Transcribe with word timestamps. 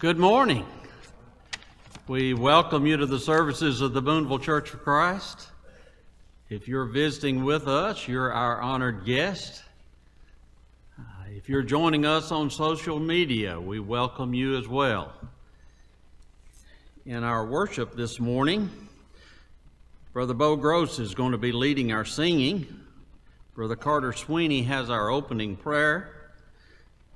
Good 0.00 0.16
morning. 0.16 0.64
We 2.08 2.32
welcome 2.32 2.86
you 2.86 2.96
to 2.96 3.04
the 3.04 3.18
services 3.18 3.82
of 3.82 3.92
the 3.92 4.00
Boonville 4.00 4.38
Church 4.38 4.72
of 4.72 4.80
Christ. 4.82 5.46
If 6.48 6.66
you're 6.66 6.86
visiting 6.86 7.44
with 7.44 7.68
us, 7.68 8.08
you're 8.08 8.32
our 8.32 8.62
honored 8.62 9.04
guest. 9.04 9.62
Uh, 10.98 11.02
if 11.36 11.50
you're 11.50 11.62
joining 11.62 12.06
us 12.06 12.32
on 12.32 12.48
social 12.48 12.98
media, 12.98 13.60
we 13.60 13.78
welcome 13.78 14.32
you 14.32 14.56
as 14.56 14.66
well. 14.66 15.12
In 17.04 17.22
our 17.22 17.44
worship 17.44 17.94
this 17.94 18.18
morning, 18.18 18.70
Brother 20.14 20.32
Bo 20.32 20.56
Gross 20.56 20.98
is 20.98 21.14
going 21.14 21.32
to 21.32 21.38
be 21.38 21.52
leading 21.52 21.92
our 21.92 22.06
singing. 22.06 22.66
Brother 23.54 23.76
Carter 23.76 24.14
Sweeney 24.14 24.62
has 24.62 24.88
our 24.88 25.10
opening 25.10 25.56
prayer. 25.56 26.19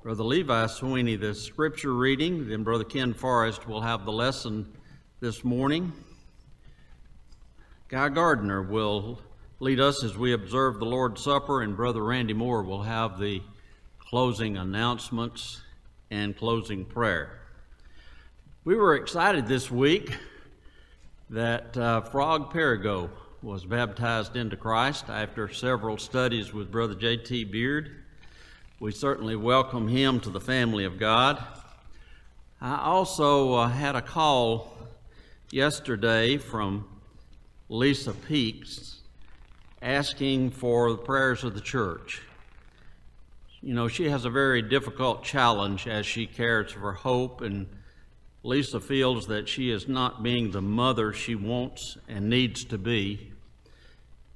Brother 0.05 0.23
Levi 0.23 0.67
Sweeney, 0.67 1.15
the 1.15 1.33
scripture 1.33 1.91
reading. 1.91 2.47
Then 2.47 2.61
Brother 2.61 2.83
Ken 2.83 3.11
Forrest 3.15 3.67
will 3.67 3.81
have 3.81 4.05
the 4.05 4.11
lesson 4.11 4.71
this 5.19 5.43
morning. 5.43 5.93
Guy 7.87 8.09
Gardner 8.09 8.61
will 8.61 9.19
lead 9.59 9.79
us 9.79 10.03
as 10.03 10.15
we 10.15 10.33
observe 10.33 10.77
the 10.77 10.85
Lord's 10.85 11.23
Supper, 11.23 11.63
and 11.63 11.75
Brother 11.75 12.03
Randy 12.03 12.35
Moore 12.35 12.61
will 12.61 12.83
have 12.83 13.17
the 13.17 13.41
closing 13.97 14.57
announcements 14.57 15.63
and 16.11 16.37
closing 16.37 16.85
prayer. 16.85 17.39
We 18.63 18.75
were 18.75 18.97
excited 18.97 19.47
this 19.47 19.71
week 19.71 20.15
that 21.31 21.75
uh, 21.75 22.01
Frog 22.01 22.53
Perigo 22.53 23.09
was 23.41 23.65
baptized 23.65 24.35
into 24.35 24.55
Christ 24.55 25.05
after 25.09 25.51
several 25.51 25.97
studies 25.97 26.53
with 26.53 26.71
Brother 26.71 26.93
J.T. 26.93 27.45
Beard. 27.45 28.04
We 28.77 28.91
certainly 28.91 29.37
welcome 29.37 29.87
him 29.87 30.19
to 30.19 30.29
the 30.29 30.41
family 30.41 30.83
of 30.83 30.99
God. 30.99 31.41
I 32.59 32.75
also 32.75 33.53
uh, 33.53 33.69
had 33.69 33.95
a 33.95 34.01
call 34.01 34.75
yesterday 35.49 36.35
from 36.35 36.85
Lisa 37.69 38.11
Peaks 38.11 38.99
asking 39.81 40.51
for 40.51 40.91
the 40.91 40.97
prayers 40.97 41.45
of 41.45 41.53
the 41.53 41.61
church. 41.61 42.21
You 43.61 43.73
know, 43.73 43.87
she 43.87 44.09
has 44.09 44.25
a 44.25 44.29
very 44.29 44.61
difficult 44.61 45.23
challenge 45.23 45.87
as 45.87 46.05
she 46.05 46.27
cares 46.27 46.73
for 46.73 46.91
Hope, 46.91 47.39
and 47.39 47.67
Lisa 48.43 48.81
feels 48.81 49.27
that 49.27 49.47
she 49.47 49.71
is 49.71 49.87
not 49.87 50.21
being 50.21 50.51
the 50.51 50.61
mother 50.61 51.13
she 51.13 51.35
wants 51.35 51.97
and 52.09 52.29
needs 52.29 52.65
to 52.65 52.77
be 52.77 53.31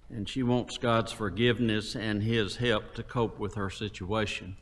and 0.10 0.28
she 0.28 0.44
wants 0.44 0.78
God's 0.78 1.12
forgiveness 1.12 1.96
and 1.96 2.24
His 2.24 2.56
help 2.58 2.96
to 2.96 3.04
cope 3.04 3.40
with 3.40 3.56
her 3.56 3.70
situation. 3.70 4.58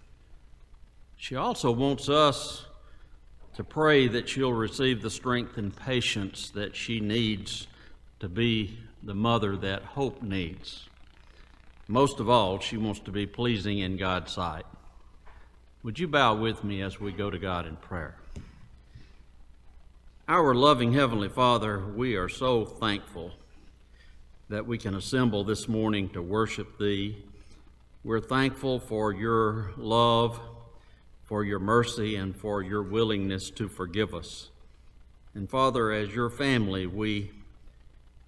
She 1.15 1.35
also 1.35 1.71
wants 1.71 2.09
us 2.09 2.65
to 3.55 3.63
pray 3.63 4.07
that 4.07 4.29
she'll 4.29 4.53
receive 4.53 5.01
the 5.01 5.09
strength 5.09 5.57
and 5.57 5.75
patience 5.75 6.49
that 6.51 6.75
she 6.75 6.99
needs 6.99 7.67
to 8.19 8.29
be 8.29 8.77
the 9.01 9.15
mother 9.15 9.55
that 9.57 9.83
hope 9.83 10.21
needs. 10.21 10.87
Most 11.87 12.19
of 12.19 12.29
all, 12.29 12.59
she 12.59 12.77
wants 12.77 12.99
to 13.01 13.11
be 13.11 13.25
pleasing 13.25 13.79
in 13.79 13.97
God's 13.97 14.33
sight. 14.33 14.65
Would 15.83 15.97
you 15.97 16.07
bow 16.07 16.35
with 16.35 16.63
me 16.63 16.81
as 16.81 16.99
we 16.99 17.11
go 17.11 17.29
to 17.29 17.39
God 17.39 17.65
in 17.65 17.77
prayer? 17.77 18.15
Our 20.27 20.53
loving 20.53 20.91
Heavenly 20.91 21.29
Father, 21.29 21.79
we 21.95 22.15
are 22.15 22.27
so 22.27 22.65
thankful 22.65 23.31
that 24.49 24.65
we 24.65 24.77
can 24.77 24.95
assemble 24.95 25.43
this 25.43 25.67
morning 25.67 26.07
to 26.07 26.21
worship 26.21 26.77
Thee. 26.77 27.17
We're 28.05 28.21
thankful 28.21 28.79
for 28.79 29.11
your 29.11 29.71
love, 29.75 30.39
for 31.25 31.43
your 31.43 31.59
mercy, 31.59 32.15
and 32.15 32.33
for 32.33 32.61
your 32.61 32.81
willingness 32.81 33.49
to 33.51 33.67
forgive 33.67 34.15
us. 34.15 34.49
And 35.35 35.49
Father, 35.49 35.91
as 35.91 36.15
your 36.15 36.29
family, 36.29 36.87
we 36.87 37.31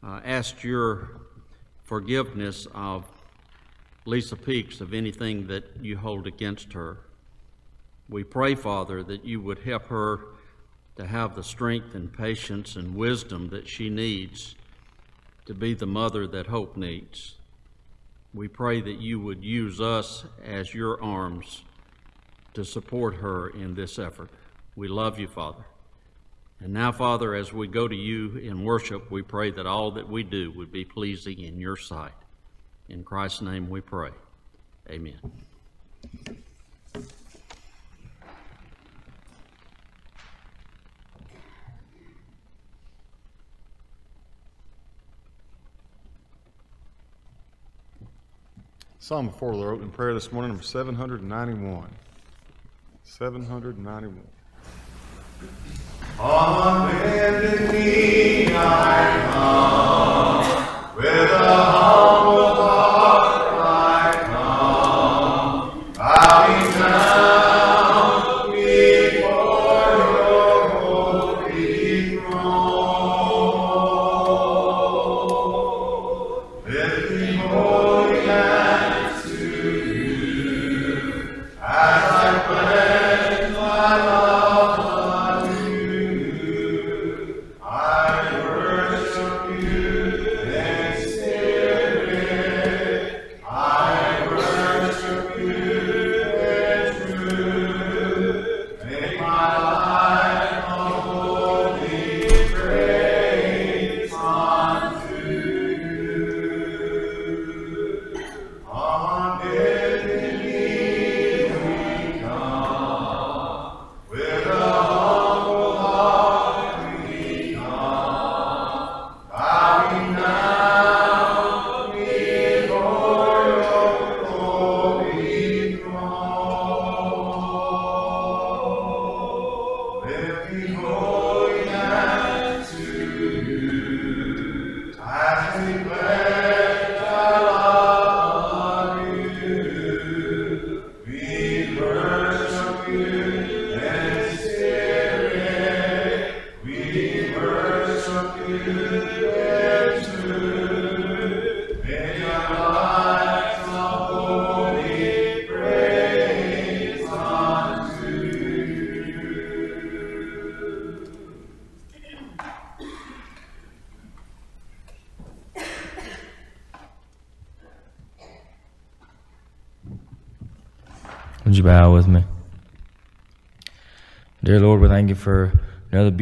uh, 0.04 0.20
ask 0.26 0.62
your 0.62 1.22
forgiveness 1.86 2.68
of 2.74 3.06
Lisa 4.04 4.36
Peaks 4.36 4.82
of 4.82 4.94
anything 4.94 5.48
that 5.48 5.78
you 5.82 5.98
hold 5.98 6.28
against 6.28 6.74
her. 6.74 6.98
We 8.10 8.26
pray, 8.26 8.56
Father, 8.56 9.04
that 9.04 9.24
you 9.24 9.40
would 9.40 9.60
help 9.60 9.86
her 9.86 10.20
to 10.98 11.08
have 11.08 11.38
the 11.38 11.44
strength 11.44 11.96
and 11.96 12.12
patience 12.12 12.76
and 12.76 12.94
wisdom 12.94 13.48
that 13.52 13.70
she 13.70 13.90
needs 13.90 14.56
to 15.50 15.56
be 15.56 15.74
the 15.74 15.88
mother 15.88 16.28
that 16.28 16.46
hope 16.46 16.78
needs. 16.78 17.34
We 18.36 18.48
pray 18.48 18.82
that 18.82 19.00
you 19.00 19.20
would 19.20 19.44
use 19.44 19.82
us 19.82 20.24
as 20.46 20.76
your 20.76 21.02
arms 21.02 21.64
to 22.54 22.64
support 22.64 23.16
her 23.16 23.50
in 23.50 23.74
this 23.74 23.98
effort. 23.98 24.30
We 24.76 24.88
love 24.88 25.18
you, 25.18 25.28
Father. 25.28 25.66
And 26.60 26.72
now, 26.72 26.92
Father, 26.92 27.34
as 27.34 27.52
we 27.52 27.68
go 27.68 27.88
to 27.88 27.96
you 27.96 28.38
in 28.38 28.64
worship, 28.64 29.10
we 29.10 29.24
pray 29.24 29.50
that 29.50 29.66
all 29.66 29.90
that 29.94 30.08
we 30.08 30.22
do 30.22 30.52
would 30.52 30.72
be 30.72 30.86
pleasing 30.86 31.40
in 31.40 31.60
your 31.60 31.78
sight. 31.78 32.12
In 32.88 33.04
Christ's 33.04 33.42
name 33.42 33.72
we 33.72 33.82
pray. 33.82 34.12
Amen. 34.88 35.20
Psalm 49.10 49.26
before 49.26 49.58
the 49.58 49.64
opening 49.66 49.90
prayer 49.90 50.14
this 50.14 50.32
morning, 50.32 50.50
number 50.50 50.62
791. 50.62 51.90
791. 53.02 54.22
On 56.20 56.92
bended 56.92 57.72
knee 57.72 58.56
I 58.56 59.26
come 59.32 60.96
with 60.96 61.32
a 61.32 61.38
humble 61.40 62.54
heart 62.54 63.39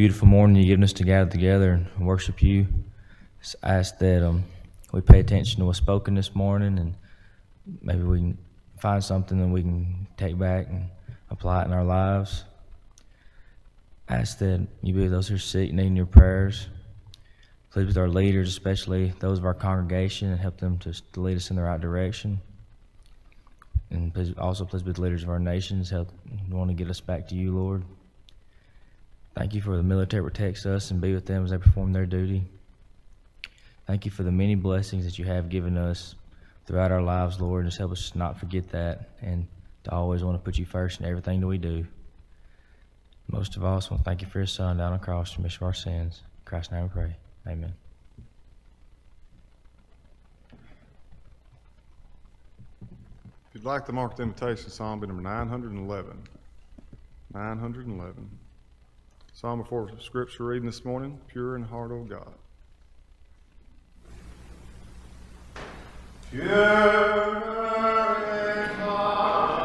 beautiful 0.08 0.26
morning 0.26 0.56
you've 0.56 0.68
given 0.68 0.82
us 0.82 0.94
to 0.94 1.04
gather 1.04 1.30
together 1.30 1.72
and 1.72 2.06
worship 2.06 2.42
you. 2.42 2.66
Just 3.42 3.56
ask 3.62 3.98
that 3.98 4.26
um, 4.26 4.42
we 4.90 5.02
pay 5.02 5.20
attention 5.20 5.60
to 5.60 5.66
what's 5.66 5.76
spoken 5.76 6.14
this 6.14 6.34
morning 6.34 6.78
and 6.78 6.94
maybe 7.82 8.02
we 8.04 8.16
can 8.16 8.38
find 8.78 9.04
something 9.04 9.38
that 9.38 9.48
we 9.48 9.60
can 9.60 10.06
take 10.16 10.38
back 10.38 10.68
and 10.68 10.86
apply 11.28 11.60
it 11.60 11.66
in 11.66 11.74
our 11.74 11.84
lives. 11.84 12.44
Ask 14.08 14.38
that 14.38 14.66
you 14.80 14.94
be 14.94 15.02
with 15.02 15.10
those 15.10 15.28
who 15.28 15.34
are 15.34 15.38
sick, 15.38 15.74
needing 15.74 15.94
your 15.94 16.06
prayers. 16.06 16.68
Please 17.70 17.84
with 17.84 17.98
our 17.98 18.08
leaders, 18.08 18.48
especially 18.48 19.12
those 19.18 19.36
of 19.36 19.44
our 19.44 19.52
congregation, 19.52 20.30
and 20.30 20.40
help 20.40 20.56
them 20.56 20.78
to, 20.78 20.94
lead 21.20 21.36
us 21.36 21.50
in 21.50 21.56
the 21.56 21.62
right 21.62 21.82
direction. 21.82 22.40
And 23.90 24.14
please, 24.14 24.32
also 24.38 24.64
please 24.64 24.82
be 24.82 24.86
with 24.86 24.96
the 24.96 25.02
leaders 25.02 25.22
of 25.22 25.28
our 25.28 25.38
nations. 25.38 25.90
Help 25.90 26.08
want 26.48 26.70
to 26.70 26.74
get 26.74 26.88
us 26.88 27.02
back 27.02 27.28
to 27.28 27.34
you, 27.34 27.54
Lord. 27.54 27.84
Thank 29.38 29.54
you 29.54 29.60
for 29.60 29.76
the 29.76 29.84
military 29.84 30.24
protects 30.24 30.66
us 30.66 30.90
and 30.90 31.00
be 31.00 31.14
with 31.14 31.26
them 31.26 31.44
as 31.44 31.50
they 31.50 31.58
perform 31.58 31.92
their 31.92 32.06
duty. 32.06 32.42
Thank 33.86 34.04
you 34.04 34.10
for 34.10 34.24
the 34.24 34.32
many 34.32 34.56
blessings 34.56 35.04
that 35.04 35.16
you 35.16 35.26
have 35.26 35.48
given 35.48 35.78
us 35.78 36.16
throughout 36.66 36.90
our 36.90 37.00
lives, 37.00 37.40
Lord. 37.40 37.60
And 37.62 37.70
just 37.70 37.78
help 37.78 37.92
us 37.92 38.16
not 38.16 38.40
forget 38.40 38.68
that 38.70 39.10
and 39.22 39.46
to 39.84 39.92
always 39.92 40.24
want 40.24 40.36
to 40.36 40.42
put 40.42 40.58
you 40.58 40.64
first 40.64 40.98
in 40.98 41.06
everything 41.06 41.38
that 41.38 41.46
we 41.46 41.56
do. 41.56 41.86
Most 43.30 43.54
of 43.54 43.62
all, 43.62 43.74
I 43.74 43.74
want 43.74 43.84
to 43.84 43.98
thank 43.98 44.22
you 44.22 44.26
for 44.26 44.38
your 44.38 44.46
Son 44.48 44.78
down 44.78 44.92
on 44.92 44.98
the 44.98 45.04
cross 45.04 45.30
to 45.34 45.38
remission 45.38 45.62
of 45.62 45.68
our 45.68 45.72
sins. 45.72 46.20
In 46.38 46.44
Christ's 46.44 46.72
name 46.72 46.82
we 46.82 46.88
pray. 46.88 47.16
Amen. 47.46 47.74
If 52.82 53.54
you'd 53.54 53.64
like 53.64 53.86
to 53.86 53.92
mark 53.92 54.16
the 54.16 54.24
invitation, 54.24 54.68
Psalm 54.68 54.98
be 54.98 55.06
number 55.06 55.22
911. 55.22 56.24
911. 57.32 58.30
Psalm 59.40 59.62
before 59.62 59.88
Scripture 60.00 60.46
reading 60.46 60.66
this 60.66 60.84
morning, 60.84 61.16
Pure 61.28 61.54
in 61.54 61.62
heart, 61.62 61.92
O 61.92 62.02
God. 62.02 62.34
Pure 66.28 66.44
in 66.44 66.50
heart, 68.80 69.57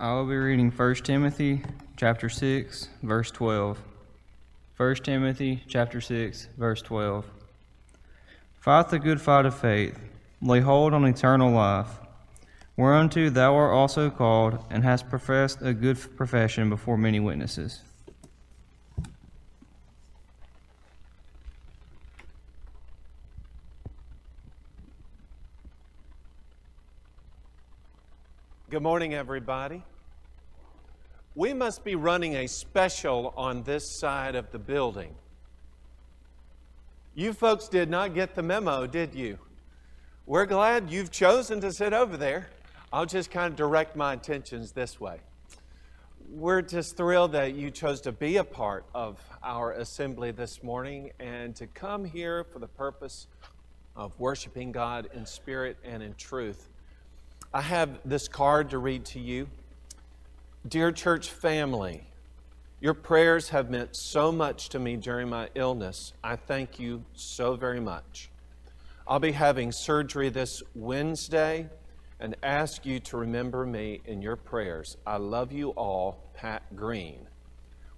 I 0.00 0.14
will 0.14 0.26
be 0.26 0.36
reading 0.36 0.70
1 0.70 0.94
Timothy 1.02 1.60
chapter 1.96 2.28
6 2.28 2.88
verse 3.02 3.32
12. 3.32 3.82
1 4.76 4.94
Timothy 4.94 5.64
chapter 5.66 6.00
6 6.00 6.46
verse 6.56 6.80
12. 6.82 7.24
Fight 8.60 8.90
the 8.90 9.00
good 9.00 9.20
fight 9.20 9.44
of 9.44 9.58
faith, 9.58 9.98
lay 10.40 10.60
hold 10.60 10.94
on 10.94 11.04
eternal 11.04 11.50
life, 11.50 11.98
whereunto 12.76 13.28
thou 13.28 13.56
art 13.56 13.74
also 13.74 14.08
called, 14.08 14.64
and 14.70 14.84
hast 14.84 15.10
professed 15.10 15.62
a 15.62 15.74
good 15.74 15.98
profession 16.16 16.68
before 16.68 16.96
many 16.96 17.18
witnesses. 17.18 17.82
Morning, 28.88 29.12
everybody. 29.12 29.82
We 31.34 31.52
must 31.52 31.84
be 31.84 31.94
running 31.94 32.36
a 32.36 32.46
special 32.46 33.34
on 33.36 33.62
this 33.64 33.86
side 34.00 34.34
of 34.34 34.50
the 34.50 34.58
building. 34.58 35.14
You 37.14 37.34
folks 37.34 37.68
did 37.68 37.90
not 37.90 38.14
get 38.14 38.34
the 38.34 38.42
memo, 38.42 38.86
did 38.86 39.14
you? 39.14 39.38
We're 40.24 40.46
glad 40.46 40.88
you've 40.88 41.10
chosen 41.10 41.60
to 41.60 41.70
sit 41.70 41.92
over 41.92 42.16
there. 42.16 42.48
I'll 42.90 43.04
just 43.04 43.30
kind 43.30 43.52
of 43.52 43.56
direct 43.56 43.94
my 43.94 44.14
attentions 44.14 44.72
this 44.72 44.98
way. 44.98 45.20
We're 46.30 46.62
just 46.62 46.96
thrilled 46.96 47.32
that 47.32 47.54
you 47.54 47.70
chose 47.70 48.00
to 48.00 48.12
be 48.12 48.38
a 48.38 48.44
part 48.44 48.86
of 48.94 49.22
our 49.42 49.72
assembly 49.72 50.30
this 50.30 50.62
morning 50.62 51.10
and 51.20 51.54
to 51.56 51.66
come 51.66 52.06
here 52.06 52.42
for 52.42 52.58
the 52.58 52.68
purpose 52.68 53.26
of 53.94 54.18
worshiping 54.18 54.72
God 54.72 55.10
in 55.12 55.26
spirit 55.26 55.76
and 55.84 56.02
in 56.02 56.14
truth. 56.14 56.70
I 57.52 57.62
have 57.62 58.00
this 58.04 58.28
card 58.28 58.70
to 58.70 58.78
read 58.78 59.06
to 59.06 59.20
you. 59.20 59.48
Dear 60.66 60.92
church 60.92 61.30
family, 61.30 62.06
your 62.78 62.92
prayers 62.92 63.48
have 63.48 63.70
meant 63.70 63.96
so 63.96 64.30
much 64.30 64.68
to 64.70 64.78
me 64.78 64.96
during 64.96 65.30
my 65.30 65.48
illness. 65.54 66.12
I 66.22 66.36
thank 66.36 66.78
you 66.78 67.04
so 67.14 67.56
very 67.56 67.80
much. 67.80 68.28
I'll 69.06 69.18
be 69.18 69.32
having 69.32 69.72
surgery 69.72 70.28
this 70.28 70.62
Wednesday 70.74 71.70
and 72.20 72.36
ask 72.42 72.84
you 72.84 73.00
to 73.00 73.16
remember 73.16 73.64
me 73.64 74.02
in 74.04 74.20
your 74.20 74.36
prayers. 74.36 74.98
I 75.06 75.16
love 75.16 75.50
you 75.50 75.70
all, 75.70 76.30
Pat 76.34 76.76
Green. 76.76 77.26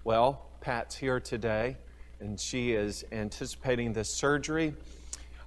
Well, 0.05 0.47
Pat's 0.61 0.95
here 0.95 1.19
today 1.19 1.77
and 2.21 2.39
she 2.39 2.73
is 2.73 3.05
anticipating 3.11 3.95
this 3.95 4.15
surgery. 4.15 4.75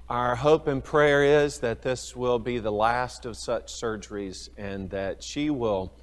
Our 0.09 0.35
hope 0.35 0.67
and 0.67 0.83
prayer 0.83 1.23
is 1.23 1.59
that 1.59 1.81
this 1.81 2.13
will 2.13 2.37
be 2.37 2.59
the 2.59 2.71
last 2.71 3.25
of 3.25 3.37
such 3.37 3.67
surgeries 3.67 4.49
and 4.57 4.89
that 4.89 5.23
she 5.23 5.49
will 5.49 5.93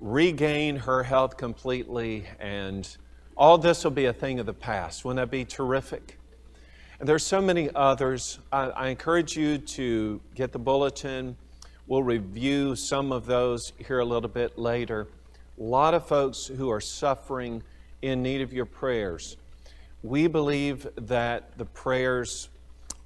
regain 0.00 0.76
her 0.76 1.02
health 1.02 1.36
completely 1.36 2.24
and 2.38 2.96
all 3.36 3.58
this 3.58 3.82
will 3.82 3.90
be 3.90 4.04
a 4.04 4.12
thing 4.12 4.38
of 4.38 4.46
the 4.46 4.54
past. 4.54 5.04
Wouldn't 5.04 5.16
that 5.16 5.32
be 5.32 5.44
terrific? 5.44 6.20
And 7.00 7.08
there's 7.08 7.26
so 7.26 7.42
many 7.42 7.68
others. 7.74 8.38
I, 8.52 8.70
I 8.70 8.88
encourage 8.90 9.36
you 9.36 9.58
to 9.58 10.20
get 10.36 10.52
the 10.52 10.60
bulletin. 10.60 11.36
We'll 11.88 12.04
review 12.04 12.76
some 12.76 13.10
of 13.10 13.26
those 13.26 13.72
here 13.76 13.98
a 13.98 14.04
little 14.04 14.28
bit 14.28 14.56
later. 14.56 15.08
A 15.58 15.62
lot 15.64 15.94
of 15.94 16.06
folks 16.06 16.46
who 16.46 16.70
are 16.70 16.80
suffering 16.80 17.64
in 18.02 18.22
need 18.22 18.40
of 18.40 18.52
your 18.52 18.66
prayers. 18.66 19.36
We 20.04 20.28
believe 20.28 20.86
that 20.94 21.58
the 21.58 21.64
prayers 21.64 22.48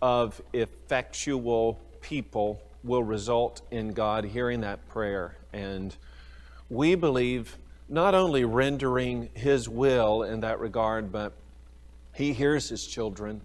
of 0.00 0.40
effectual 0.52 1.78
people 2.00 2.60
will 2.84 3.02
result 3.02 3.62
in 3.70 3.92
God 3.92 4.24
hearing 4.24 4.60
that 4.60 4.86
prayer. 4.88 5.36
And 5.52 5.94
we 6.70 6.94
believe 6.94 7.56
not 7.88 8.14
only 8.14 8.44
rendering 8.44 9.30
His 9.34 9.68
will 9.68 10.22
in 10.22 10.40
that 10.40 10.60
regard, 10.60 11.12
but 11.12 11.32
He 12.14 12.32
hears 12.32 12.68
His 12.68 12.86
children. 12.86 13.40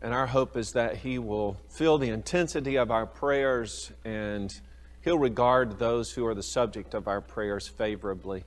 And 0.00 0.14
our 0.14 0.26
hope 0.26 0.56
is 0.56 0.72
that 0.72 0.96
He 0.96 1.18
will 1.18 1.56
feel 1.68 1.98
the 1.98 2.08
intensity 2.10 2.76
of 2.76 2.90
our 2.90 3.06
prayers 3.06 3.92
and 4.04 4.58
He'll 5.02 5.18
regard 5.18 5.78
those 5.78 6.12
who 6.12 6.26
are 6.26 6.34
the 6.34 6.42
subject 6.42 6.94
of 6.94 7.08
our 7.08 7.20
prayers 7.20 7.68
favorably. 7.68 8.44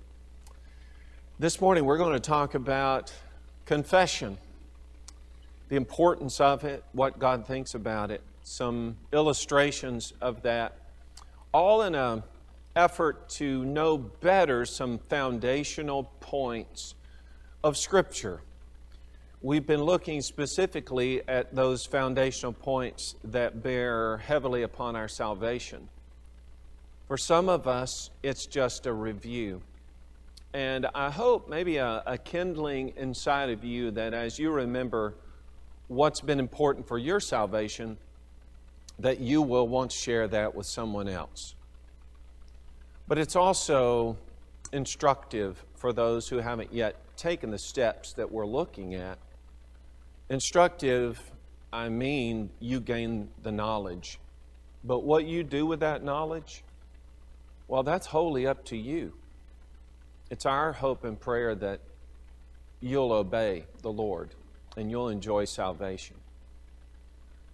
This 1.40 1.60
morning, 1.60 1.86
we're 1.86 1.98
going 1.98 2.14
to 2.14 2.20
talk 2.20 2.54
about 2.54 3.12
confession 3.66 4.38
the 5.72 5.78
importance 5.78 6.42
of 6.42 6.66
it, 6.66 6.84
what 6.92 7.18
God 7.18 7.48
thinks 7.48 7.76
about 7.76 8.12
it, 8.12 8.22
some 8.44 8.98
illustrations 9.14 10.12
of 10.20 10.42
that, 10.42 10.78
all 11.54 11.84
in 11.84 11.96
an 11.96 12.24
effort 12.76 13.30
to 13.30 13.64
know 13.64 13.98
better 13.98 14.66
some 14.66 15.00
foundational 15.00 16.12
points 16.20 16.94
of 17.64 17.78
Scripture. 17.78 18.42
We've 19.42 19.66
been 19.66 19.84
looking 19.84 20.22
specifically 20.22 21.22
at 21.26 21.56
those 21.56 21.86
foundational 21.86 22.52
points 22.52 23.16
that 23.24 23.64
bear 23.64 24.18
heavily 24.18 24.64
upon 24.64 24.98
our 24.98 25.08
salvation. 25.08 25.88
For 27.08 27.18
some 27.18 27.48
of 27.48 27.66
us, 27.66 28.10
it's 28.22 28.46
just 28.46 28.88
a 28.88 28.92
review. 28.92 29.62
And 30.54 30.86
I 30.94 31.12
hope 31.12 31.48
maybe 31.48 31.78
a, 31.78 32.04
a 32.06 32.18
kindling 32.18 32.92
inside 32.98 33.50
of 33.52 33.64
you 33.64 33.92
that 33.92 34.14
as 34.14 34.38
you 34.38 34.52
remember 34.52 35.14
what's 35.92 36.22
been 36.22 36.40
important 36.40 36.88
for 36.88 36.98
your 36.98 37.20
salvation, 37.20 37.98
that 38.98 39.20
you 39.20 39.42
will 39.42 39.68
want 39.68 39.92
to 39.92 39.98
share 39.98 40.26
that 40.26 40.56
with 40.56 40.66
someone 40.66 41.10
else. 41.10 41.54
But 43.10 43.18
it's 43.18 43.36
also 43.36 44.16
instructive 44.72 45.62
for 45.76 45.92
those 45.92 46.30
who 46.30 46.38
haven't 46.38 46.72
yet 46.72 46.96
taken 47.18 47.52
the 47.52 47.58
steps 47.58 48.14
that 48.14 48.32
we're 48.32 48.46
looking 48.46 48.96
at. 48.96 49.18
Instructive, 50.30 51.20
I 51.74 51.90
mean, 51.90 52.52
you 52.62 52.80
gain 52.80 53.28
the 53.44 53.52
knowledge. 53.52 54.18
But 54.86 55.04
what 55.04 55.26
you 55.26 55.44
do 55.44 55.66
with 55.66 55.82
that 55.82 56.06
knowledge, 56.06 56.64
well, 57.68 57.84
that's 57.84 58.08
wholly 58.08 58.48
up 58.48 58.64
to 58.66 58.78
you. 58.78 59.12
It's 60.30 60.46
our 60.46 60.72
hope 60.72 61.04
and 61.04 61.20
prayer 61.20 61.54
that 61.56 61.82
you'll 62.80 63.12
obey 63.12 63.66
the 63.82 63.92
Lord 63.92 64.30
and 64.78 64.90
you'll 64.90 65.10
enjoy 65.10 65.46
salvation. 65.46 66.16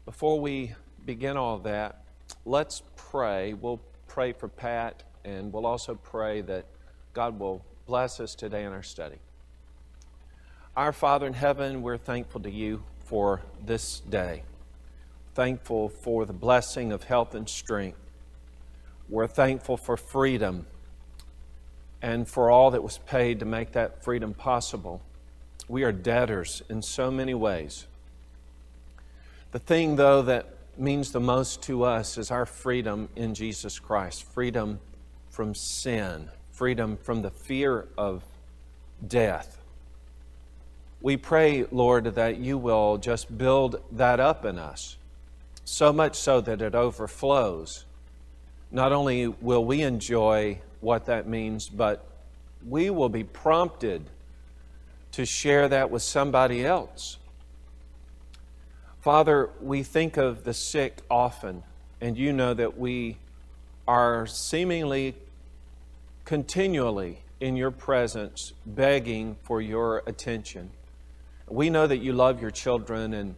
Before 0.05 0.39
we 0.39 0.73
begin 1.05 1.37
all 1.37 1.57
that, 1.59 2.03
let's 2.45 2.81
pray. 2.95 3.53
We'll 3.53 3.81
pray 4.07 4.33
for 4.33 4.47
Pat, 4.47 5.03
and 5.25 5.51
we'll 5.51 5.65
also 5.65 5.95
pray 5.95 6.41
that 6.41 6.65
God 7.13 7.39
will 7.39 7.63
bless 7.85 8.19
us 8.19 8.35
today 8.35 8.63
in 8.63 8.71
our 8.71 8.83
study. 8.83 9.17
Our 10.75 10.93
Father 10.93 11.25
in 11.25 11.33
heaven, 11.33 11.81
we're 11.81 11.97
thankful 11.97 12.41
to 12.41 12.51
you 12.51 12.83
for 12.99 13.41
this 13.65 13.99
day. 14.01 14.43
Thankful 15.33 15.89
for 15.89 16.25
the 16.25 16.33
blessing 16.33 16.91
of 16.91 17.03
health 17.03 17.33
and 17.33 17.49
strength. 17.49 17.97
We're 19.09 19.27
thankful 19.27 19.77
for 19.77 19.97
freedom 19.97 20.67
and 22.01 22.27
for 22.27 22.51
all 22.51 22.71
that 22.71 22.83
was 22.83 22.99
paid 22.99 23.39
to 23.39 23.45
make 23.45 23.71
that 23.71 24.03
freedom 24.03 24.33
possible. 24.33 25.01
We 25.67 25.83
are 25.83 25.91
debtors 25.91 26.61
in 26.69 26.81
so 26.81 27.11
many 27.11 27.33
ways. 27.33 27.87
The 29.51 29.59
thing, 29.59 29.95
though, 29.95 30.21
that 30.23 30.47
means 30.77 31.11
the 31.11 31.19
most 31.19 31.61
to 31.63 31.83
us 31.83 32.17
is 32.17 32.31
our 32.31 32.45
freedom 32.45 33.09
in 33.15 33.33
Jesus 33.33 33.79
Christ 33.79 34.23
freedom 34.23 34.79
from 35.29 35.55
sin, 35.55 36.29
freedom 36.51 36.97
from 36.97 37.21
the 37.21 37.31
fear 37.31 37.87
of 37.97 38.23
death. 39.07 39.57
We 41.01 41.17
pray, 41.17 41.65
Lord, 41.71 42.15
that 42.15 42.37
you 42.37 42.57
will 42.57 42.97
just 42.97 43.37
build 43.37 43.81
that 43.91 44.19
up 44.19 44.45
in 44.45 44.57
us, 44.57 44.97
so 45.63 45.93
much 45.93 46.15
so 46.15 46.41
that 46.41 46.61
it 46.61 46.73
overflows. 46.73 47.85
Not 48.71 48.91
only 48.91 49.27
will 49.27 49.63
we 49.63 49.81
enjoy 49.83 50.59
what 50.81 51.05
that 51.05 51.27
means, 51.27 51.69
but 51.69 52.05
we 52.67 52.89
will 52.89 53.09
be 53.09 53.23
prompted 53.23 54.09
to 55.17 55.25
share 55.25 55.67
that 55.67 55.89
with 55.89 56.03
somebody 56.03 56.63
else. 56.63 57.17
Father, 59.01 59.49
we 59.59 59.81
think 59.81 60.15
of 60.15 60.43
the 60.43 60.53
sick 60.53 60.99
often, 61.09 61.63
and 61.99 62.15
you 62.15 62.31
know 62.31 62.53
that 62.53 62.77
we 62.77 63.17
are 63.87 64.27
seemingly 64.27 65.15
continually 66.23 67.17
in 67.39 67.55
your 67.55 67.71
presence 67.71 68.53
begging 68.63 69.35
for 69.41 69.59
your 69.59 70.03
attention. 70.05 70.69
We 71.47 71.71
know 71.71 71.87
that 71.87 71.97
you 71.97 72.13
love 72.13 72.39
your 72.39 72.51
children 72.51 73.15
and 73.15 73.33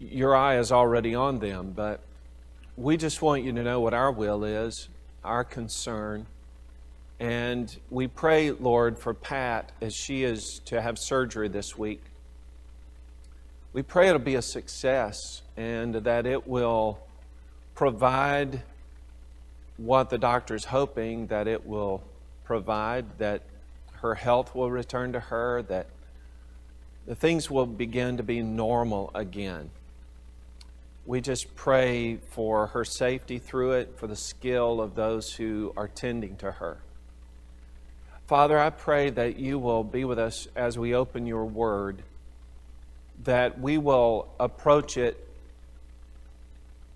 your 0.00 0.34
eye 0.34 0.56
is 0.56 0.72
already 0.72 1.14
on 1.14 1.38
them, 1.38 1.74
but 1.76 2.00
we 2.78 2.96
just 2.96 3.20
want 3.20 3.44
you 3.44 3.52
to 3.52 3.62
know 3.62 3.80
what 3.80 3.92
our 3.92 4.10
will 4.10 4.42
is, 4.42 4.88
our 5.22 5.44
concern. 5.44 6.24
And 7.22 7.72
we 7.88 8.08
pray, 8.08 8.50
Lord, 8.50 8.98
for 8.98 9.14
Pat 9.14 9.70
as 9.80 9.94
she 9.94 10.24
is 10.24 10.60
to 10.64 10.82
have 10.82 10.98
surgery 10.98 11.46
this 11.46 11.78
week. 11.78 12.02
We 13.72 13.82
pray 13.82 14.08
it'll 14.08 14.18
be 14.18 14.34
a 14.34 14.42
success 14.42 15.42
and 15.56 15.94
that 15.94 16.26
it 16.26 16.48
will 16.48 16.98
provide 17.76 18.64
what 19.76 20.10
the 20.10 20.18
doctor 20.18 20.56
is 20.56 20.64
hoping 20.64 21.28
that 21.28 21.46
it 21.46 21.64
will 21.64 22.02
provide, 22.42 23.18
that 23.18 23.42
her 24.00 24.16
health 24.16 24.52
will 24.52 24.72
return 24.72 25.12
to 25.12 25.20
her, 25.20 25.62
that 25.68 25.86
the 27.06 27.14
things 27.14 27.48
will 27.48 27.66
begin 27.66 28.16
to 28.16 28.24
be 28.24 28.42
normal 28.42 29.12
again. 29.14 29.70
We 31.06 31.20
just 31.20 31.54
pray 31.54 32.16
for 32.16 32.66
her 32.66 32.84
safety 32.84 33.38
through 33.38 33.74
it, 33.74 33.96
for 33.96 34.08
the 34.08 34.16
skill 34.16 34.80
of 34.80 34.96
those 34.96 35.32
who 35.32 35.72
are 35.76 35.86
tending 35.86 36.34
to 36.38 36.50
her. 36.50 36.78
Father, 38.32 38.58
I 38.58 38.70
pray 38.70 39.10
that 39.10 39.38
you 39.38 39.58
will 39.58 39.84
be 39.84 40.06
with 40.06 40.18
us 40.18 40.48
as 40.56 40.78
we 40.78 40.94
open 40.94 41.26
your 41.26 41.44
word, 41.44 42.02
that 43.24 43.60
we 43.60 43.76
will 43.76 44.26
approach 44.40 44.96
it 44.96 45.28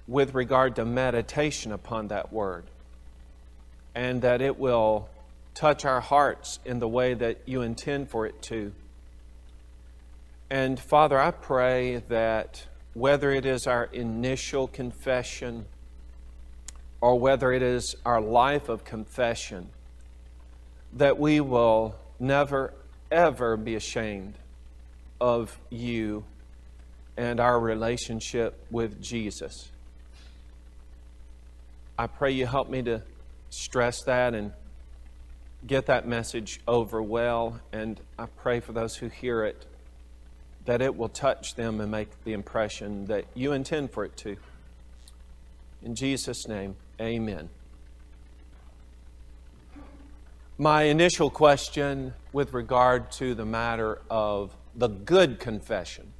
with 0.08 0.32
regard 0.32 0.76
to 0.76 0.86
meditation 0.86 1.72
upon 1.72 2.08
that 2.08 2.32
word, 2.32 2.64
and 3.94 4.22
that 4.22 4.40
it 4.40 4.58
will 4.58 5.10
touch 5.52 5.84
our 5.84 6.00
hearts 6.00 6.58
in 6.64 6.78
the 6.78 6.88
way 6.88 7.12
that 7.12 7.42
you 7.44 7.60
intend 7.60 8.08
for 8.08 8.24
it 8.24 8.40
to. 8.40 8.72
And 10.48 10.80
Father, 10.80 11.20
I 11.20 11.32
pray 11.32 12.02
that 12.08 12.64
whether 12.94 13.30
it 13.30 13.44
is 13.44 13.66
our 13.66 13.84
initial 13.92 14.68
confession 14.68 15.66
or 17.02 17.20
whether 17.20 17.52
it 17.52 17.60
is 17.60 17.94
our 18.06 18.22
life 18.22 18.70
of 18.70 18.84
confession, 18.84 19.68
that 20.96 21.18
we 21.18 21.40
will 21.40 21.94
never, 22.18 22.72
ever 23.10 23.56
be 23.56 23.74
ashamed 23.74 24.34
of 25.20 25.56
you 25.70 26.24
and 27.16 27.40
our 27.40 27.58
relationship 27.58 28.66
with 28.70 29.00
Jesus. 29.00 29.70
I 31.98 32.06
pray 32.06 32.32
you 32.32 32.46
help 32.46 32.68
me 32.68 32.82
to 32.82 33.02
stress 33.48 34.02
that 34.02 34.34
and 34.34 34.52
get 35.66 35.86
that 35.86 36.06
message 36.06 36.60
over 36.68 37.02
well. 37.02 37.60
And 37.72 38.00
I 38.18 38.26
pray 38.26 38.60
for 38.60 38.72
those 38.72 38.96
who 38.96 39.08
hear 39.08 39.44
it 39.44 39.66
that 40.66 40.82
it 40.82 40.96
will 40.96 41.08
touch 41.08 41.54
them 41.54 41.80
and 41.80 41.90
make 41.90 42.08
the 42.24 42.32
impression 42.32 43.06
that 43.06 43.24
you 43.34 43.52
intend 43.52 43.90
for 43.92 44.04
it 44.04 44.16
to. 44.16 44.36
In 45.82 45.94
Jesus' 45.94 46.48
name, 46.48 46.76
amen. 47.00 47.48
My 50.58 50.84
initial 50.84 51.28
question 51.28 52.14
with 52.32 52.54
regard 52.54 53.12
to 53.12 53.34
the 53.34 53.44
matter 53.44 54.00
of 54.08 54.56
the 54.74 54.88
good 54.88 55.38
confession 55.38 56.14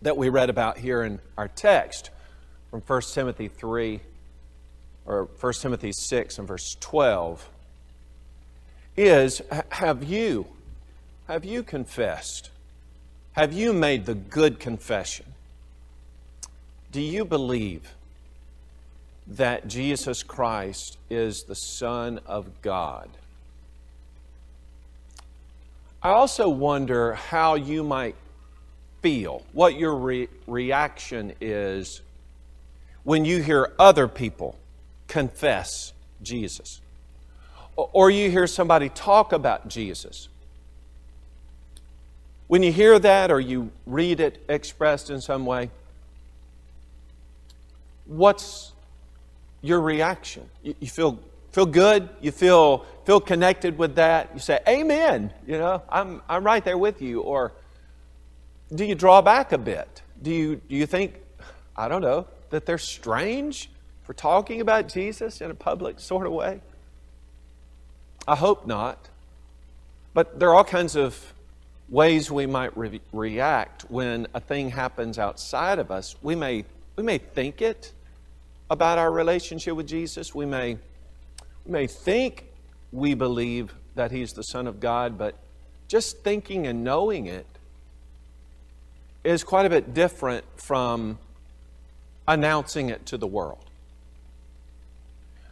that 0.00 0.16
we 0.16 0.30
read 0.30 0.48
about 0.48 0.78
here 0.78 1.02
in 1.02 1.20
our 1.36 1.48
text 1.48 2.08
from 2.70 2.80
1 2.80 3.02
Timothy 3.12 3.48
3 3.48 4.00
or 5.04 5.28
1 5.38 5.52
Timothy 5.52 5.92
6 5.92 6.38
and 6.38 6.48
verse 6.48 6.78
12 6.80 7.46
is 8.96 9.42
have 9.68 10.02
you 10.02 10.46
have 11.28 11.44
you 11.44 11.62
confessed? 11.62 12.48
Have 13.32 13.52
you 13.52 13.74
made 13.74 14.06
the 14.06 14.14
good 14.14 14.60
confession? 14.60 15.26
Do 16.90 17.02
you 17.02 17.26
believe 17.26 17.92
that 19.26 19.68
Jesus 19.68 20.22
Christ 20.22 20.96
is 21.10 21.42
the 21.42 21.54
Son 21.54 22.18
of 22.24 22.62
God? 22.62 23.10
I 26.02 26.10
also 26.10 26.48
wonder 26.48 27.14
how 27.14 27.54
you 27.54 27.84
might 27.84 28.16
feel, 29.02 29.44
what 29.52 29.76
your 29.76 29.94
re- 29.94 30.28
reaction 30.46 31.32
is 31.40 32.00
when 33.04 33.24
you 33.24 33.40
hear 33.40 33.72
other 33.78 34.08
people 34.08 34.58
confess 35.06 35.92
Jesus, 36.22 36.80
or 37.76 38.10
you 38.10 38.30
hear 38.30 38.46
somebody 38.46 38.88
talk 38.88 39.32
about 39.32 39.68
Jesus. 39.68 40.28
When 42.48 42.62
you 42.62 42.72
hear 42.72 42.98
that 42.98 43.30
or 43.30 43.40
you 43.40 43.70
read 43.86 44.20
it 44.20 44.42
expressed 44.48 45.08
in 45.08 45.20
some 45.20 45.46
way, 45.46 45.70
what's 48.06 48.72
your 49.62 49.80
reaction? 49.80 50.48
You, 50.62 50.74
you, 50.80 50.88
feel 50.88 51.18
feel 51.52 51.66
good. 51.66 52.08
You 52.20 52.32
feel 52.32 52.86
feel 53.04 53.20
connected 53.20 53.78
with 53.78 53.96
that. 53.96 54.30
You 54.34 54.40
say, 54.40 54.60
"Amen." 54.68 55.32
You 55.46 55.58
know, 55.58 55.82
I'm 55.88 56.22
I'm 56.28 56.44
right 56.44 56.64
there 56.64 56.78
with 56.78 57.02
you. 57.02 57.20
Or 57.20 57.52
do 58.74 58.84
you 58.84 58.94
draw 58.94 59.22
back 59.22 59.52
a 59.52 59.58
bit? 59.58 60.02
Do 60.20 60.30
you 60.30 60.56
do 60.56 60.74
you 60.76 60.86
think, 60.86 61.14
I 61.76 61.88
don't 61.88 62.02
know, 62.02 62.26
that 62.50 62.66
they're 62.66 62.78
strange 62.78 63.70
for 64.04 64.14
talking 64.14 64.60
about 64.60 64.88
Jesus 64.88 65.40
in 65.40 65.50
a 65.50 65.54
public 65.54 66.00
sort 66.00 66.26
of 66.26 66.32
way? 66.32 66.60
I 68.26 68.36
hope 68.36 68.66
not. 68.66 69.08
But 70.14 70.38
there 70.38 70.50
are 70.50 70.54
all 70.54 70.64
kinds 70.64 70.94
of 70.94 71.32
ways 71.88 72.30
we 72.30 72.46
might 72.46 72.76
re- 72.76 73.00
react 73.12 73.82
when 73.90 74.26
a 74.34 74.40
thing 74.40 74.70
happens 74.70 75.18
outside 75.18 75.78
of 75.78 75.90
us. 75.90 76.16
We 76.22 76.34
may 76.34 76.64
we 76.96 77.02
may 77.02 77.18
think 77.18 77.62
it 77.62 77.92
about 78.70 78.98
our 78.98 79.10
relationship 79.10 79.74
with 79.76 79.86
Jesus. 79.86 80.34
We 80.34 80.46
may, 80.46 80.78
may 81.66 81.86
think 81.86 82.46
we 82.90 83.14
believe 83.14 83.74
that 83.94 84.10
He's 84.10 84.32
the 84.32 84.42
Son 84.42 84.66
of 84.66 84.80
God, 84.80 85.18
but 85.18 85.36
just 85.88 86.18
thinking 86.18 86.66
and 86.66 86.82
knowing 86.82 87.26
it 87.26 87.46
is 89.24 89.44
quite 89.44 89.66
a 89.66 89.70
bit 89.70 89.94
different 89.94 90.44
from 90.56 91.18
announcing 92.26 92.88
it 92.90 93.04
to 93.06 93.16
the 93.16 93.26
world. 93.26 93.64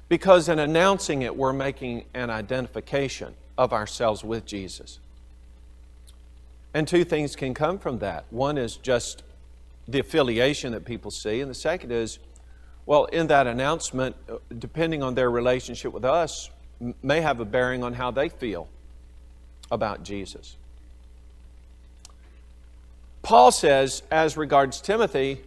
Because 0.09 0.49
in 0.49 0.59
announcing 0.59 1.23
it, 1.23 1.37
we're 1.37 1.53
making 1.53 2.05
an 2.15 2.31
identification 2.31 3.35
of 3.57 3.73
ourselves 3.73 4.25
with 4.25 4.45
Jesus. 4.45 4.99
And 6.75 6.87
two 6.87 7.05
things 7.05 7.37
can 7.37 7.55
come 7.55 7.79
from 7.79 7.99
that. 7.99 8.25
One 8.31 8.59
is 8.59 8.77
just 8.77 9.23
the 9.87 10.01
affiliation 10.01 10.73
that 10.73 10.85
people 10.85 11.11
see, 11.11 11.41
and 11.41 11.51
the 11.51 11.55
second 11.55 11.93
is, 11.93 12.19
well, 12.87 13.05
in 13.07 13.29
that 13.29 13.47
announcement, 13.47 14.17
uh, 14.29 14.37
depending 14.59 15.03
on 15.03 15.15
their 15.15 15.31
relationship 15.31 15.93
with 15.93 16.05
us, 16.05 16.51
may 17.03 17.21
have 17.21 17.41
a 17.41 17.45
bearing 17.45 17.85
on 17.85 17.95
how 17.95 18.11
they 18.11 18.29
feel 18.29 18.69
about 19.71 20.03
Jesus. 20.03 20.57
Paul 23.23 23.53
says, 23.53 24.03
as 24.11 24.37
regards 24.37 24.81
Timothy, 24.81 25.41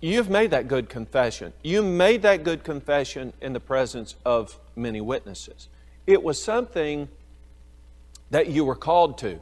you've 0.00 0.30
made 0.30 0.52
that 0.52 0.68
good 0.68 0.88
confession. 0.88 1.52
You 1.62 1.82
made 1.82 2.22
that 2.22 2.44
good 2.44 2.64
confession 2.64 3.32
in 3.40 3.52
the 3.52 3.60
presence 3.60 4.14
of 4.24 4.56
many 4.76 5.00
witnesses. 5.00 5.68
It 6.06 6.22
was 6.22 6.42
something 6.42 7.08
that 8.30 8.48
you 8.48 8.64
were 8.64 8.76
called 8.76 9.18
to. 9.18 9.40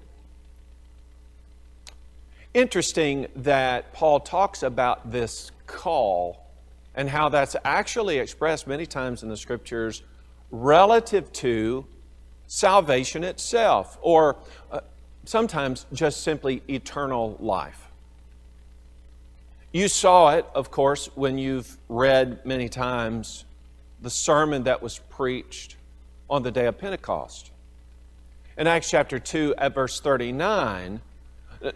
Interesting 2.54 3.26
that 3.36 3.92
Paul 3.92 4.20
talks 4.20 4.62
about 4.62 5.12
this 5.12 5.50
call 5.68 6.44
and 6.96 7.08
how 7.08 7.28
that's 7.28 7.54
actually 7.64 8.18
expressed 8.18 8.66
many 8.66 8.84
times 8.84 9.22
in 9.22 9.28
the 9.28 9.36
scriptures 9.36 10.02
relative 10.50 11.32
to 11.32 11.86
salvation 12.48 13.22
itself, 13.22 13.98
or 14.00 14.36
uh, 14.72 14.80
sometimes 15.24 15.86
just 15.92 16.22
simply 16.22 16.62
eternal 16.68 17.36
life. 17.38 17.88
You 19.70 19.86
saw 19.86 20.34
it, 20.34 20.46
of 20.54 20.70
course, 20.70 21.10
when 21.14 21.38
you've 21.38 21.76
read 21.88 22.44
many 22.44 22.68
times 22.68 23.44
the 24.00 24.10
sermon 24.10 24.64
that 24.64 24.82
was 24.82 24.98
preached 25.10 25.76
on 26.30 26.42
the 26.42 26.50
day 26.50 26.66
of 26.66 26.78
Pentecost. 26.78 27.50
In 28.56 28.66
Acts 28.66 28.90
chapter 28.90 29.18
2, 29.18 29.54
at 29.58 29.74
verse 29.74 30.00
39, 30.00 31.00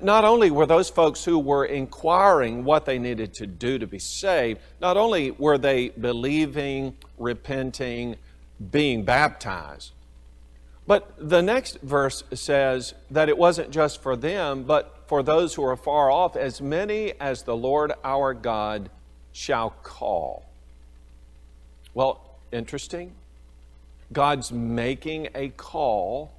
not 0.00 0.24
only 0.24 0.50
were 0.50 0.66
those 0.66 0.88
folks 0.88 1.24
who 1.24 1.38
were 1.38 1.64
inquiring 1.64 2.64
what 2.64 2.86
they 2.86 2.98
needed 2.98 3.34
to 3.34 3.46
do 3.46 3.78
to 3.78 3.86
be 3.86 3.98
saved, 3.98 4.60
not 4.80 4.96
only 4.96 5.32
were 5.32 5.58
they 5.58 5.88
believing, 5.90 6.96
repenting, 7.18 8.16
being 8.70 9.04
baptized, 9.04 9.92
but 10.86 11.12
the 11.16 11.42
next 11.42 11.80
verse 11.80 12.24
says 12.34 12.94
that 13.10 13.28
it 13.28 13.38
wasn't 13.38 13.70
just 13.70 14.02
for 14.02 14.16
them, 14.16 14.64
but 14.64 15.04
for 15.06 15.22
those 15.22 15.54
who 15.54 15.64
are 15.64 15.76
far 15.76 16.10
off, 16.10 16.36
as 16.36 16.60
many 16.60 17.12
as 17.20 17.42
the 17.42 17.56
Lord 17.56 17.92
our 18.02 18.34
God 18.34 18.90
shall 19.32 19.70
call. 19.82 20.44
Well, 21.94 22.20
interesting. 22.50 23.12
God's 24.12 24.52
making 24.52 25.28
a 25.34 25.50
call 25.50 26.32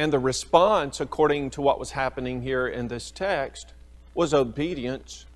and 0.00 0.10
the 0.10 0.18
response, 0.18 0.98
according 0.98 1.50
to 1.50 1.60
what 1.60 1.78
was 1.78 1.90
happening 1.90 2.40
here 2.40 2.66
in 2.66 2.88
this 2.88 3.10
text, 3.10 3.74
was 4.14 4.32
obedience 4.32 5.26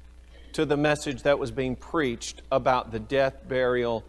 to 0.55 0.65
the 0.65 0.75
message 0.75 1.23
that 1.23 1.39
was 1.39 1.51
being 1.51 1.77
preached 1.77 2.41
about 2.51 2.91
the 2.91 2.99
death, 2.99 3.47
burial, 3.47 4.03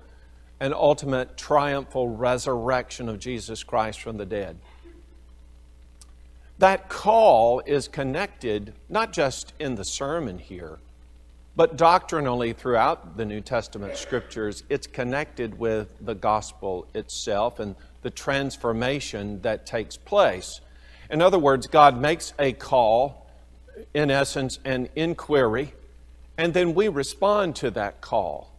and 0.62 0.74
ultimate 0.74 1.36
triumphal 1.36 2.08
resurrection 2.08 3.10
of 3.10 3.20
Jesus 3.20 3.66
Christ 3.66 4.00
from 4.00 4.16
the 4.16 4.26
dead. 4.26 4.58
That 6.60 6.88
call 6.88 7.62
is 7.66 7.90
connected 7.90 8.72
not 8.88 9.12
just 9.12 9.52
in 9.60 9.76
the 9.76 9.84
sermon 9.84 10.40
here, 10.40 10.80
but 11.58 11.76
doctrinally 11.76 12.54
throughout 12.54 13.18
the 13.18 13.26
New 13.26 13.42
Testament 13.42 13.98
scriptures. 13.98 14.64
It's 14.70 14.88
connected 14.88 15.60
with 15.60 15.90
the 16.00 16.16
gospel 16.16 16.88
itself 16.94 17.60
and 17.60 17.76
the 18.06 18.12
transformation 18.12 19.42
that 19.42 19.66
takes 19.66 19.98
place. 19.98 20.62
In 21.10 21.24
other 21.24 21.40
words, 21.40 21.66
God 21.66 22.00
makes 22.00 22.36
a 22.38 22.54
call, 22.54 23.28
in 23.96 24.12
essence, 24.12 24.60
an 24.64 24.90
inquiry, 24.96 25.74
and 26.38 26.54
then 26.54 26.76
we 26.76 26.88
respond 26.88 27.56
to 27.56 27.72
that 27.72 28.02
call. 28.02 28.52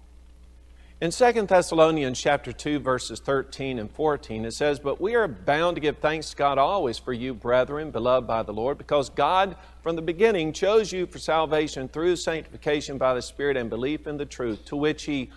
In 1.00 1.12
2 1.12 1.46
Thessalonians 1.46 2.20
chapter 2.20 2.52
2 2.52 2.80
verses 2.80 3.20
13 3.20 3.78
and 3.78 3.88
14 3.88 4.44
it 4.44 4.52
says, 4.52 4.80
"But 4.80 5.00
we 5.00 5.14
are 5.14 5.28
bound 5.28 5.76
to 5.76 5.80
give 5.80 5.98
thanks 5.98 6.30
to 6.30 6.37
God 6.37 6.59
always 6.59 6.98
for 6.98 7.12
you, 7.12 7.32
brethren, 7.32 7.92
beloved 7.92 8.26
by 8.26 8.42
the 8.42 8.52
Lord, 8.52 8.78
because 8.78 9.11
God 9.11 9.54
from 9.80 9.94
the 9.94 10.02
beginning 10.02 10.52
chose 10.54 10.90
you 10.90 11.06
for 11.06 11.20
salvation 11.20 11.87
through 11.87 12.16
sanctification 12.16 12.98
by 12.98 13.14
the 13.14 13.22
Spirit 13.22 13.56
and 13.56 13.70
belief 13.70 14.09
in 14.09 14.16
the 14.16 14.26
truth, 14.26 14.64
to 14.64 14.74
which 14.74 15.04
he 15.04 15.30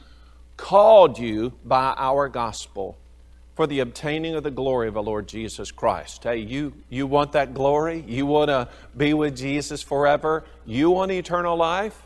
called 0.57 1.19
you 1.19 1.53
by 1.63 1.93
our 1.95 2.27
gospel." 2.27 2.97
For 3.59 3.67
the 3.67 3.81
obtaining 3.81 4.35
of 4.35 4.43
the 4.43 4.49
glory 4.49 4.87
of 4.87 4.95
our 4.95 5.03
Lord 5.03 5.27
Jesus 5.27 5.69
Christ. 5.69 6.23
Hey, 6.23 6.37
you, 6.37 6.71
you 6.87 7.05
want 7.05 7.33
that 7.33 7.53
glory? 7.53 8.05
You 8.07 8.25
want 8.25 8.47
to 8.47 8.69
be 8.95 9.13
with 9.13 9.35
Jesus 9.35 9.83
forever? 9.83 10.45
You 10.65 10.91
want 10.91 11.11
eternal 11.11 11.57
life? 11.57 12.01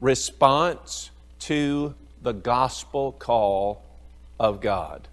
Response 0.00 1.12
to 1.42 1.94
the 2.20 2.32
gospel 2.32 3.12
call 3.12 3.84
of 4.40 4.60
God. 4.60 5.06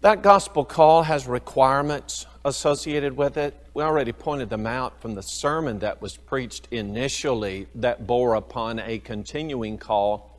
That 0.00 0.22
gospel 0.22 0.64
call 0.64 1.04
has 1.04 1.28
requirements 1.28 2.26
associated 2.44 3.16
with 3.16 3.36
it. 3.36 3.54
We 3.72 3.84
already 3.84 4.10
pointed 4.10 4.50
them 4.50 4.66
out 4.66 5.00
from 5.00 5.14
the 5.14 5.22
sermon 5.22 5.78
that 5.78 6.02
was 6.02 6.16
preached 6.16 6.66
initially 6.72 7.68
that 7.76 8.08
bore 8.08 8.34
upon 8.34 8.80
a 8.80 8.98
continuing 8.98 9.78
call 9.78 10.37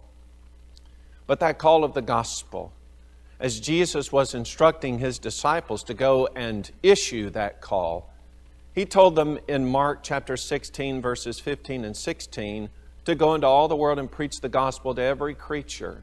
but 1.29 1.41
that 1.41 1.59
call 1.59 1.83
of 1.83 1.93
the 1.93 2.01
gospel. 2.01 2.73
As 3.39 3.59
Jesus 3.59 4.11
was 4.11 4.33
instructing 4.33 4.97
his 4.97 5.19
disciples 5.19 5.83
to 5.83 5.93
go 5.93 6.27
and 6.35 6.71
issue 6.81 7.29
that 7.29 7.61
call, 7.61 8.11
he 8.73 8.83
told 8.83 9.15
them 9.15 9.37
in 9.47 9.63
Mark 9.63 9.99
chapter 10.01 10.35
16, 10.35 11.03
verses 11.03 11.39
15 11.39 11.85
and 11.85 11.95
16, 11.95 12.69
to 13.05 13.13
go 13.13 13.35
into 13.35 13.45
all 13.45 13.67
the 13.67 13.75
world 13.75 13.99
and 13.99 14.09
preach 14.09 14.41
the 14.41 14.49
gospel 14.49 14.95
to 14.95 15.03
every 15.03 15.35
creature. 15.35 16.01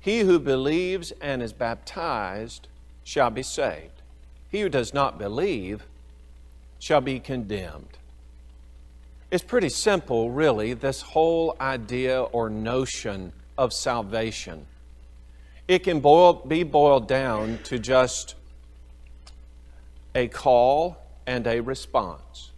He 0.00 0.22
who 0.22 0.40
believes 0.40 1.12
and 1.20 1.44
is 1.44 1.52
baptized 1.52 2.66
shall 3.04 3.30
be 3.30 3.44
saved. 3.44 4.02
He 4.50 4.62
who 4.62 4.68
does 4.68 4.92
not 4.92 5.16
believe 5.16 5.84
shall 6.80 7.00
be 7.00 7.20
condemned. 7.20 7.98
It's 9.30 9.44
pretty 9.44 9.68
simple, 9.68 10.32
really, 10.32 10.74
this 10.74 11.02
whole 11.02 11.54
idea 11.60 12.20
or 12.20 12.50
notion 12.50 13.32
of 13.58 13.72
salvation. 13.72 14.66
It 15.68 15.80
can 15.80 16.00
boil, 16.00 16.34
be 16.34 16.62
boiled 16.62 17.08
down 17.08 17.58
to 17.64 17.78
just 17.78 18.34
a 20.14 20.28
call 20.28 20.96
and 21.26 21.46
a 21.46 21.60
response. 21.60 22.50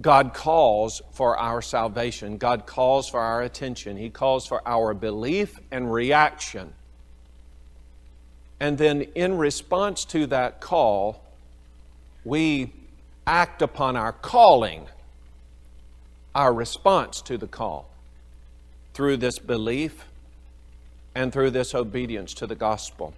God 0.00 0.34
calls 0.34 1.02
for 1.12 1.38
our 1.38 1.62
salvation. 1.62 2.38
God 2.38 2.66
calls 2.66 3.08
for 3.08 3.20
our 3.20 3.42
attention. 3.42 3.96
He 3.96 4.10
calls 4.10 4.46
for 4.46 4.66
our 4.66 4.94
belief 4.94 5.58
and 5.70 5.92
reaction. 5.92 6.72
And 8.58 8.78
then, 8.78 9.02
in 9.14 9.36
response 9.36 10.04
to 10.06 10.26
that 10.28 10.60
call, 10.60 11.22
we 12.24 12.72
act 13.26 13.60
upon 13.60 13.96
our 13.96 14.12
calling, 14.12 14.86
our 16.34 16.52
response 16.52 17.20
to 17.22 17.36
the 17.36 17.46
call, 17.46 17.88
through 18.94 19.18
this 19.18 19.38
belief 19.38 20.04
and 21.14 21.32
through 21.32 21.50
this 21.50 21.74
obedience 21.74 22.34
to 22.34 22.46
the 22.46 22.54
gospel. 22.54 23.14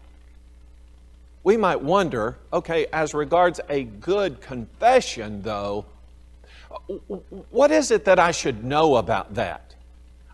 We 1.42 1.56
might 1.56 1.82
wonder 1.82 2.38
okay, 2.52 2.86
as 2.92 3.14
regards 3.14 3.60
a 3.68 3.84
good 3.84 4.40
confession, 4.40 5.42
though, 5.42 5.84
what 7.50 7.70
is 7.70 7.90
it 7.90 8.06
that 8.06 8.18
I 8.18 8.30
should 8.30 8.64
know 8.64 8.96
about 8.96 9.34
that? 9.34 9.74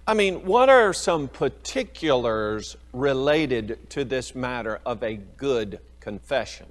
I 0.07 0.15
mean, 0.15 0.45
what 0.45 0.69
are 0.69 0.93
some 0.93 1.29
particulars 1.29 2.77
related 2.93 3.91
to 3.91 4.05
this 4.05 4.35
matter 4.35 4.81
of 4.85 5.03
a 5.03 5.17
good 5.37 5.79
confession? 6.01 6.67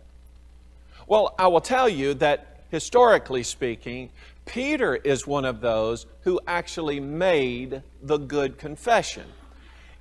Well, 1.07 1.35
I 1.39 1.47
will 1.47 1.61
tell 1.61 1.87
you 1.87 2.13
that 2.15 2.63
historically 2.69 3.43
speaking, 3.43 4.09
Peter 4.45 4.95
is 4.95 5.27
one 5.27 5.45
of 5.45 5.61
those 5.61 6.05
who 6.21 6.39
actually 6.47 6.99
made 6.99 7.81
the 8.01 8.17
good 8.17 8.57
confession. 8.57 9.25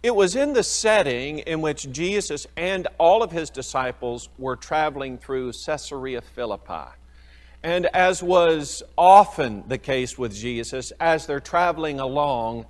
It 0.03 0.15
was 0.15 0.37
in 0.37 0.53
the 0.53 0.63
setting 0.63 1.41
in 1.41 1.61
which 1.61 1.91
Jesus 1.91 2.47
and 2.57 2.87
all 2.99 3.23
of 3.23 3.33
his 3.33 3.51
disciples 3.51 4.29
were 4.39 4.55
traveling 4.55 5.19
through 5.19 5.53
Caesarea 5.53 6.21
Philippi. 6.21 6.91
And 7.65 7.87
as 7.87 8.23
was 8.23 8.85
often 8.97 9.65
the 9.67 9.79
case 9.79 10.17
with 10.17 10.33
Jesus, 10.33 10.93
as 11.01 11.27
they're 11.27 11.41
traveling 11.41 11.99
along, 11.99 12.67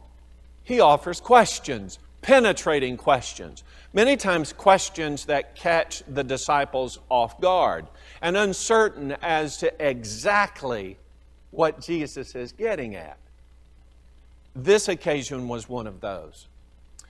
he 0.64 0.81
offers 0.81 1.21
questions, 1.21 1.99
penetrating 2.23 2.97
questions. 2.97 3.62
Many 3.93 4.17
times, 4.17 4.55
questions 4.55 5.27
that 5.27 5.55
catch 5.55 6.03
the 6.09 6.25
disciples 6.25 6.99
off 7.11 7.38
guard 7.41 7.87
and 8.23 8.38
uncertain 8.38 9.12
as 9.23 9.59
to 9.59 9.73
exactly 9.87 10.97
what 11.51 11.81
Jesus 11.81 12.35
is 12.35 12.53
getting 12.53 12.95
at. 12.97 13.19
This 14.57 14.88
occasion 14.88 15.49
was 15.49 15.69
one 15.69 15.87
of 15.87 16.01
those. 16.01 16.48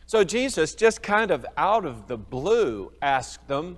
So 0.08 0.24
Jesus, 0.24 0.74
just 0.74 1.02
kind 1.02 1.30
of 1.30 1.44
out 1.58 1.84
of 1.84 2.06
the 2.06 2.16
blue, 2.16 2.90
asked 3.02 3.46
them, 3.46 3.76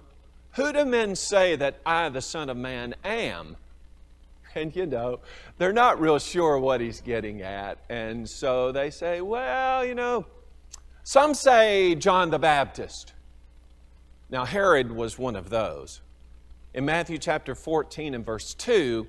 Who 0.53 0.73
do 0.73 0.85
men 0.85 1.16
say 1.16 1.57
that 1.57 1.81
I, 1.85 2.09
the 2.09 2.21
Son 2.21 2.49
of 2.49 2.57
Man, 2.57 2.95
am? 3.05 3.57
And 4.55 4.75
you 4.75 4.87
know, 4.87 5.21
they're 5.59 5.73
not 5.73 6.01
real 6.01 6.19
sure 6.19 6.59
what 6.59 6.81
he's 6.81 7.01
getting 7.01 7.40
at. 7.43 7.79
And 7.88 8.29
so 8.29 8.71
they 8.71 8.90
say, 8.90 9.21
Well, 9.21 9.85
you 9.85 9.97
know, 9.97 10.25
some 11.03 11.35
say 11.35 11.97
John 11.97 12.31
the 12.31 12.38
Baptist. 12.38 13.12
Now, 14.29 14.45
Herod 14.45 14.93
was 14.93 15.19
one 15.19 15.35
of 15.35 15.51
those. 15.51 16.01
In 16.75 16.85
Matthew 16.85 17.19
chapter 17.19 17.57
14 17.57 18.14
and 18.14 18.25
verse 18.25 18.55
2, 18.55 19.05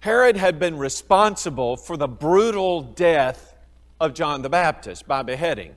Herod 0.00 0.36
had 0.36 0.58
been 0.58 0.76
responsible 0.76 1.78
for 1.78 1.96
the 1.96 2.08
brutal 2.08 2.82
death 2.82 3.54
of 3.98 4.12
John 4.12 4.42
the 4.42 4.50
Baptist 4.50 5.08
by 5.08 5.22
beheading. 5.22 5.76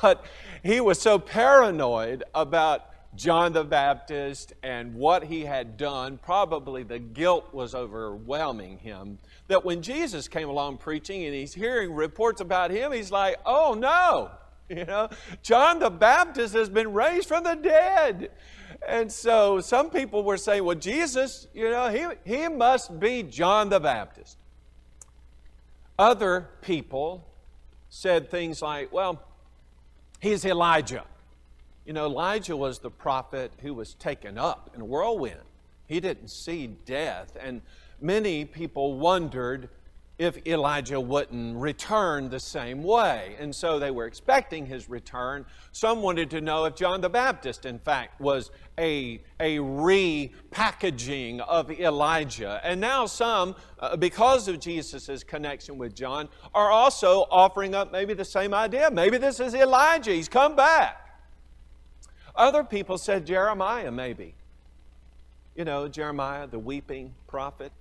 But 0.00 0.24
he 0.62 0.80
was 0.80 1.00
so 1.00 1.18
paranoid 1.18 2.24
about 2.34 2.88
John 3.14 3.52
the 3.52 3.64
Baptist 3.64 4.54
and 4.62 4.94
what 4.94 5.24
he 5.24 5.42
had 5.44 5.76
done, 5.76 6.18
probably 6.18 6.82
the 6.82 6.98
guilt 6.98 7.52
was 7.52 7.74
overwhelming 7.74 8.78
him, 8.78 9.18
that 9.48 9.64
when 9.64 9.82
Jesus 9.82 10.28
came 10.28 10.48
along 10.48 10.78
preaching 10.78 11.24
and 11.24 11.34
he's 11.34 11.52
hearing 11.52 11.92
reports 11.92 12.40
about 12.40 12.70
him, 12.70 12.92
he's 12.92 13.12
like, 13.12 13.36
oh 13.44 13.74
no, 13.74 14.30
you 14.68 14.84
know, 14.84 15.10
John 15.42 15.78
the 15.78 15.90
Baptist 15.90 16.54
has 16.54 16.70
been 16.70 16.92
raised 16.92 17.28
from 17.28 17.44
the 17.44 17.54
dead. 17.54 18.30
And 18.88 19.12
so 19.12 19.60
some 19.60 19.90
people 19.90 20.24
were 20.24 20.38
saying, 20.38 20.64
well, 20.64 20.76
Jesus, 20.76 21.46
you 21.52 21.70
know, 21.70 21.88
he, 21.90 22.06
he 22.24 22.48
must 22.48 22.98
be 22.98 23.22
John 23.22 23.68
the 23.68 23.78
Baptist. 23.78 24.38
Other 25.98 26.48
people 26.62 27.26
said 27.90 28.30
things 28.30 28.62
like, 28.62 28.90
well, 28.90 29.22
He's 30.22 30.44
Elijah. 30.44 31.04
You 31.84 31.94
know, 31.94 32.06
Elijah 32.06 32.56
was 32.56 32.78
the 32.78 32.92
prophet 32.92 33.50
who 33.60 33.74
was 33.74 33.94
taken 33.94 34.38
up 34.38 34.70
in 34.72 34.80
a 34.80 34.84
whirlwind. 34.84 35.40
He 35.88 35.98
didn't 35.98 36.28
see 36.28 36.68
death. 36.68 37.36
And 37.40 37.60
many 38.00 38.44
people 38.44 38.98
wondered 39.00 39.68
if 40.22 40.46
Elijah 40.46 41.00
wouldn't 41.00 41.56
return 41.56 42.28
the 42.28 42.38
same 42.38 42.84
way. 42.84 43.34
And 43.40 43.52
so 43.52 43.80
they 43.80 43.90
were 43.90 44.06
expecting 44.06 44.64
his 44.64 44.88
return. 44.88 45.44
Some 45.72 46.00
wanted 46.00 46.30
to 46.30 46.40
know 46.40 46.64
if 46.64 46.76
John 46.76 47.00
the 47.00 47.08
Baptist, 47.08 47.66
in 47.66 47.80
fact, 47.80 48.20
was 48.20 48.52
a, 48.78 49.20
a 49.40 49.56
repackaging 49.58 51.40
of 51.40 51.72
Elijah. 51.72 52.60
And 52.62 52.80
now 52.80 53.06
some, 53.06 53.56
uh, 53.80 53.96
because 53.96 54.46
of 54.46 54.60
Jesus' 54.60 55.24
connection 55.24 55.76
with 55.76 55.92
John, 55.94 56.28
are 56.54 56.70
also 56.70 57.26
offering 57.28 57.74
up 57.74 57.90
maybe 57.90 58.14
the 58.14 58.24
same 58.24 58.54
idea. 58.54 58.92
Maybe 58.92 59.18
this 59.18 59.40
is 59.40 59.54
Elijah, 59.54 60.12
he's 60.12 60.28
come 60.28 60.54
back. 60.54 60.98
Other 62.36 62.62
people 62.62 62.96
said 62.96 63.26
Jeremiah, 63.26 63.90
maybe. 63.90 64.34
You 65.56 65.64
know, 65.64 65.88
Jeremiah, 65.88 66.46
the 66.46 66.60
weeping 66.60 67.12
prophet. 67.26 67.72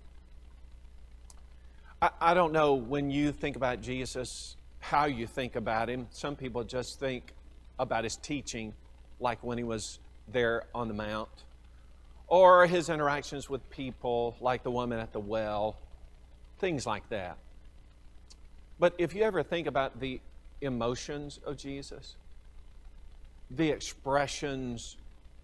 I, 2.02 2.10
I 2.20 2.34
don't 2.34 2.52
know 2.52 2.74
when 2.74 3.12
you 3.12 3.32
think 3.32 3.56
about 3.56 3.82
Jesus, 3.82 4.56
how 4.80 5.06
you 5.06 5.28
think 5.28 5.56
about 5.56 5.90
him. 5.90 6.08
Some 6.12 6.36
people 6.36 6.64
just 6.64 7.00
think 7.00 7.34
about 7.78 8.04
his 8.04 8.16
teaching, 8.16 8.74
like 9.20 9.44
when 9.44 9.58
he 9.58 9.64
was 9.64 10.00
there 10.28 10.64
on 10.74 10.88
the 10.88 10.94
Mount, 10.94 11.30
or 12.28 12.66
his 12.66 12.90
interactions 12.90 13.50
with 13.50 13.68
people, 13.70 14.36
like 14.40 14.64
the 14.64 14.72
woman 14.72 15.00
at 15.00 15.14
the 15.14 15.20
well, 15.20 15.78
things 16.60 16.86
like 16.86 17.08
that. 17.10 17.38
But 18.80 18.96
if 18.98 19.14
you 19.14 19.24
ever 19.24 19.44
think 19.44 19.68
about 19.68 20.00
the 20.00 20.22
emotions 20.62 21.40
of 21.46 21.58
Jesus, 21.58 22.16
the 23.50 23.70
expressions, 23.70 24.98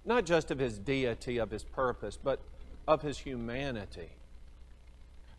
not 0.05 0.25
just 0.25 0.49
of 0.49 0.59
his 0.59 0.79
deity, 0.79 1.37
of 1.37 1.51
his 1.51 1.63
purpose, 1.63 2.17
but 2.21 2.39
of 2.87 3.01
his 3.01 3.17
humanity, 3.17 4.09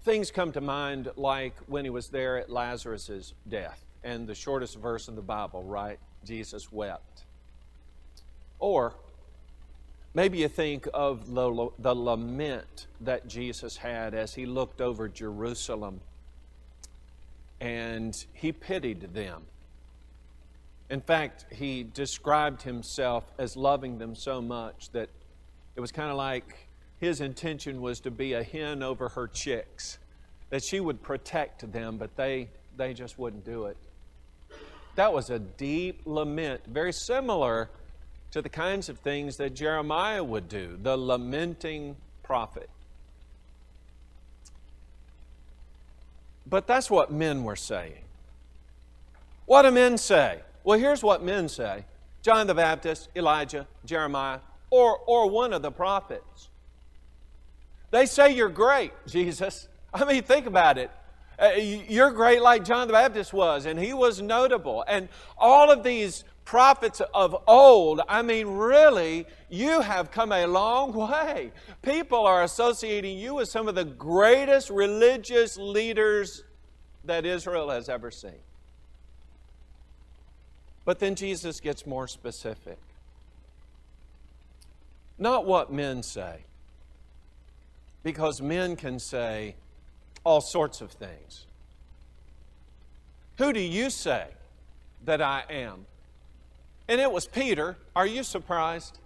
things 0.09 0.31
come 0.31 0.53
to 0.53 0.63
mind 0.63 1.11
like 1.17 1.55
when 1.67 1.85
he 1.85 1.91
was 1.91 2.09
there 2.09 2.39
at 2.39 2.49
Lazarus' 2.49 3.35
death, 3.47 3.85
and 4.03 4.27
the 4.27 4.35
shortest 4.35 4.79
verse 4.79 5.07
in 5.07 5.15
the 5.15 5.21
Bible, 5.21 5.63
right? 5.63 5.99
Jesus 6.25 6.73
wept. 6.73 7.25
Or 8.59 8.95
maybe 10.15 10.39
you 10.39 10.49
think 10.49 10.89
of 10.95 11.35
the, 11.35 11.69
the 11.79 11.95
lament 11.95 12.87
that 13.03 13.29
Jesus 13.29 13.77
had 13.77 14.15
as 14.15 14.35
he 14.35 14.47
looked 14.47 14.81
over 14.81 15.09
Jerusalem 15.09 16.01
and 17.61 18.17
he 18.33 18.51
pitied 18.51 19.13
them. 19.13 19.43
In 20.89 21.03
fact, 21.03 21.45
he 21.53 21.83
described 21.83 22.63
himself 22.63 23.31
as 23.37 23.59
loving 23.59 23.99
them 23.99 24.15
so 24.15 24.41
much 24.41 24.89
that 24.93 25.11
it 25.77 25.81
was 25.81 25.93
kind 25.93 26.11
of 26.11 26.17
like 26.17 26.68
his 27.01 27.21
intention 27.21 27.81
was 27.81 28.01
to 28.01 28.11
be 28.11 28.33
a 28.33 28.43
hen 28.43 28.83
over 28.83 29.11
her 29.11 29.29
chicks, 29.29 29.99
that 30.51 30.65
she 30.65 30.81
would 30.81 31.03
protect 31.03 31.71
them, 31.73 31.97
but 31.97 32.17
they, 32.17 32.49
they 32.77 32.95
just 32.95 33.19
wouldn't 33.19 33.45
do 33.45 33.67
it. 33.67 33.77
That 34.97 35.13
was 35.13 35.31
a 35.31 35.39
deep 35.39 36.03
lament, 36.05 36.63
very 36.67 36.93
similar 36.93 37.71
to 38.33 38.43
the 38.43 38.49
kinds 38.49 38.89
of 38.89 38.99
things 38.99 39.37
that 39.37 39.55
Jeremiah 39.55 40.25
would 40.25 40.49
do, 40.49 40.79
the 40.83 40.97
lamenting 40.97 41.97
prophet. 42.23 42.69
But 46.47 46.67
that's 46.67 46.91
what 46.91 47.13
men 47.13 47.45
were 47.45 47.57
saying. 47.57 48.05
What 49.47 49.63
do 49.63 49.71
men 49.71 49.99
say? 49.99 50.41
Well, 50.65 50.79
here's 50.79 51.03
what 51.03 51.23
men 51.23 51.49
say 51.49 51.85
John 52.23 52.47
the 52.47 52.55
Baptist, 52.55 53.09
Elijah, 53.15 53.67
Jeremiah, 53.85 54.41
or, 54.71 54.99
or 55.07 55.31
one 55.31 55.53
of 55.53 55.63
the 55.63 55.71
prophets. 55.71 56.49
They 57.91 58.07
say 58.07 58.35
you're 58.35 58.49
great, 58.49 58.93
Jesus. 59.07 59.69
I 59.93 60.05
mean, 60.05 60.23
think 60.23 60.47
about 60.47 60.79
it. 60.79 60.91
Uh, 61.39 61.51
you're 61.57 62.11
great 62.11 62.43
like 62.43 62.65
John 62.65 62.89
the 62.89 62.93
Baptist 62.93 63.33
was, 63.33 63.65
and 63.65 63.79
he 63.79 63.93
was 63.93 64.21
notable. 64.21 64.85
And 64.89 65.09
all 65.37 65.71
of 65.71 65.85
these 65.85 66.25
prophets 66.45 67.01
of 67.15 67.37
old, 67.47 68.01
I 68.09 68.23
mean, 68.23 68.49
really, 68.49 69.27
you 69.49 69.81
have 69.81 70.11
come 70.11 70.33
a 70.33 70.47
long 70.47 70.93
way. 71.11 71.53
People 71.83 72.27
are 72.27 72.43
associating 72.43 73.19
you 73.19 73.35
with 73.35 73.49
some 73.49 73.69
of 73.69 73.75
the 73.77 73.85
greatest 73.85 74.69
religious 74.71 75.57
leaders 75.57 76.43
that 77.05 77.25
Israel 77.25 77.71
has 77.71 77.89
ever 77.89 78.11
seen. 78.11 78.41
But 80.85 80.99
then 80.99 81.15
Jesus 81.15 81.61
gets 81.61 81.87
more 81.87 82.09
specific. 82.09 82.79
Not 85.19 85.45
what 85.45 85.73
men 85.73 86.03
say, 86.03 86.45
because 88.09 88.41
men 88.41 88.75
can 88.75 88.99
say 88.99 89.55
all 90.25 90.41
sorts 90.41 90.81
of 90.81 90.91
things. 90.91 91.45
Who 93.37 93.53
do 93.53 93.61
you 93.61 93.91
say 93.91 94.29
that 95.05 95.21
I 95.21 95.45
am? 95.51 95.85
And 96.89 97.03
it 97.03 97.13
was 97.13 97.27
Peter. 97.27 97.77
Are 97.95 98.07
you 98.07 98.23
surprised? 98.23 98.99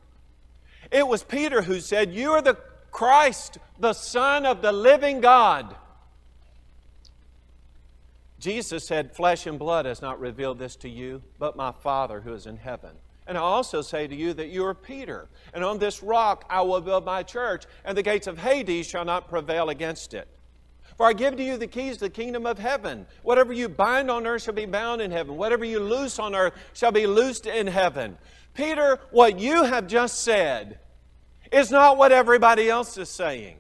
It 0.93 1.09
was 1.09 1.25
Peter 1.25 1.63
who 1.63 1.81
said, 1.81 2.15
You 2.15 2.31
are 2.31 2.43
the 2.43 2.57
Christ, 2.93 3.59
the 3.77 3.93
Son 3.93 4.47
of 4.47 4.63
the 4.63 4.71
living 4.71 5.21
God. 5.21 5.75
Jesus 8.39 8.87
said, 8.87 9.17
Flesh 9.17 9.49
and 9.49 9.59
blood 9.59 9.85
has 9.85 10.01
not 10.01 10.21
revealed 10.21 10.61
this 10.61 10.77
to 10.77 10.89
you, 10.89 11.23
but 11.41 11.57
my 11.57 11.73
Father 11.73 12.21
who 12.21 12.35
is 12.35 12.47
in 12.47 12.59
heaven. 12.59 12.93
And 13.27 13.39
I 13.39 13.41
also 13.41 13.83
say 13.83 14.07
to 14.07 14.15
you 14.15 14.35
that 14.35 14.49
you 14.49 14.65
are 14.65 14.75
Peter, 14.75 15.29
and 15.55 15.63
on 15.63 15.79
this 15.79 16.03
rock 16.03 16.45
I 16.51 16.63
will 16.63 16.81
build 16.81 17.05
my 17.05 17.23
church, 17.23 17.65
and 17.85 17.97
the 17.97 18.03
gates 18.03 18.27
of 18.27 18.39
Hades 18.39 18.87
shall 18.87 19.05
not 19.05 19.29
prevail 19.29 19.71
against 19.71 20.13
it. 20.13 20.29
For 20.97 21.07
I 21.07 21.13
give 21.13 21.37
to 21.37 21.43
you 21.43 21.57
the 21.57 21.67
keys 21.67 21.95
to 21.99 22.05
the 22.05 22.11
kingdom 22.11 22.47
of 22.47 22.59
heaven. 22.59 23.07
Whatever 23.23 23.53
you 23.53 23.69
bind 23.69 24.11
on 24.11 24.27
earth 24.27 24.43
shall 24.43 24.55
be 24.55 24.67
bound 24.67 25.01
in 25.01 25.11
heaven. 25.11 25.37
Whatever 25.37 25.65
you 25.65 25.81
loose 25.81 26.19
on 26.19 26.35
earth 26.35 26.55
shall 26.75 26.93
be 26.93 27.07
loosed 27.07 27.47
in 27.47 27.67
heaven. 27.67 28.19
Peter, 28.55 29.01
what 29.11 29.39
you 29.39 29.65
have 29.65 29.87
just 29.87 30.23
said 30.23 30.79
is 31.51 31.71
not 31.71 31.97
what 31.97 32.13
everybody 32.13 32.69
else 32.69 32.99
is 32.99 33.09
saying. 33.09 33.57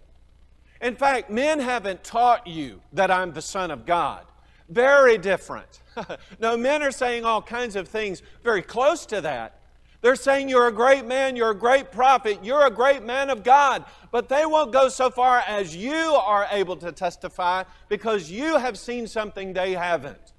In 0.80 0.96
fact, 0.96 1.30
men 1.30 1.60
haven't 1.60 2.02
taught 2.02 2.46
you 2.46 2.80
that 2.92 3.10
I'm 3.10 3.32
the 3.32 3.42
Son 3.42 3.70
of 3.70 3.86
God. 3.86 4.24
Very 4.72 5.18
different. 5.18 5.82
no, 6.40 6.56
men 6.56 6.82
are 6.82 6.90
saying 6.90 7.26
all 7.26 7.42
kinds 7.42 7.76
of 7.76 7.88
things 7.88 8.22
very 8.42 8.62
close 8.62 9.04
to 9.06 9.20
that. 9.20 9.58
They're 10.00 10.16
saying 10.16 10.48
you're 10.48 10.66
a 10.66 10.72
great 10.72 11.04
man, 11.04 11.36
you're 11.36 11.50
a 11.50 11.54
great 11.54 11.92
prophet, 11.92 12.38
you're 12.42 12.66
a 12.66 12.70
great 12.70 13.02
man 13.02 13.28
of 13.28 13.44
God. 13.44 13.84
But 14.10 14.30
they 14.30 14.46
won't 14.46 14.72
go 14.72 14.88
so 14.88 15.10
far 15.10 15.40
as 15.46 15.76
you 15.76 15.92
are 15.92 16.48
able 16.50 16.76
to 16.78 16.90
testify 16.90 17.64
because 17.90 18.30
you 18.30 18.56
have 18.56 18.78
seen 18.78 19.06
something 19.06 19.52
they 19.52 19.74
haven't. 19.74 20.32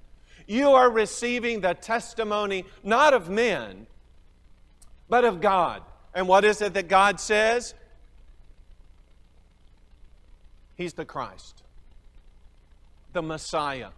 You 0.48 0.70
are 0.72 0.90
receiving 0.90 1.60
the 1.60 1.74
testimony 1.74 2.64
not 2.82 3.14
of 3.14 3.30
men, 3.30 3.86
but 5.08 5.24
of 5.24 5.40
God. 5.40 5.82
And 6.12 6.26
what 6.26 6.44
is 6.44 6.60
it 6.60 6.74
that 6.74 6.88
God 6.88 7.20
says? 7.20 7.74
He's 10.74 10.94
the 10.94 11.04
Christ, 11.04 11.62
the 13.12 13.22
Messiah 13.22 13.90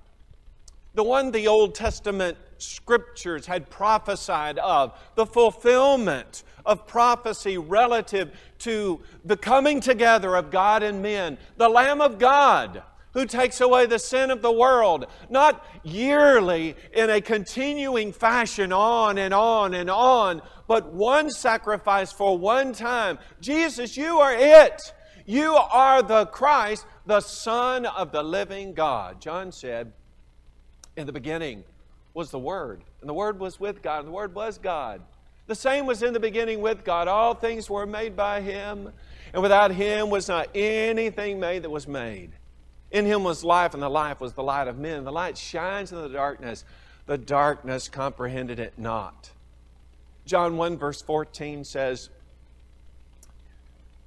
the 0.97 1.05
one 1.05 1.31
the 1.31 1.47
Old 1.47 1.75
Testament 1.75 2.37
scriptures 2.59 3.47
had 3.47 3.71
prophesied 3.71 4.59
of, 4.59 4.99
the 5.15 5.27
fulfillment 5.27 6.43
of 6.65 6.87
prophecy 6.87 7.59
relative 7.59 8.33
to 8.61 9.01
the 9.25 9.37
coming 9.37 9.81
together 9.81 10.35
of 10.35 10.51
God 10.51 10.83
and 10.83 11.03
men, 11.03 11.39
the 11.59 11.69
Lamb 11.69 12.01
of 12.01 12.19
God 12.19 12.83
who 13.13 13.25
takes 13.25 13.61
away 13.63 13.87
the 13.87 13.99
sin 13.99 14.31
of 14.31 14.43
the 14.43 14.53
world, 14.53 15.07
not 15.31 15.67
yearly 15.83 16.77
in 16.93 17.09
a 17.09 17.21
continuing 17.21 18.13
fashion 18.13 18.73
on 18.73 19.17
and 19.17 19.33
on 19.33 19.73
and 19.73 19.89
on, 19.89 20.43
but 20.67 20.93
one 20.93 21.31
sacrifice 21.31 22.13
for 22.13 22.37
one 22.37 22.75
time. 22.75 23.19
Jesus, 23.41 23.97
you 23.97 24.19
are 24.19 24.35
it. 24.35 24.93
You 25.25 25.55
are 25.55 26.03
the 26.03 26.27
Christ, 26.27 26.85
the 27.07 27.21
Son 27.21 27.87
of 27.87 28.13
the 28.13 28.23
living 28.23 28.75
God. 28.75 29.21
John 29.21 29.51
said, 29.51 29.93
in 30.97 31.07
the 31.07 31.13
beginning 31.13 31.65
was 32.15 32.31
the 32.31 32.39
Word, 32.39 32.81
and 33.01 33.09
the 33.09 33.15
Word 33.15 33.39
was 33.39 33.61
with 33.61 33.83
God, 33.83 34.01
and 34.01 34.09
the 34.09 34.13
Word 34.13 34.35
was 34.35 34.59
God. 34.59 35.03
The 35.47 35.55
same 35.55 35.87
was 35.87 36.03
in 36.03 36.13
the 36.13 36.21
beginning 36.21 36.61
with 36.61 36.83
God. 36.83 37.07
All 37.07 37.35
things 37.35 37.71
were 37.71 37.87
made 37.87 38.17
by 38.17 38.41
Him, 38.41 38.93
and 39.33 39.43
without 39.43 39.71
Him 39.71 40.11
was 40.11 40.29
not 40.29 40.49
anything 40.55 41.39
made 41.39 41.63
that 41.63 41.71
was 41.71 41.87
made. 41.87 42.31
In 42.91 43.05
Him 43.05 43.23
was 43.23 43.45
life, 43.45 43.75
and 43.75 43.83
the 43.83 43.89
life 43.89 44.21
was 44.21 44.33
the 44.33 44.43
light 44.43 44.67
of 44.67 44.79
men. 44.79 45.05
The 45.05 45.13
light 45.13 45.37
shines 45.37 45.93
in 45.93 46.01
the 46.01 46.09
darkness. 46.09 46.65
The 47.07 47.19
darkness 47.19 47.89
comprehended 47.89 48.59
it 48.59 48.73
not. 48.79 49.31
John 50.25 50.57
1, 50.57 50.79
verse 50.79 51.03
14 51.03 51.65
says, 51.65 52.09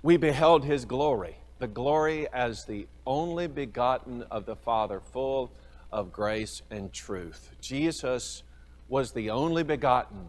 We 0.01 0.17
beheld 0.17 0.65
His 0.65 0.83
glory, 0.83 1.37
the 1.59 1.67
glory 1.67 2.27
as 2.27 2.65
the 2.65 2.87
only 3.05 3.47
begotten 3.47 4.23
of 4.31 4.45
the 4.45 4.55
Father, 4.55 4.99
full 4.99 5.51
of 5.91 6.11
grace 6.11 6.61
and 6.69 6.91
truth. 6.93 7.51
Jesus 7.61 8.43
was 8.87 9.11
the 9.11 9.29
only 9.29 9.63
begotten, 9.63 10.25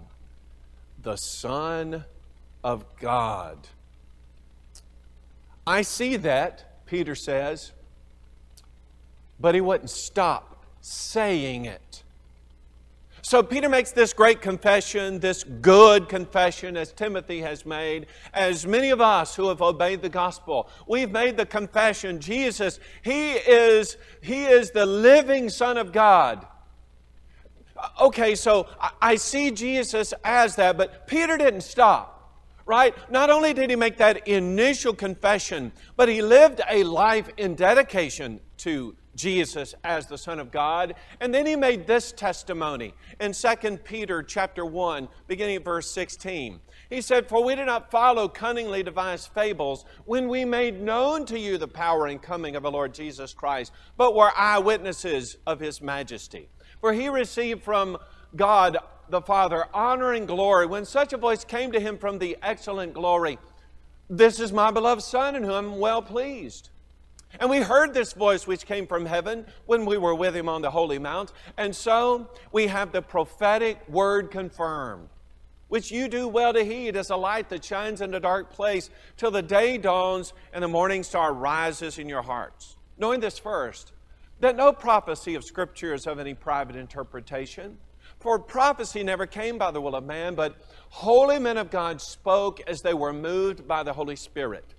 the 1.02 1.16
Son 1.16 2.04
of 2.62 2.84
God. 2.96 3.68
I 5.66 5.82
see 5.82 6.16
that, 6.16 6.86
Peter 6.86 7.14
says, 7.14 7.72
but 9.38 9.54
he 9.54 9.60
wouldn't 9.60 9.90
stop 9.90 10.64
saying 10.80 11.64
it. 11.64 12.02
So 13.22 13.42
Peter 13.42 13.68
makes 13.68 13.92
this 13.92 14.12
great 14.12 14.40
confession, 14.40 15.20
this 15.20 15.44
good 15.44 16.08
confession, 16.08 16.76
as 16.76 16.92
Timothy 16.92 17.40
has 17.40 17.66
made, 17.66 18.06
as 18.32 18.66
many 18.66 18.90
of 18.90 19.00
us 19.00 19.36
who 19.36 19.48
have 19.48 19.60
obeyed 19.60 20.00
the 20.00 20.08
gospel. 20.08 20.68
We've 20.88 21.10
made 21.10 21.36
the 21.36 21.46
confession 21.46 22.20
Jesus, 22.20 22.80
He 23.02 23.32
is, 23.32 23.96
he 24.22 24.44
is 24.44 24.70
the 24.70 24.86
living 24.86 25.48
Son 25.50 25.76
of 25.76 25.92
God. 25.92 26.46
Okay, 28.00 28.34
so 28.34 28.66
I 29.00 29.16
see 29.16 29.50
Jesus 29.50 30.12
as 30.24 30.56
that, 30.56 30.76
but 30.76 31.06
Peter 31.06 31.36
didn't 31.36 31.62
stop 31.62 32.20
right? 32.70 32.94
Not 33.10 33.30
only 33.30 33.52
did 33.52 33.68
he 33.68 33.74
make 33.74 33.96
that 33.96 34.28
initial 34.28 34.94
confession, 34.94 35.72
but 35.96 36.08
he 36.08 36.22
lived 36.22 36.60
a 36.70 36.84
life 36.84 37.28
in 37.36 37.56
dedication 37.56 38.38
to 38.58 38.94
Jesus 39.20 39.74
as 39.84 40.06
the 40.06 40.18
Son 40.18 40.38
of 40.38 40.50
God. 40.50 40.94
And 41.20 41.34
then 41.34 41.46
he 41.46 41.56
made 41.56 41.86
this 41.86 42.12
testimony 42.12 42.94
in 43.20 43.32
2 43.32 43.78
Peter 43.84 44.22
chapter 44.22 44.64
1, 44.64 45.08
beginning 45.26 45.56
at 45.56 45.64
verse 45.64 45.90
16. 45.90 46.60
He 46.88 47.00
said, 47.00 47.28
For 47.28 47.44
we 47.44 47.54
did 47.54 47.66
not 47.66 47.90
follow 47.90 48.28
cunningly 48.28 48.82
devised 48.82 49.28
fables 49.32 49.84
when 50.06 50.28
we 50.28 50.44
made 50.44 50.80
known 50.80 51.24
to 51.26 51.38
you 51.38 51.58
the 51.58 51.68
power 51.68 52.06
and 52.06 52.20
coming 52.20 52.56
of 52.56 52.64
our 52.64 52.72
Lord 52.72 52.94
Jesus 52.94 53.32
Christ, 53.34 53.72
but 53.96 54.14
were 54.14 54.32
eyewitnesses 54.36 55.36
of 55.46 55.60
his 55.60 55.80
majesty. 55.80 56.48
For 56.80 56.92
he 56.92 57.08
received 57.08 57.62
from 57.62 57.98
God 58.34 58.78
the 59.08 59.20
Father 59.20 59.66
honor 59.74 60.12
and 60.12 60.26
glory 60.26 60.66
when 60.66 60.84
such 60.84 61.12
a 61.12 61.18
voice 61.18 61.44
came 61.44 61.72
to 61.72 61.80
him 61.80 61.98
from 61.98 62.18
the 62.18 62.36
excellent 62.42 62.94
glory. 62.94 63.38
This 64.08 64.40
is 64.40 64.52
my 64.52 64.70
beloved 64.70 65.02
Son 65.02 65.36
in 65.36 65.42
whom 65.42 65.52
I'm 65.52 65.78
well 65.78 66.02
pleased. 66.02 66.70
And 67.38 67.48
we 67.48 67.58
heard 67.58 67.94
this 67.94 68.12
voice 68.12 68.46
which 68.46 68.66
came 68.66 68.86
from 68.86 69.06
heaven 69.06 69.46
when 69.66 69.86
we 69.86 69.96
were 69.96 70.14
with 70.14 70.34
him 70.34 70.48
on 70.48 70.62
the 70.62 70.70
holy 70.70 70.98
mount. 70.98 71.32
And 71.56 71.74
so 71.74 72.28
we 72.50 72.66
have 72.66 72.92
the 72.92 73.02
prophetic 73.02 73.88
word 73.88 74.30
confirmed, 74.30 75.08
which 75.68 75.92
you 75.92 76.08
do 76.08 76.26
well 76.26 76.52
to 76.52 76.64
heed 76.64 76.96
as 76.96 77.10
a 77.10 77.16
light 77.16 77.48
that 77.50 77.64
shines 77.64 78.00
in 78.00 78.12
a 78.14 78.20
dark 78.20 78.50
place 78.50 78.90
till 79.16 79.30
the 79.30 79.42
day 79.42 79.78
dawns 79.78 80.32
and 80.52 80.64
the 80.64 80.68
morning 80.68 81.02
star 81.02 81.32
rises 81.32 81.98
in 81.98 82.08
your 82.08 82.22
hearts. 82.22 82.76
Knowing 82.98 83.20
this 83.20 83.38
first, 83.38 83.92
that 84.40 84.56
no 84.56 84.72
prophecy 84.72 85.34
of 85.34 85.44
Scripture 85.44 85.94
is 85.94 86.06
of 86.06 86.18
any 86.18 86.34
private 86.34 86.74
interpretation. 86.74 87.78
For 88.18 88.38
prophecy 88.38 89.02
never 89.02 89.26
came 89.26 89.56
by 89.56 89.70
the 89.70 89.80
will 89.80 89.94
of 89.94 90.04
man, 90.04 90.34
but 90.34 90.56
holy 90.88 91.38
men 91.38 91.56
of 91.56 91.70
God 91.70 92.00
spoke 92.00 92.60
as 92.66 92.82
they 92.82 92.92
were 92.92 93.12
moved 93.12 93.68
by 93.68 93.82
the 93.82 93.92
Holy 93.92 94.16
Spirit. 94.16 94.74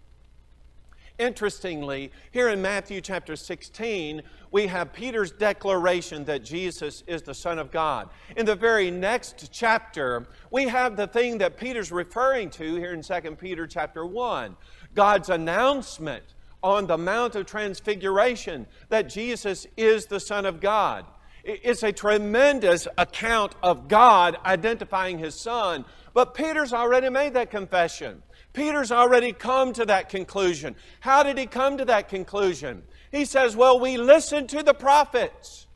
Interestingly, 1.21 2.11
here 2.31 2.49
in 2.49 2.63
Matthew 2.63 2.99
chapter 2.99 3.35
16, 3.35 4.23
we 4.49 4.65
have 4.65 4.91
Peter's 4.91 5.31
declaration 5.31 6.25
that 6.25 6.43
Jesus 6.43 7.03
is 7.05 7.21
the 7.21 7.35
Son 7.35 7.59
of 7.59 7.69
God. 7.69 8.09
In 8.35 8.47
the 8.47 8.55
very 8.55 8.89
next 8.89 9.51
chapter, 9.51 10.25
we 10.49 10.67
have 10.67 10.97
the 10.97 11.05
thing 11.05 11.37
that 11.37 11.57
Peter's 11.57 11.91
referring 11.91 12.49
to 12.49 12.75
here 12.75 12.93
in 12.93 13.03
2 13.03 13.35
Peter 13.35 13.67
chapter 13.67 14.03
1 14.03 14.57
God's 14.95 15.29
announcement 15.29 16.23
on 16.63 16.87
the 16.87 16.97
Mount 16.97 17.35
of 17.35 17.45
Transfiguration 17.45 18.65
that 18.89 19.07
Jesus 19.07 19.67
is 19.77 20.07
the 20.07 20.19
Son 20.19 20.47
of 20.47 20.59
God. 20.59 21.05
It's 21.43 21.83
a 21.83 21.91
tremendous 21.91 22.87
account 22.97 23.53
of 23.61 23.87
God 23.87 24.37
identifying 24.43 25.19
His 25.19 25.35
Son. 25.35 25.85
But 26.13 26.33
Peter's 26.33 26.73
already 26.73 27.09
made 27.09 27.35
that 27.35 27.51
confession. 27.51 28.21
Peter's 28.53 28.91
already 28.91 29.31
come 29.31 29.71
to 29.73 29.85
that 29.85 30.09
conclusion. 30.09 30.75
How 30.99 31.23
did 31.23 31.37
he 31.37 31.45
come 31.45 31.77
to 31.77 31.85
that 31.85 32.09
conclusion? 32.09 32.83
He 33.11 33.25
says, 33.25 33.55
Well, 33.55 33.79
we 33.79 33.97
listened 33.97 34.49
to 34.49 34.63
the 34.63 34.73
prophets. 34.73 35.67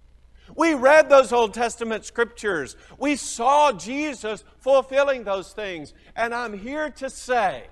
We 0.55 0.73
read 0.73 1.09
those 1.09 1.31
Old 1.31 1.53
Testament 1.53 2.05
scriptures. 2.05 2.75
We 2.99 3.15
saw 3.15 3.71
Jesus 3.71 4.43
fulfilling 4.59 5.23
those 5.23 5.53
things. 5.53 5.93
And 6.15 6.35
I'm 6.35 6.57
here 6.57 6.89
to 6.91 7.09
say 7.09 7.63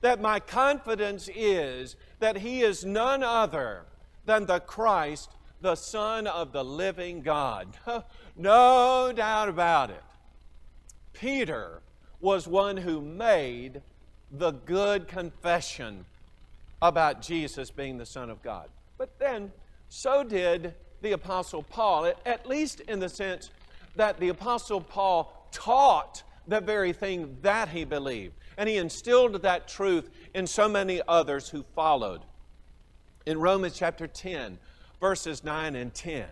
that 0.00 0.20
my 0.20 0.40
confidence 0.40 1.28
is 1.34 1.96
that 2.20 2.38
he 2.38 2.62
is 2.62 2.84
none 2.84 3.22
other 3.22 3.84
than 4.24 4.46
the 4.46 4.60
Christ, 4.60 5.30
the 5.60 5.74
Son 5.74 6.26
of 6.26 6.52
the 6.52 6.64
living 6.64 7.20
God. 7.20 7.68
no 8.36 9.12
doubt 9.14 9.48
about 9.48 9.90
it. 9.90 10.02
Peter 11.12 11.82
was 12.20 12.48
one 12.48 12.76
who 12.78 13.00
made 13.00 13.82
the 14.38 14.52
good 14.52 15.08
confession 15.08 16.04
about 16.82 17.22
Jesus 17.22 17.70
being 17.70 17.98
the 17.98 18.06
Son 18.06 18.30
of 18.30 18.42
God. 18.42 18.68
But 18.98 19.18
then, 19.18 19.52
so 19.88 20.24
did 20.24 20.74
the 21.02 21.12
Apostle 21.12 21.62
Paul, 21.62 22.12
at 22.26 22.46
least 22.46 22.80
in 22.80 22.98
the 22.98 23.08
sense 23.08 23.50
that 23.96 24.18
the 24.18 24.28
Apostle 24.28 24.80
Paul 24.80 25.48
taught 25.52 26.22
the 26.46 26.60
very 26.60 26.92
thing 26.92 27.38
that 27.42 27.68
he 27.68 27.84
believed. 27.84 28.34
And 28.56 28.68
he 28.68 28.76
instilled 28.76 29.42
that 29.42 29.68
truth 29.68 30.10
in 30.34 30.46
so 30.46 30.68
many 30.68 31.00
others 31.08 31.48
who 31.48 31.64
followed. 31.74 32.22
In 33.26 33.38
Romans 33.40 33.74
chapter 33.76 34.06
10, 34.06 34.58
verses 35.00 35.42
9 35.42 35.74
and 35.76 35.92
10, 35.94 36.26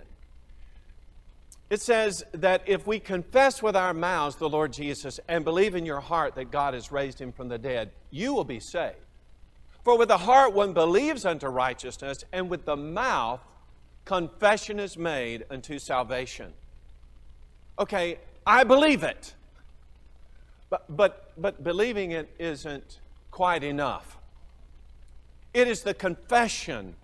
it 1.72 1.80
says 1.80 2.22
that 2.32 2.62
if 2.66 2.86
we 2.86 3.00
confess 3.00 3.62
with 3.62 3.74
our 3.74 3.94
mouths 3.94 4.36
the 4.36 4.46
Lord 4.46 4.74
Jesus 4.74 5.18
and 5.26 5.42
believe 5.42 5.74
in 5.74 5.86
your 5.86 6.00
heart 6.00 6.34
that 6.34 6.50
God 6.50 6.74
has 6.74 6.92
raised 6.92 7.18
him 7.18 7.32
from 7.32 7.48
the 7.48 7.56
dead, 7.56 7.92
you 8.10 8.34
will 8.34 8.44
be 8.44 8.60
saved. 8.60 8.98
For 9.82 9.96
with 9.96 10.08
the 10.08 10.18
heart 10.18 10.52
one 10.52 10.74
believes 10.74 11.24
unto 11.24 11.46
righteousness, 11.46 12.26
and 12.30 12.50
with 12.50 12.66
the 12.66 12.76
mouth 12.76 13.40
confession 14.04 14.78
is 14.78 14.98
made 14.98 15.46
unto 15.48 15.78
salvation. 15.78 16.52
Okay, 17.78 18.18
I 18.46 18.64
believe 18.64 19.02
it. 19.02 19.32
But, 20.68 20.94
but, 20.94 21.32
but 21.38 21.64
believing 21.64 22.10
it 22.10 22.28
isn't 22.38 22.98
quite 23.30 23.64
enough. 23.64 24.18
It 25.54 25.68
is 25.68 25.80
the 25.84 25.94
confession 25.94 26.96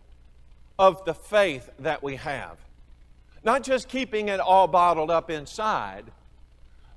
of 0.79 1.07
the 1.07 1.15
faith 1.15 1.71
that 1.79 2.03
we 2.03 2.17
have. 2.17 2.59
Not 3.45 3.63
just 3.63 3.89
keeping 3.89 4.29
it 4.29 4.41
all 4.41 4.67
bottled 4.67 5.11
up 5.11 5.31
inside, 5.31 6.05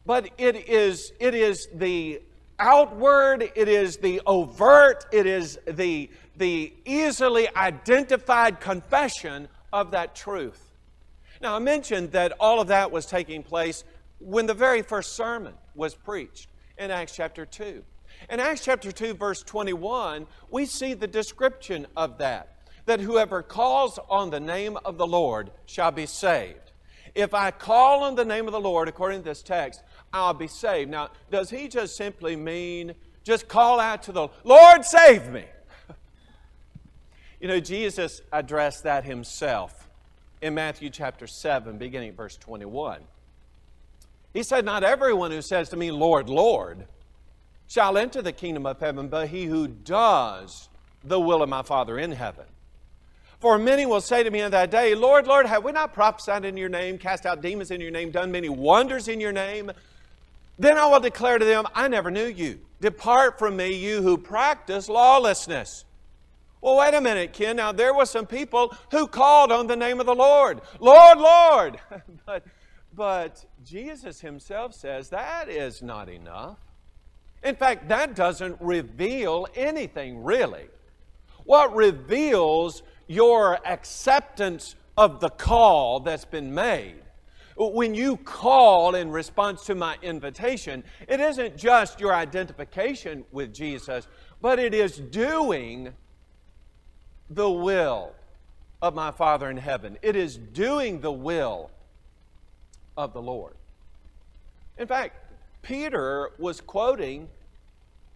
but 0.05 0.29
it 0.37 0.55
is, 0.67 1.11
it 1.19 1.35
is 1.35 1.67
the 1.73 2.21
outward, 2.59 3.51
it 3.55 3.67
is 3.67 3.97
the 3.97 4.21
overt, 4.25 5.05
it 5.11 5.25
is 5.25 5.59
the, 5.67 6.09
the 6.37 6.73
easily 6.85 7.47
identified 7.55 8.59
confession 8.59 9.47
of 9.71 9.91
that 9.91 10.15
truth. 10.15 10.71
Now, 11.41 11.55
I 11.55 11.59
mentioned 11.59 12.11
that 12.11 12.33
all 12.39 12.59
of 12.59 12.67
that 12.67 12.91
was 12.91 13.05
taking 13.05 13.41
place 13.43 13.83
when 14.19 14.45
the 14.45 14.53
very 14.53 14.81
first 14.81 15.15
sermon 15.15 15.53
was 15.75 15.95
preached 15.95 16.47
in 16.77 16.91
Acts 16.91 17.15
chapter 17.15 17.45
2. 17.45 17.83
In 18.29 18.39
Acts 18.39 18.63
chapter 18.63 18.91
2, 18.91 19.15
verse 19.15 19.41
21, 19.41 20.27
we 20.49 20.65
see 20.65 20.93
the 20.93 21.07
description 21.07 21.87
of 21.95 22.19
that 22.19 22.50
that 22.85 22.99
whoever 22.99 23.43
calls 23.43 23.99
on 24.09 24.29
the 24.29 24.39
name 24.39 24.77
of 24.85 24.97
the 24.97 25.07
Lord 25.07 25.51
shall 25.65 25.91
be 25.91 26.05
saved. 26.05 26.71
If 27.13 27.33
I 27.33 27.51
call 27.51 28.03
on 28.03 28.15
the 28.15 28.25
name 28.25 28.47
of 28.47 28.53
the 28.53 28.59
Lord, 28.59 28.87
according 28.87 29.19
to 29.19 29.25
this 29.25 29.41
text, 29.41 29.81
I'll 30.13 30.33
be 30.33 30.47
saved. 30.47 30.89
Now, 30.89 31.09
does 31.29 31.49
he 31.49 31.67
just 31.67 31.95
simply 31.95 32.35
mean 32.35 32.93
just 33.23 33.47
call 33.47 33.79
out 33.79 34.03
to 34.03 34.11
the 34.11 34.29
Lord, 34.43 34.85
save 34.85 35.29
me? 35.29 35.45
You 37.39 37.47
know, 37.47 37.59
Jesus 37.59 38.21
addressed 38.31 38.83
that 38.83 39.03
himself 39.03 39.89
in 40.43 40.53
Matthew 40.53 40.91
chapter 40.91 41.25
7, 41.25 41.79
beginning 41.79 42.09
at 42.09 42.15
verse 42.15 42.37
21. 42.37 43.01
He 44.31 44.43
said, 44.43 44.63
Not 44.63 44.83
everyone 44.83 45.31
who 45.31 45.41
says 45.41 45.69
to 45.69 45.75
me, 45.75 45.89
Lord, 45.89 46.29
Lord, 46.29 46.85
shall 47.67 47.97
enter 47.97 48.21
the 48.21 48.31
kingdom 48.31 48.65
of 48.67 48.79
heaven, 48.79 49.07
but 49.07 49.29
he 49.29 49.45
who 49.45 49.67
does 49.67 50.69
the 51.03 51.19
will 51.19 51.41
of 51.41 51.49
my 51.49 51.63
Father 51.63 51.97
in 51.97 52.11
heaven. 52.11 52.45
For 53.41 53.57
many 53.57 53.87
will 53.87 54.01
say 54.01 54.21
to 54.21 54.29
me 54.29 54.41
in 54.41 54.51
that 54.51 54.69
day, 54.69 54.93
Lord, 54.93 55.25
Lord, 55.25 55.47
have 55.47 55.63
we 55.63 55.71
not 55.71 55.93
prophesied 55.93 56.45
in 56.45 56.57
your 56.57 56.69
name, 56.69 56.99
cast 56.99 57.25
out 57.25 57.41
demons 57.41 57.71
in 57.71 57.81
your 57.81 57.89
name, 57.89 58.11
done 58.11 58.31
many 58.31 58.49
wonders 58.49 59.07
in 59.07 59.19
your 59.19 59.31
name? 59.31 59.71
Then 60.59 60.77
I 60.77 60.85
will 60.85 60.99
declare 60.99 61.39
to 61.39 61.43
them, 61.43 61.65
I 61.73 61.87
never 61.87 62.11
knew 62.11 62.27
you. 62.27 62.59
Depart 62.81 63.39
from 63.39 63.57
me, 63.57 63.75
you 63.75 64.03
who 64.03 64.15
practice 64.15 64.87
lawlessness. 64.87 65.85
Well, 66.61 66.77
wait 66.77 66.93
a 66.93 67.01
minute, 67.01 67.33
Ken. 67.33 67.55
Now, 67.55 67.71
there 67.71 67.95
were 67.95 68.05
some 68.05 68.27
people 68.27 68.75
who 68.91 69.07
called 69.07 69.51
on 69.51 69.65
the 69.65 69.75
name 69.75 69.99
of 69.99 70.05
the 70.05 70.13
Lord. 70.13 70.61
Lord, 70.79 71.17
Lord. 71.17 71.79
but, 72.27 72.43
but 72.93 73.43
Jesus 73.65 74.21
himself 74.21 74.75
says 74.75 75.09
that 75.09 75.49
is 75.49 75.81
not 75.81 76.09
enough. 76.09 76.59
In 77.43 77.55
fact, 77.55 77.89
that 77.89 78.15
doesn't 78.15 78.61
reveal 78.61 79.47
anything 79.55 80.23
really. 80.23 80.67
What 81.45 81.75
reveals 81.75 82.83
your 83.11 83.59
acceptance 83.67 84.75
of 84.97 85.19
the 85.19 85.29
call 85.29 85.99
that's 85.99 86.25
been 86.25 86.53
made 86.53 87.01
when 87.69 87.93
you 87.93 88.17
call 88.17 88.95
in 88.95 89.11
response 89.11 89.65
to 89.65 89.75
my 89.75 89.97
invitation, 90.01 90.83
it 91.07 91.19
isn't 91.19 91.57
just 91.57 91.99
your 91.99 92.13
identification 92.13 93.25
with 93.31 93.53
Jesus, 93.53 94.07
but 94.41 94.59
it 94.59 94.73
is 94.73 94.97
doing 94.97 95.93
the 97.29 97.49
will 97.49 98.13
of 98.81 98.95
my 98.95 99.11
Father 99.11 99.49
in 99.49 99.57
heaven. 99.57 99.97
It 100.01 100.15
is 100.15 100.37
doing 100.37 101.01
the 101.01 101.11
will 101.11 101.69
of 102.97 103.13
the 103.13 103.21
Lord. 103.21 103.53
In 104.77 104.87
fact, 104.87 105.15
Peter 105.61 106.31
was 106.39 106.61
quoting 106.61 107.29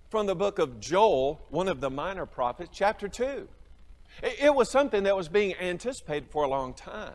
from 0.10 0.26
the 0.26 0.36
book 0.36 0.60
of 0.60 0.80
Joel, 0.80 1.40
one 1.50 1.68
of 1.68 1.82
the 1.82 1.90
minor 1.90 2.26
prophets, 2.26 2.70
chapter 2.74 3.08
2. 3.08 3.48
It 4.24 4.54
was 4.54 4.70
something 4.70 5.04
that 5.04 5.16
was 5.16 5.28
being 5.28 5.56
anticipated 5.56 6.30
for 6.30 6.44
a 6.44 6.48
long 6.48 6.74
time. 6.74 7.14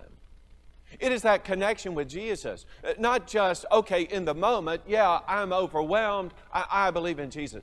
It 0.98 1.12
is 1.12 1.22
that 1.22 1.44
connection 1.44 1.94
with 1.94 2.08
Jesus. 2.08 2.66
Uh, 2.82 2.94
not 2.98 3.26
just, 3.26 3.64
okay, 3.70 4.02
in 4.02 4.24
the 4.24 4.34
moment, 4.34 4.82
yeah, 4.86 5.20
I'm 5.26 5.52
overwhelmed, 5.52 6.34
I, 6.52 6.66
I 6.70 6.90
believe 6.90 7.18
in 7.18 7.30
Jesus. 7.30 7.62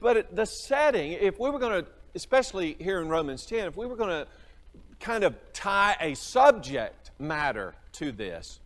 But 0.00 0.34
the 0.34 0.46
setting, 0.46 1.12
if 1.12 1.38
we 1.38 1.50
were 1.50 1.58
going 1.58 1.84
to 1.84 1.90
especially 2.16 2.76
here 2.80 3.00
in 3.00 3.08
Romans 3.08 3.46
10, 3.46 3.68
if 3.68 3.76
we 3.76 3.86
were 3.86 3.94
going 3.94 4.08
to 4.08 4.26
kind 4.98 5.22
of 5.22 5.36
tie 5.52 5.96
a 6.00 6.14
subject 6.14 7.10
matter 7.18 7.74
to 7.92 8.10
this, 8.10 8.58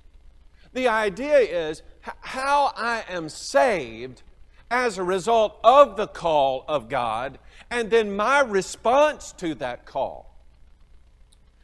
the 0.72 0.86
idea 0.86 1.38
is 1.38 1.82
how 2.20 2.72
I 2.76 3.04
am 3.08 3.28
saved 3.28 4.22
as 4.70 4.98
a 4.98 5.02
result 5.02 5.58
of 5.64 5.96
the 5.96 6.06
call 6.06 6.64
of 6.68 6.88
God 6.88 7.40
and 7.70 7.90
then 7.90 8.16
my 8.16 8.40
response 8.40 9.32
to 9.38 9.54
that 9.56 9.86
call. 9.86 10.34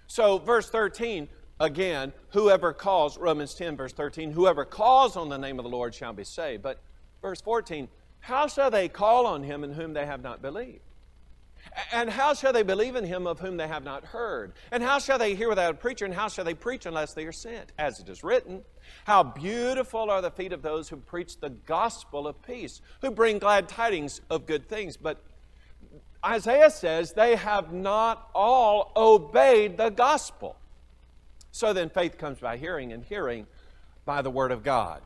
So, 0.07 0.39
verse 0.39 0.71
13, 0.71 1.29
again, 1.59 2.13
whoever 2.31 2.73
calls, 2.73 3.19
Romans 3.19 3.55
10, 3.55 3.77
verse 3.77 3.93
13, 3.93 4.31
whoever 4.33 4.65
calls 4.65 5.17
on 5.17 5.29
the 5.29 5.37
name 5.37 5.59
of 5.59 5.65
the 5.65 5.71
Lord 5.71 5.95
shall 5.95 6.13
be 6.13 6.25
saved. 6.25 6.63
But 6.63 6.81
verse 7.23 7.41
14, 7.41 7.89
how 8.21 8.47
shall 8.47 8.71
they 8.71 8.89
call 8.89 9.27
on 9.27 9.43
him 9.43 9.65
in 9.65 9.73
whom 9.73 9.93
they 9.93 10.07
have 10.07 10.23
not 10.23 10.43
believed? 10.43 10.81
And 11.93 12.09
how 12.09 12.35
shall 12.35 12.53
they 12.53 12.63
believe 12.63 12.95
in 12.95 13.05
him 13.05 13.27
of 13.27 13.41
whom 13.41 13.57
they 13.57 13.67
have 13.67 13.85
not 13.85 14.05
heard? 14.05 14.53
And 14.71 14.83
how 14.83 14.99
shall 14.99 15.19
they 15.19 15.35
hear 15.35 15.49
without 15.49 15.75
a 15.75 15.77
preacher? 15.77 16.05
And 16.05 16.15
how 16.15 16.29
shall 16.29 16.45
they 16.45 16.55
preach 16.55 16.87
unless 16.87 17.13
they 17.13 17.27
are 17.27 17.33
sent? 17.33 17.73
As 17.79 17.99
it 17.99 18.09
is 18.09 18.23
written, 18.23 18.63
How 19.05 19.23
beautiful 19.23 20.11
are 20.11 20.23
the 20.23 20.31
feet 20.31 20.53
of 20.53 20.63
those 20.63 20.89
who 20.89 20.97
preach 20.97 21.39
the 21.41 21.51
gospel 21.51 22.27
of 22.27 22.41
peace, 22.43 22.81
who 23.01 23.11
bring 23.11 23.39
glad 23.39 23.69
tidings 23.69 24.21
of 24.31 24.47
good 24.47 24.69
things. 24.69 24.97
But 24.97 25.23
Isaiah 26.27 26.71
says 26.71 27.13
they 27.13 27.37
have 27.37 27.73
not 27.73 28.29
all 28.35 28.91
obeyed 28.97 29.77
the 29.77 29.91
gospel. 29.91 30.57
So 31.53 31.73
then 31.73 31.89
faith 31.89 32.19
comes 32.19 32.39
by 32.39 32.57
hearing, 32.57 32.93
and 32.93 33.05
hearing 33.05 33.47
by 34.05 34.23
the 34.23 34.31
word 34.31 34.51
of 34.51 34.65
God. 34.65 35.03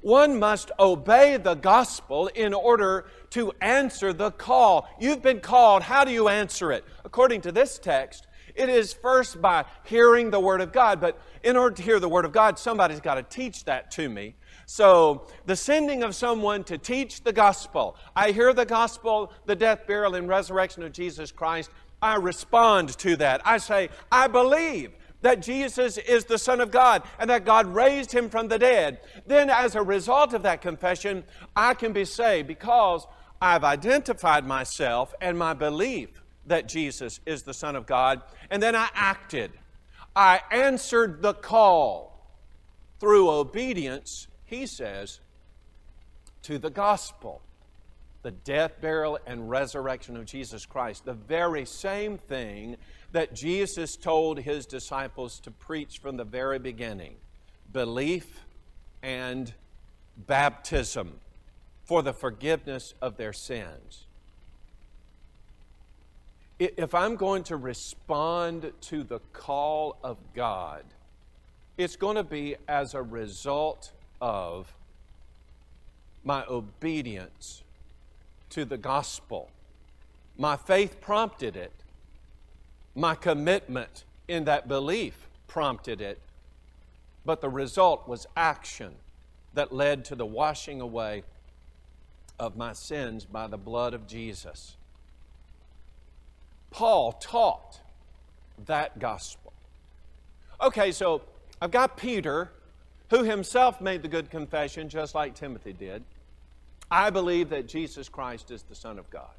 One 0.00 0.38
must 0.38 0.70
obey 0.78 1.36
the 1.36 1.54
gospel 1.54 2.28
in 2.28 2.54
order 2.54 3.06
to 3.30 3.52
answer 3.60 4.12
the 4.12 4.30
call. 4.30 4.88
You've 5.00 5.22
been 5.22 5.40
called. 5.40 5.82
How 5.82 6.04
do 6.04 6.12
you 6.12 6.28
answer 6.28 6.72
it? 6.72 6.84
According 7.04 7.42
to 7.42 7.52
this 7.52 7.78
text, 7.78 8.26
it 8.54 8.68
is 8.68 8.92
first 8.92 9.40
by 9.40 9.64
hearing 9.84 10.30
the 10.30 10.40
Word 10.40 10.60
of 10.60 10.72
God. 10.72 11.00
But 11.00 11.20
in 11.42 11.56
order 11.56 11.76
to 11.76 11.82
hear 11.82 12.00
the 12.00 12.08
Word 12.08 12.24
of 12.24 12.32
God, 12.32 12.58
somebody's 12.58 13.00
got 13.00 13.14
to 13.14 13.22
teach 13.22 13.64
that 13.64 13.90
to 13.92 14.08
me. 14.08 14.34
So, 14.70 15.22
the 15.46 15.56
sending 15.56 16.02
of 16.02 16.14
someone 16.14 16.62
to 16.64 16.76
teach 16.76 17.22
the 17.22 17.32
gospel. 17.32 17.96
I 18.14 18.32
hear 18.32 18.52
the 18.52 18.66
gospel, 18.66 19.32
the 19.46 19.56
death, 19.56 19.86
burial, 19.86 20.14
and 20.14 20.28
resurrection 20.28 20.82
of 20.82 20.92
Jesus 20.92 21.32
Christ. 21.32 21.70
I 22.02 22.16
respond 22.16 22.90
to 22.98 23.16
that. 23.16 23.40
I 23.46 23.56
say, 23.56 23.88
I 24.12 24.26
believe 24.28 24.92
that 25.22 25.40
Jesus 25.40 25.96
is 25.96 26.26
the 26.26 26.36
Son 26.36 26.60
of 26.60 26.70
God 26.70 27.02
and 27.18 27.30
that 27.30 27.46
God 27.46 27.66
raised 27.66 28.12
him 28.12 28.28
from 28.28 28.48
the 28.48 28.58
dead, 28.58 29.00
then 29.26 29.48
as 29.48 29.74
a 29.74 29.82
result 29.82 30.34
of 30.34 30.42
that 30.42 30.60
confession, 30.60 31.24
I 31.56 31.72
can 31.72 31.94
be 31.94 32.04
saved 32.04 32.46
because 32.46 33.06
I've 33.40 33.64
identified 33.64 34.46
myself 34.46 35.14
and 35.22 35.38
my 35.38 35.54
belief 35.54 36.22
that 36.44 36.68
Jesus 36.68 37.20
is 37.24 37.42
the 37.42 37.54
Son 37.54 37.74
of 37.74 37.86
God, 37.86 38.20
and 38.50 38.62
then 38.62 38.76
I 38.76 38.90
acted. 38.92 39.50
I 40.14 40.42
answered 40.50 41.22
the 41.22 41.32
call 41.32 42.36
through 43.00 43.30
obedience, 43.30 44.26
he 44.48 44.66
says, 44.66 45.20
to 46.42 46.58
the 46.58 46.70
gospel 46.70 47.42
the 48.22 48.30
death, 48.32 48.80
burial, 48.80 49.18
and 49.26 49.48
resurrection 49.48 50.16
of 50.16 50.26
Jesus 50.26 50.66
Christ. 50.66 51.04
The 51.04 51.12
very 51.12 51.64
same 51.64 52.18
thing 52.18 52.76
that 53.12 53.34
Jesus 53.34 53.96
told 53.96 54.40
his 54.40 54.66
disciples 54.66 55.38
to 55.40 55.50
preach 55.50 55.98
from 55.98 56.16
the 56.16 56.24
very 56.24 56.58
beginning 56.58 57.14
belief 57.72 58.40
and 59.02 59.52
baptism 60.26 61.20
for 61.84 62.02
the 62.02 62.12
forgiveness 62.12 62.92
of 63.00 63.16
their 63.16 63.32
sins. 63.32 64.04
If 66.58 66.94
I'm 66.94 67.14
going 67.14 67.44
to 67.44 67.56
respond 67.56 68.72
to 68.82 69.04
the 69.04 69.20
call 69.32 69.96
of 70.02 70.16
God, 70.34 70.82
it's 71.76 71.94
going 71.94 72.16
to 72.16 72.24
be 72.24 72.56
as 72.66 72.94
a 72.94 73.02
result 73.02 73.92
of 74.20 74.74
my 76.24 76.44
obedience 76.46 77.62
to 78.50 78.64
the 78.64 78.76
gospel. 78.76 79.50
My 80.36 80.56
faith 80.56 81.00
prompted 81.00 81.56
it. 81.56 81.72
My 82.94 83.14
commitment 83.14 84.04
in 84.26 84.44
that 84.44 84.68
belief 84.68 85.28
prompted 85.46 86.00
it. 86.00 86.20
But 87.24 87.40
the 87.40 87.48
result 87.48 88.08
was 88.08 88.26
action 88.36 88.94
that 89.54 89.72
led 89.72 90.04
to 90.06 90.14
the 90.14 90.26
washing 90.26 90.80
away 90.80 91.24
of 92.38 92.56
my 92.56 92.72
sins 92.72 93.24
by 93.24 93.46
the 93.46 93.58
blood 93.58 93.94
of 93.94 94.06
Jesus. 94.06 94.76
Paul 96.70 97.12
taught 97.12 97.80
that 98.66 98.98
gospel. 98.98 99.52
Okay, 100.60 100.92
so 100.92 101.22
I've 101.60 101.70
got 101.70 101.96
Peter, 101.96 102.50
who 103.10 103.22
himself 103.22 103.80
made 103.80 104.02
the 104.02 104.08
good 104.08 104.30
confession, 104.30 104.88
just 104.88 105.14
like 105.14 105.34
Timothy 105.34 105.72
did. 105.72 106.04
I 106.90 107.10
believe 107.10 107.50
that 107.50 107.68
Jesus 107.68 108.08
Christ 108.08 108.50
is 108.50 108.62
the 108.62 108.74
Son 108.74 108.98
of 108.98 109.10
God. 109.10 109.30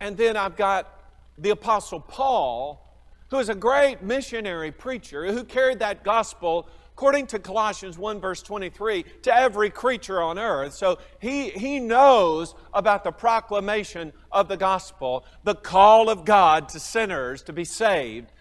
And 0.00 0.16
then 0.16 0.36
I've 0.36 0.56
got 0.56 1.00
the 1.38 1.50
Apostle 1.50 2.00
Paul, 2.00 2.84
who 3.30 3.38
is 3.38 3.48
a 3.48 3.54
great 3.54 4.02
missionary 4.02 4.72
preacher 4.72 5.32
who 5.32 5.44
carried 5.44 5.78
that 5.78 6.02
gospel 6.04 6.68
according 6.94 7.26
to 7.26 7.38
Colossians 7.38 7.96
1, 7.96 8.20
verse 8.20 8.42
23, 8.42 9.04
to 9.22 9.34
every 9.34 9.70
creature 9.70 10.20
on 10.20 10.38
earth. 10.38 10.74
So 10.74 10.98
he, 11.20 11.48
he 11.50 11.80
knows 11.80 12.54
about 12.74 13.02
the 13.02 13.10
proclamation 13.10 14.12
of 14.30 14.48
the 14.48 14.56
gospel, 14.56 15.24
the 15.42 15.54
call 15.54 16.10
of 16.10 16.24
God 16.24 16.68
to 16.70 16.80
sinners 16.80 17.42
to 17.44 17.52
be 17.52 17.64
saved. 17.64 18.31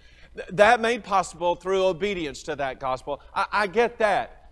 That 0.52 0.80
made 0.80 1.04
possible 1.04 1.56
through 1.56 1.86
obedience 1.86 2.44
to 2.44 2.56
that 2.56 2.80
gospel. 2.80 3.22
I, 3.36 3.46
I 3.52 3.68
get 3.68 3.98
that. 4.00 4.50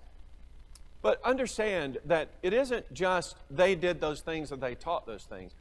But 1.01 1.23
understand 1.23 1.99
that 2.05 2.29
it 2.43 2.53
isn't 2.53 2.93
just 2.93 3.37
they 3.49 3.75
did 3.75 4.01
those 4.01 4.21
things 4.21 4.51
and 4.51 4.61
they 4.61 4.75
taught 4.75 5.05
those 5.05 5.23
things. 5.23 5.53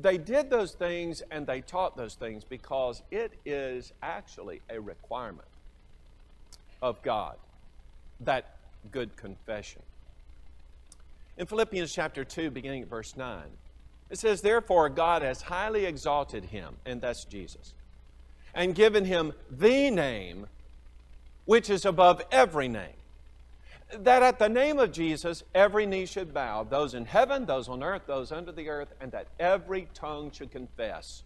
They 0.00 0.18
did 0.18 0.50
those 0.50 0.72
things 0.72 1.22
and 1.30 1.46
they 1.46 1.60
taught 1.60 1.96
those 1.96 2.14
things 2.14 2.44
because 2.44 3.02
it 3.10 3.32
is 3.44 3.92
actually 4.02 4.60
a 4.70 4.80
requirement 4.80 5.48
of 6.80 7.02
God, 7.02 7.36
that 8.20 8.58
good 8.92 9.16
confession. 9.16 9.82
In 11.38 11.46
Philippians 11.46 11.92
chapter 11.92 12.24
2, 12.24 12.50
beginning 12.50 12.82
at 12.82 12.88
verse 12.88 13.16
9, 13.16 13.42
it 14.08 14.18
says, 14.18 14.40
Therefore, 14.40 14.88
God 14.88 15.22
has 15.22 15.42
highly 15.42 15.84
exalted 15.84 16.44
him, 16.44 16.76
and 16.86 17.00
that's 17.00 17.24
Jesus, 17.24 17.74
and 18.56 18.74
given 18.74 19.04
him 19.04 19.32
the 19.48 19.90
name 19.90 20.46
which 21.44 21.70
is 21.70 21.84
above 21.84 22.20
every 22.32 22.66
name 22.66 22.96
that 23.92 24.22
at 24.22 24.38
the 24.38 24.48
name 24.48 24.78
of 24.78 24.92
Jesus 24.92 25.44
every 25.54 25.86
knee 25.86 26.06
should 26.06 26.34
bow, 26.34 26.64
those 26.64 26.94
in 26.94 27.04
heaven, 27.04 27.46
those 27.46 27.68
on 27.68 27.82
earth, 27.82 28.02
those 28.06 28.32
under 28.32 28.52
the 28.52 28.68
earth, 28.68 28.92
and 29.00 29.12
that 29.12 29.28
every 29.38 29.88
tongue 29.94 30.30
should 30.30 30.50
confess 30.50 31.22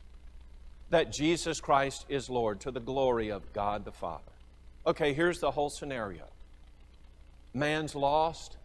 that 0.91 1.13
Jesus 1.13 1.61
Christ 1.61 2.05
is 2.09 2.29
Lord 2.29 2.61
to 2.61 2.71
the 2.71 2.81
glory 2.81 3.31
of 3.31 3.53
God 3.53 3.85
the 3.85 3.93
Father. 3.93 4.23
Okay, 4.87 5.13
here's 5.13 5.41
the 5.41 5.51
whole 5.51 5.71
scenario 5.71 6.25
man's 7.53 7.95
lost. 7.95 8.57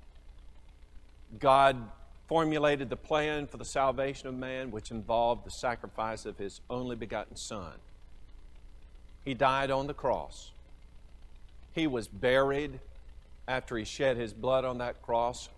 God 1.40 1.78
formulated 2.28 2.90
the 2.90 2.96
plan 2.96 3.48
for 3.48 3.58
the 3.58 3.66
salvation 3.66 4.28
of 4.28 4.36
man, 4.36 4.72
which 4.72 4.92
involved 4.92 5.46
the 5.46 5.52
sacrifice 5.52 6.26
of 6.26 6.38
his 6.38 6.62
only 6.70 6.96
begotten 6.96 7.36
Son. 7.36 7.74
He 9.26 9.34
died 9.34 9.72
on 9.72 9.88
the 9.88 9.94
cross. 9.94 10.52
He 11.74 11.88
was 11.88 12.08
buried 12.08 12.80
after 13.48 13.78
he 13.78 13.84
shed 13.84 14.18
his 14.18 14.34
blood 14.34 14.66
on 14.66 14.80
that 14.80 15.02
cross, 15.02 15.50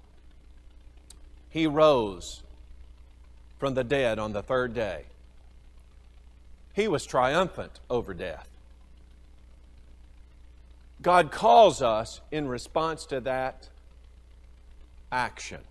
he 1.50 1.68
rose 1.68 2.44
from 3.60 3.74
the 3.74 3.84
dead 3.84 4.20
on 4.20 4.34
the 4.34 4.44
third 4.44 4.74
day. 4.74 5.04
He 6.74 6.88
was 6.88 7.06
triumphant 7.06 7.80
over 7.90 8.14
death. 8.14 8.48
God 11.02 11.32
calls 11.32 11.82
us 11.82 12.22
in 12.32 12.48
response 12.48 13.06
to 13.08 13.22
that 13.22 13.70
action. 15.12 15.62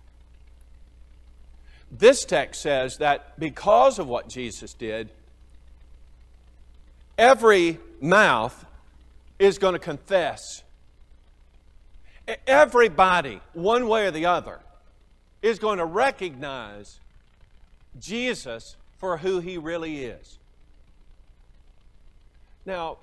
This 1.91 2.25
text 2.25 2.61
says 2.61 2.97
that 2.97 3.39
because 3.39 3.99
of 3.99 4.07
what 4.07 4.27
Jesus 4.27 4.73
did, 4.73 5.09
every 7.17 7.79
mouth 8.01 8.65
is 9.39 9.57
going 9.57 9.73
to 9.73 9.79
confess 9.79 10.63
Everybody, 12.45 13.39
one 13.53 13.87
way 13.87 14.05
or 14.05 14.11
the 14.11 14.25
other, 14.25 14.59
is 15.41 15.59
going 15.59 15.77
to 15.77 15.85
recognize 15.85 16.99
Jesus 17.99 18.75
for 18.97 19.17
who 19.17 19.39
he 19.39 19.57
really 19.57 20.03
is. 20.03 20.37
Now, 22.65 22.97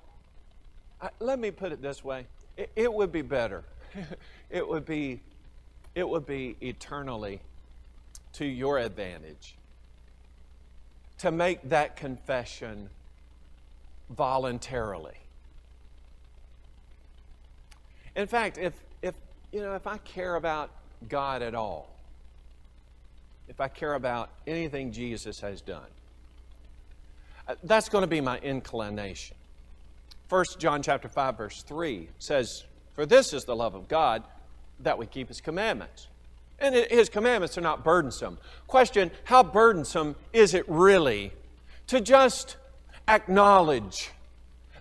let 1.21 1.39
me 1.39 1.51
put 1.51 1.73
it 1.73 1.81
this 1.81 2.05
way 2.05 2.27
it, 2.77 2.93
would 2.93 3.11
be 3.11 3.23
better. 3.23 3.65
it 4.51 4.67
would 4.67 4.85
be 4.85 5.21
it 5.95 6.09
would 6.09 6.27
be 6.27 6.57
eternally 6.61 7.41
to 8.35 8.45
your 8.45 8.79
advantage 8.79 9.55
to 11.19 11.31
make 11.31 11.69
that 11.69 11.97
confession 11.97 12.91
voluntarily. 14.17 15.17
In 18.17 18.27
fact, 18.27 18.59
if 18.59 18.75
if, 19.03 19.15
you 19.53 19.61
know, 19.61 19.75
if 19.75 19.87
I 19.87 19.99
care 19.99 20.37
about 20.37 20.71
God 21.09 21.43
at 21.43 21.55
all, 21.55 21.91
if 23.49 23.61
I 23.61 23.69
care 23.69 23.95
about 23.95 24.31
anything 24.47 24.93
Jesus 24.93 25.41
has 25.41 25.61
done, 25.61 25.83
uh, 27.47 27.55
that's 27.65 27.89
going 27.89 28.03
to 28.03 28.09
be 28.09 28.21
my 28.21 28.39
inclination. 28.39 29.37
First 30.29 30.59
John 30.59 30.83
chapter 30.83 31.09
5 31.09 31.37
verse 31.37 31.63
3 31.63 32.09
says, 32.19 32.65
"For 32.95 33.05
this 33.05 33.33
is 33.33 33.45
the 33.45 33.55
love 33.55 33.75
of 33.75 33.89
God, 33.89 34.25
that 34.81 34.97
we 34.97 35.07
keep 35.07 35.29
his 35.29 35.41
commandments." 35.41 36.09
And 36.59 36.75
his 36.75 37.09
commandments 37.09 37.59
are 37.59 37.63
not 37.63 37.85
burdensome. 37.85 38.39
Question, 38.69 39.11
how 39.25 39.43
burdensome 39.43 40.15
is 40.33 40.55
it 40.55 40.65
really 40.69 41.33
to 41.89 42.01
just 42.01 42.57
acknowledge 43.09 44.11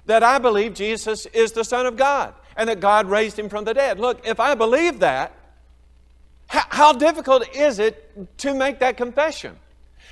that 0.06 0.24
I 0.24 0.38
believe 0.38 0.74
Jesus 0.74 1.26
is 1.28 1.52
the 1.54 1.64
Son 1.64 1.86
of 1.86 1.96
God? 1.96 2.34
and 2.56 2.70
that 2.70 2.80
God 2.80 3.10
raised 3.10 3.38
him 3.38 3.50
from 3.50 3.66
the 3.66 3.74
dead. 3.74 4.00
Look, 4.00 4.28
if 4.28 4.40
I 4.40 4.56
believe 4.56 5.00
that, 5.00 5.34
how 6.48 6.94
difficult 6.94 7.56
is 7.56 7.80
it 7.80 8.38
to 8.40 8.54
make 8.54 8.80
that 8.80 8.98
confession? 8.98 9.58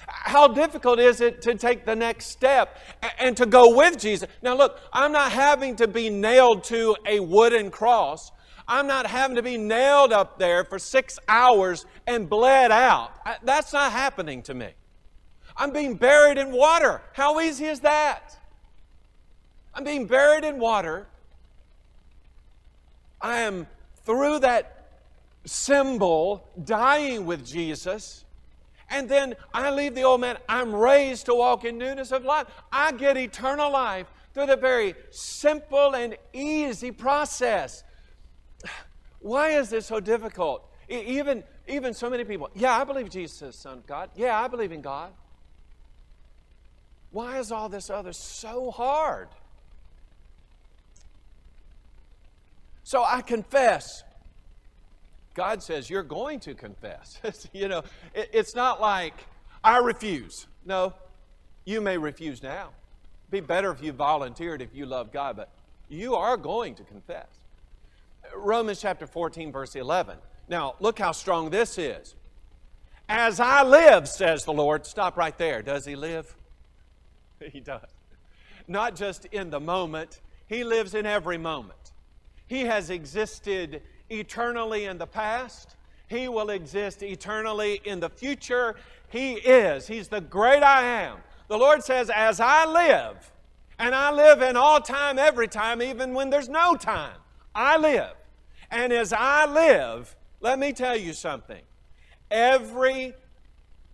How 0.08 0.48
difficult 0.48 1.00
is 1.00 1.22
it 1.22 1.42
to 1.44 1.56
take 1.56 1.86
the 1.86 1.96
next 1.96 2.28
step 2.28 2.78
and 3.20 3.38
to 3.38 3.46
go 3.46 3.76
with 3.76 4.00
Jesus? 4.00 4.28
Now, 4.42 4.56
look, 4.56 4.80
I'm 4.92 5.12
not 5.12 5.32
having 5.32 5.76
to 5.78 5.88
be 5.88 6.10
nailed 6.10 6.64
to 6.66 6.96
a 7.06 7.20
wooden 7.20 7.70
cross. 7.70 8.32
I'm 8.68 8.88
not 8.88 9.06
having 9.06 9.36
to 9.36 9.44
be 9.44 9.58
nailed 9.58 10.14
up 10.14 10.40
there 10.40 10.64
for 10.64 10.80
six 10.80 11.20
hours 11.28 11.86
and 12.08 12.30
bled 12.30 12.72
out. 12.72 13.14
That's 13.44 13.74
not 13.74 13.92
happening 13.92 14.42
to 14.44 14.54
me. 14.54 14.70
I'm 15.58 15.72
being 15.72 15.96
buried 15.96 16.38
in 16.38 16.52
water. 16.52 17.02
How 17.14 17.40
easy 17.40 17.66
is 17.66 17.82
that? 17.82 18.38
I'm 19.74 19.84
being 19.84 20.06
buried 20.06 20.44
in 20.44 20.60
water 20.60 21.08
I 23.22 23.42
am 23.42 23.68
through 24.04 24.40
that 24.40 24.88
symbol 25.46 26.48
dying 26.64 27.26
with 27.26 27.46
Jesus. 27.46 28.26
And 28.90 29.08
then 29.08 29.36
I 29.54 29.72
leave 29.72 29.96
the 29.96 30.04
old 30.04 30.22
man. 30.22 30.38
I'm 30.50 30.74
raised 30.74 31.28
to 31.28 31.36
walk 31.36 31.64
in 31.64 31.78
newness 31.78 32.12
of 32.12 32.26
life. 32.26 32.48
I 32.72 32.92
get 32.92 33.16
eternal 33.16 33.72
life 33.72 34.08
through 34.34 34.48
the 34.48 34.56
very 34.56 34.96
simple 35.12 35.96
and 35.96 36.18
easy 36.34 36.92
process. 36.92 37.84
Why 39.20 39.50
is 39.50 39.70
this 39.70 39.86
so 39.86 40.00
difficult? 40.00 40.68
Even, 40.90 41.44
Even 41.68 41.94
so 41.94 42.10
many 42.10 42.24
people, 42.26 42.50
yeah, 42.54 42.80
I 42.80 42.84
believe 42.84 43.10
Jesus 43.10 43.36
is 43.36 43.40
the 43.40 43.54
Son 43.54 43.78
of 43.78 43.88
God. 43.88 44.10
Yeah, 44.16 44.42
I 44.42 44.48
believe 44.48 44.72
in 44.72 44.82
God. 44.82 45.12
Why 47.12 47.40
is 47.40 47.52
all 47.52 47.70
this 47.70 47.90
other 47.90 48.14
so 48.14 48.72
hard? 48.72 49.28
So 52.84 53.04
I 53.04 53.22
confess. 53.22 54.04
God 55.34 55.64
says, 55.64 55.90
You're 55.90 56.04
going 56.04 56.40
to 56.42 56.54
confess. 56.56 57.48
you 57.54 57.68
know, 57.68 57.84
it, 58.14 58.30
it's 58.34 58.56
not 58.56 58.82
like 58.82 59.14
I 59.64 59.78
refuse. 59.78 60.48
No, 60.66 60.94
you 61.66 61.82
may 61.82 61.98
refuse 61.98 62.42
now. 62.42 62.70
It'd 63.30 63.32
be 63.32 63.40
better 63.40 63.72
if 63.72 63.82
you 63.82 63.92
volunteered 63.92 64.62
if 64.62 64.74
you 64.74 64.86
love 64.86 65.12
God, 65.12 65.36
but 65.38 65.50
you 65.90 66.16
are 66.16 66.38
going 66.38 66.76
to 66.76 66.84
confess. 66.84 67.28
Romans 68.36 68.80
chapter 68.82 69.08
14, 69.08 69.52
verse 69.52 69.76
11. 69.76 70.18
Now, 70.48 70.76
look 70.80 71.00
how 71.00 71.12
strong 71.12 71.50
this 71.50 71.78
is. 71.78 72.16
As 73.10 73.40
I 73.40 73.64
live, 73.64 74.08
says 74.08 74.46
the 74.46 74.54
Lord. 74.54 74.86
Stop 74.86 75.18
right 75.18 75.38
there. 75.38 75.62
Does 75.62 75.86
he 75.86 75.96
live? 75.96 76.34
He 77.52 77.60
does. 77.60 77.90
Not 78.68 78.96
just 78.96 79.26
in 79.26 79.50
the 79.50 79.60
moment, 79.60 80.22
he 80.48 80.64
lives 80.64 80.94
in 80.94 81.06
every 81.06 81.38
moment. 81.38 81.92
He 82.48 82.62
has 82.62 82.90
existed 82.90 83.82
eternally 84.10 84.86
in 84.86 84.98
the 84.98 85.08
past, 85.08 85.76
he 86.12 86.28
will 86.28 86.50
exist 86.50 87.04
eternally 87.04 87.80
in 87.86 88.02
the 88.02 88.10
future. 88.10 88.76
He 89.08 89.36
is. 89.36 89.88
He's 89.88 90.10
the 90.10 90.20
great 90.20 90.62
I 90.62 90.84
am. 91.04 91.20
The 91.48 91.58
Lord 91.58 91.86
says, 91.86 92.10
As 92.10 92.42
I 92.42 92.66
live, 92.66 93.32
and 93.80 93.96
I 93.96 94.12
live 94.12 94.42
in 94.42 94.58
all 94.58 94.82
time, 94.82 95.18
every 95.18 95.48
time, 95.48 95.82
even 95.82 96.14
when 96.14 96.30
there's 96.30 96.50
no 96.50 96.76
time, 96.76 97.16
I 97.56 97.78
live. 97.78 98.12
And 98.70 98.92
as 98.92 99.14
I 99.14 99.46
live, 99.46 100.14
let 100.42 100.60
me 100.60 100.74
tell 100.74 100.98
you 100.98 101.14
something. 101.14 101.62
Every 102.30 103.14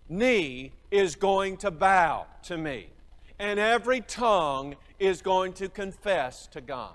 knee 0.08 0.72
is 0.90 1.14
going 1.14 1.56
to 1.58 1.70
bow 1.70 2.26
to 2.44 2.58
me, 2.58 2.88
and 3.38 3.58
every 3.58 4.00
tongue 4.00 4.76
is 4.98 5.22
going 5.22 5.52
to 5.54 5.68
confess 5.68 6.46
to 6.48 6.60
God. 6.60 6.94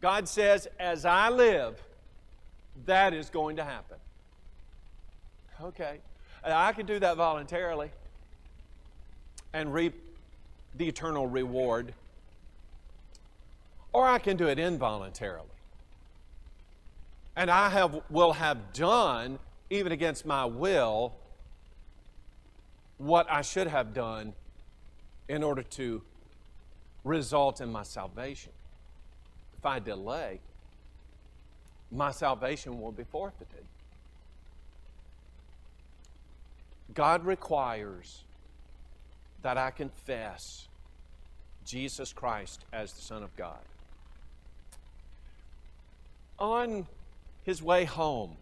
God 0.00 0.28
says, 0.28 0.68
As 0.78 1.04
I 1.04 1.28
live, 1.28 1.82
that 2.86 3.14
is 3.14 3.30
going 3.30 3.56
to 3.56 3.64
happen. 3.64 3.98
Okay. 5.62 5.98
I 6.44 6.72
can 6.72 6.86
do 6.86 6.98
that 6.98 7.16
voluntarily 7.16 7.90
and 9.52 9.72
reap 9.72 9.94
the 10.74 10.88
eternal 10.88 11.26
reward, 11.26 11.94
or 13.92 14.06
I 14.06 14.18
can 14.18 14.36
do 14.36 14.48
it 14.48 14.58
involuntarily. 14.58 15.46
And 17.36 17.50
I 17.50 17.68
have, 17.68 18.00
will 18.10 18.32
have 18.32 18.72
done, 18.72 19.38
even 19.70 19.92
against 19.92 20.26
my 20.26 20.44
will, 20.44 21.14
what 23.02 23.28
I 23.28 23.42
should 23.42 23.66
have 23.66 23.94
done 23.94 24.32
in 25.28 25.42
order 25.42 25.64
to 25.64 26.02
result 27.02 27.60
in 27.60 27.70
my 27.72 27.82
salvation. 27.82 28.52
If 29.58 29.66
I 29.66 29.80
delay, 29.80 30.38
my 31.90 32.12
salvation 32.12 32.80
will 32.80 32.92
be 32.92 33.02
forfeited. 33.02 33.64
God 36.94 37.26
requires 37.26 38.22
that 39.42 39.58
I 39.58 39.72
confess 39.72 40.68
Jesus 41.64 42.12
Christ 42.12 42.64
as 42.72 42.92
the 42.92 43.02
Son 43.02 43.24
of 43.24 43.34
God. 43.34 43.58
On 46.38 46.86
his 47.42 47.60
way 47.62 47.84
home, 47.84 48.36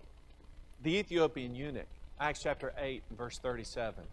the 0.82 0.96
Ethiopian 0.96 1.54
eunuch, 1.54 1.86
Acts 2.18 2.42
chapter 2.42 2.74
8, 2.76 3.02
verse 3.16 3.38
37. 3.38 4.04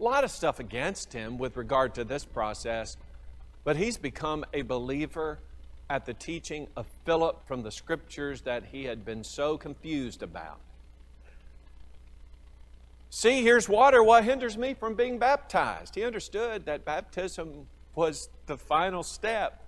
A 0.00 0.02
lot 0.02 0.24
of 0.24 0.30
stuff 0.30 0.58
against 0.58 1.12
him 1.12 1.36
with 1.36 1.58
regard 1.58 1.94
to 1.96 2.04
this 2.04 2.24
process, 2.24 2.96
but 3.64 3.76
he's 3.76 3.98
become 3.98 4.46
a 4.54 4.62
believer 4.62 5.38
at 5.90 6.06
the 6.06 6.14
teaching 6.14 6.68
of 6.74 6.86
Philip 7.04 7.46
from 7.46 7.62
the 7.62 7.70
scriptures 7.70 8.40
that 8.42 8.64
he 8.72 8.84
had 8.84 9.04
been 9.04 9.22
so 9.22 9.58
confused 9.58 10.22
about. 10.22 10.58
See, 13.10 13.42
here's 13.42 13.68
water. 13.68 14.02
What 14.02 14.24
hinders 14.24 14.56
me 14.56 14.72
from 14.72 14.94
being 14.94 15.18
baptized? 15.18 15.96
He 15.96 16.04
understood 16.04 16.64
that 16.64 16.84
baptism 16.84 17.66
was 17.94 18.30
the 18.46 18.56
final 18.56 19.02
step. 19.02 19.60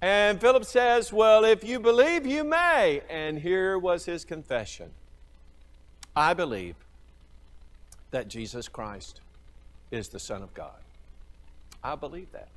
And 0.00 0.40
Philip 0.40 0.64
says, 0.64 1.12
Well, 1.12 1.44
if 1.44 1.62
you 1.62 1.78
believe, 1.78 2.26
you 2.26 2.42
may. 2.42 3.02
And 3.08 3.38
here 3.38 3.78
was 3.78 4.06
his 4.06 4.24
confession 4.24 4.90
I 6.16 6.34
believe 6.34 6.74
that 8.10 8.28
Jesus 8.28 8.68
Christ 8.68 9.20
is 9.94 10.08
the 10.08 10.18
Son 10.18 10.42
of 10.42 10.52
God. 10.54 10.72
I 11.82 11.94
believe 11.94 12.30
that. 12.32 12.48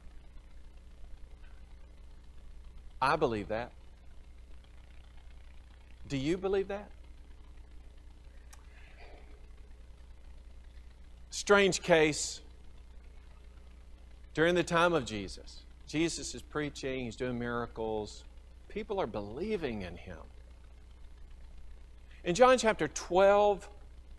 I 3.02 3.16
believe 3.16 3.50
that. 3.50 3.72
Do 6.10 6.18
you 6.18 6.38
believe 6.38 6.70
that? 6.70 6.90
Strange 11.30 11.82
case. 11.82 12.42
During 14.34 14.56
the 14.56 14.64
time 14.64 14.94
of 14.94 15.06
Jesus, 15.06 15.62
Jesus 15.88 16.36
is 16.36 16.42
preaching, 16.42 17.06
he's 17.06 17.16
doing 17.16 17.40
miracles. 17.40 18.24
People 18.70 19.00
are 19.00 19.08
believing 19.08 19.82
in 19.82 19.96
him. 19.96 20.18
In 22.24 22.36
John 22.36 22.58
chapter 22.58 22.88
12, 22.88 23.68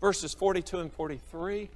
verses 0.01 0.33
42 0.33 0.79
and 0.79 0.91
43, 0.91 1.69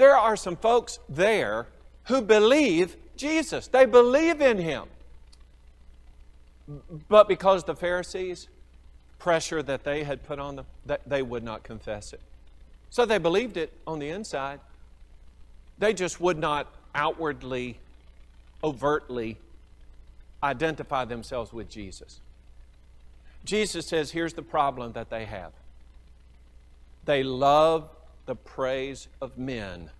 there 0.00 0.16
are 0.16 0.34
some 0.34 0.56
folks 0.56 0.98
there 1.10 1.66
who 2.04 2.22
believe 2.22 2.96
Jesus. 3.18 3.66
They 3.66 3.84
believe 3.84 4.40
in 4.40 4.56
him. 4.56 4.84
But 7.10 7.28
because 7.28 7.64
the 7.64 7.74
Pharisees, 7.74 8.48
pressure 9.18 9.62
that 9.62 9.84
they 9.84 10.02
had 10.04 10.24
put 10.24 10.38
on 10.38 10.56
them, 10.56 10.66
they 11.06 11.20
would 11.20 11.44
not 11.44 11.64
confess 11.64 12.14
it. 12.14 12.20
So 12.88 13.04
they 13.04 13.18
believed 13.18 13.58
it 13.58 13.74
on 13.86 13.98
the 13.98 14.08
inside. 14.08 14.60
They 15.78 15.92
just 15.92 16.18
would 16.18 16.38
not 16.38 16.66
outwardly, 16.94 17.78
overtly 18.64 19.36
identify 20.42 21.04
themselves 21.04 21.52
with 21.52 21.68
Jesus. 21.68 22.20
Jesus 23.44 23.86
says, 23.86 24.12
here's 24.12 24.32
the 24.32 24.42
problem 24.42 24.92
that 24.92 25.10
they 25.10 25.26
have 25.26 25.52
they 27.04 27.22
love 27.22 27.88
the 28.26 28.34
praise 28.34 29.08
of 29.20 29.36
men 29.38 29.90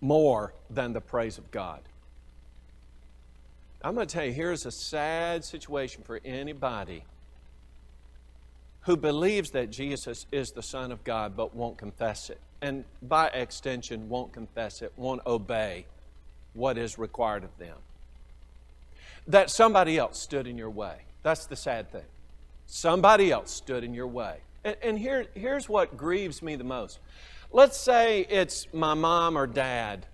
more 0.00 0.52
than 0.68 0.92
the 0.92 1.00
praise 1.00 1.38
of 1.38 1.50
God. 1.50 1.80
I'm 3.84 3.94
going 3.94 4.06
to 4.06 4.12
tell 4.12 4.24
you, 4.24 4.32
here's 4.32 4.66
a 4.66 4.70
sad 4.70 5.44
situation 5.44 6.02
for 6.04 6.20
anybody 6.24 7.04
who 8.82 8.96
believes 8.96 9.50
that 9.50 9.70
Jesus 9.70 10.26
is 10.32 10.50
the 10.50 10.62
Son 10.62 10.92
of 10.92 11.04
God 11.04 11.36
but 11.36 11.54
won't 11.54 11.78
confess 11.78 12.30
it. 12.30 12.40
And 12.60 12.84
by 13.00 13.28
extension, 13.28 14.08
won't 14.08 14.32
confess 14.32 14.82
it, 14.82 14.92
won't 14.96 15.24
obey 15.26 15.86
what 16.54 16.78
is 16.78 16.98
required 16.98 17.44
of 17.44 17.56
them. 17.58 17.76
That 19.26 19.50
somebody 19.50 19.98
else 19.98 20.20
stood 20.20 20.46
in 20.46 20.58
your 20.58 20.70
way. 20.70 21.02
That's 21.22 21.46
the 21.46 21.56
sad 21.56 21.90
thing. 21.90 22.04
Somebody 22.66 23.30
else 23.30 23.50
stood 23.50 23.84
in 23.84 23.94
your 23.94 24.06
way. 24.06 24.38
And, 24.64 24.76
and 24.82 24.98
here, 24.98 25.26
here's 25.34 25.68
what 25.68 25.96
grieves 25.96 26.42
me 26.42 26.56
the 26.56 26.64
most. 26.64 26.98
Let's 27.50 27.76
say 27.76 28.26
it's 28.28 28.66
my 28.72 28.94
mom 28.94 29.36
or 29.36 29.46
dad 29.46 30.06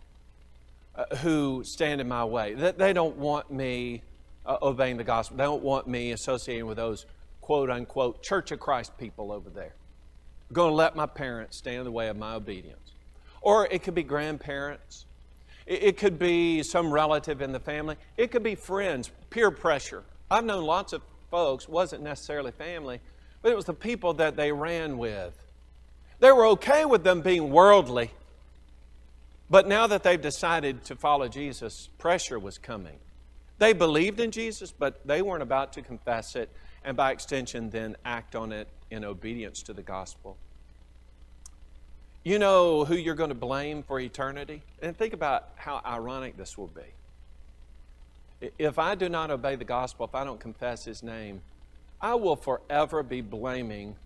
uh, 0.95 1.17
who 1.17 1.63
stand 1.65 2.01
in 2.01 2.09
my 2.09 2.25
way. 2.25 2.55
They 2.55 2.93
don't 2.93 3.17
want 3.17 3.51
me 3.51 4.03
uh, 4.45 4.57
obeying 4.63 4.97
the 4.97 5.05
gospel. 5.05 5.37
They 5.37 5.45
don't 5.45 5.63
want 5.63 5.87
me 5.87 6.13
associating 6.13 6.67
with 6.67 6.77
those 6.77 7.07
quote 7.41 7.71
unquote 7.71 8.23
Church 8.23 8.51
of 8.51 8.59
Christ 8.59 8.97
people 8.99 9.31
over 9.31 9.51
there. 9.51 9.75
I'm 10.49 10.55
going 10.55 10.71
to 10.71 10.75
let 10.75 10.97
my 10.97 11.07
parents 11.07 11.59
stand 11.59 11.79
in 11.79 11.85
the 11.85 11.93
way 11.93 12.09
of 12.09 12.17
my 12.17 12.35
obedience. 12.35 12.93
Or 13.41 13.69
it 13.71 13.83
could 13.83 13.95
be 13.95 14.03
grandparents. 14.03 15.05
It 15.67 15.99
could 15.99 16.19
be 16.19 16.63
some 16.63 16.91
relative 16.91 17.43
in 17.43 17.53
the 17.53 17.61
family. 17.61 17.97
It 18.17 18.31
could 18.31 18.43
be 18.43 18.55
friends, 18.55 19.11
peer 19.29 19.51
pressure. 19.51 20.03
I've 20.31 20.45
known 20.45 20.65
lots 20.65 20.95
of 20.95 21.03
folks, 21.31 21.69
wasn't 21.69 22.03
necessarily 22.03 22.53
family, 22.53 23.01
but 23.49 23.53
it 23.53 23.57
was 23.57 23.65
the 23.65 23.73
people 23.73 24.13
that 24.13 24.37
they 24.37 24.53
ran 24.53 24.99
with. 24.99 25.33
They 26.21 26.31
were 26.31 26.45
okay 26.49 26.85
with 26.85 27.03
them 27.03 27.23
being 27.23 27.49
worldly, 27.51 28.11
but 29.49 29.67
now 29.67 29.87
that 29.87 30.03
they've 30.03 30.21
decided 30.21 30.85
to 30.85 30.95
follow 30.95 31.29
Jesus, 31.29 31.89
pressure 31.97 32.39
was 32.39 32.59
coming. 32.59 32.99
They 33.57 33.73
believed 33.73 34.21
in 34.21 34.33
Jesus, 34.33 34.71
but 34.71 35.01
they 35.07 35.23
weren't 35.23 35.43
about 35.43 35.73
to 35.73 35.81
confess 35.81 36.37
it 36.37 36.51
and 36.85 36.95
by 36.95 37.11
extension 37.11 37.71
then 37.71 37.97
act 38.05 38.37
on 38.37 38.53
it 38.53 38.69
in 38.91 39.03
obedience 39.03 39.63
to 39.63 39.73
the 39.73 39.81
gospel. 39.81 40.37
You 42.25 42.39
know 42.39 42.85
who 42.85 42.97
you're 42.97 43.15
going 43.15 43.31
to 43.31 43.35
blame 43.35 43.83
for 43.83 43.99
eternity? 43.99 44.61
And 44.83 44.95
think 44.95 45.15
about 45.15 45.49
how 45.57 45.81
ironic 45.87 46.37
this 46.37 46.59
will 46.59 46.71
be. 48.41 48.51
If 48.59 48.79
I 48.79 48.95
do 48.95 49.09
not 49.09 49.31
obey 49.31 49.57
the 49.57 49.65
gospel, 49.65 50.05
if 50.05 50.15
I 50.15 50.25
don't 50.25 50.39
confess 50.39 50.85
his 50.85 51.03
name, 51.03 51.41
I 52.01 52.15
will 52.15 52.37
forever 52.37 53.03
be 53.03 53.21
blaming, 53.21 53.97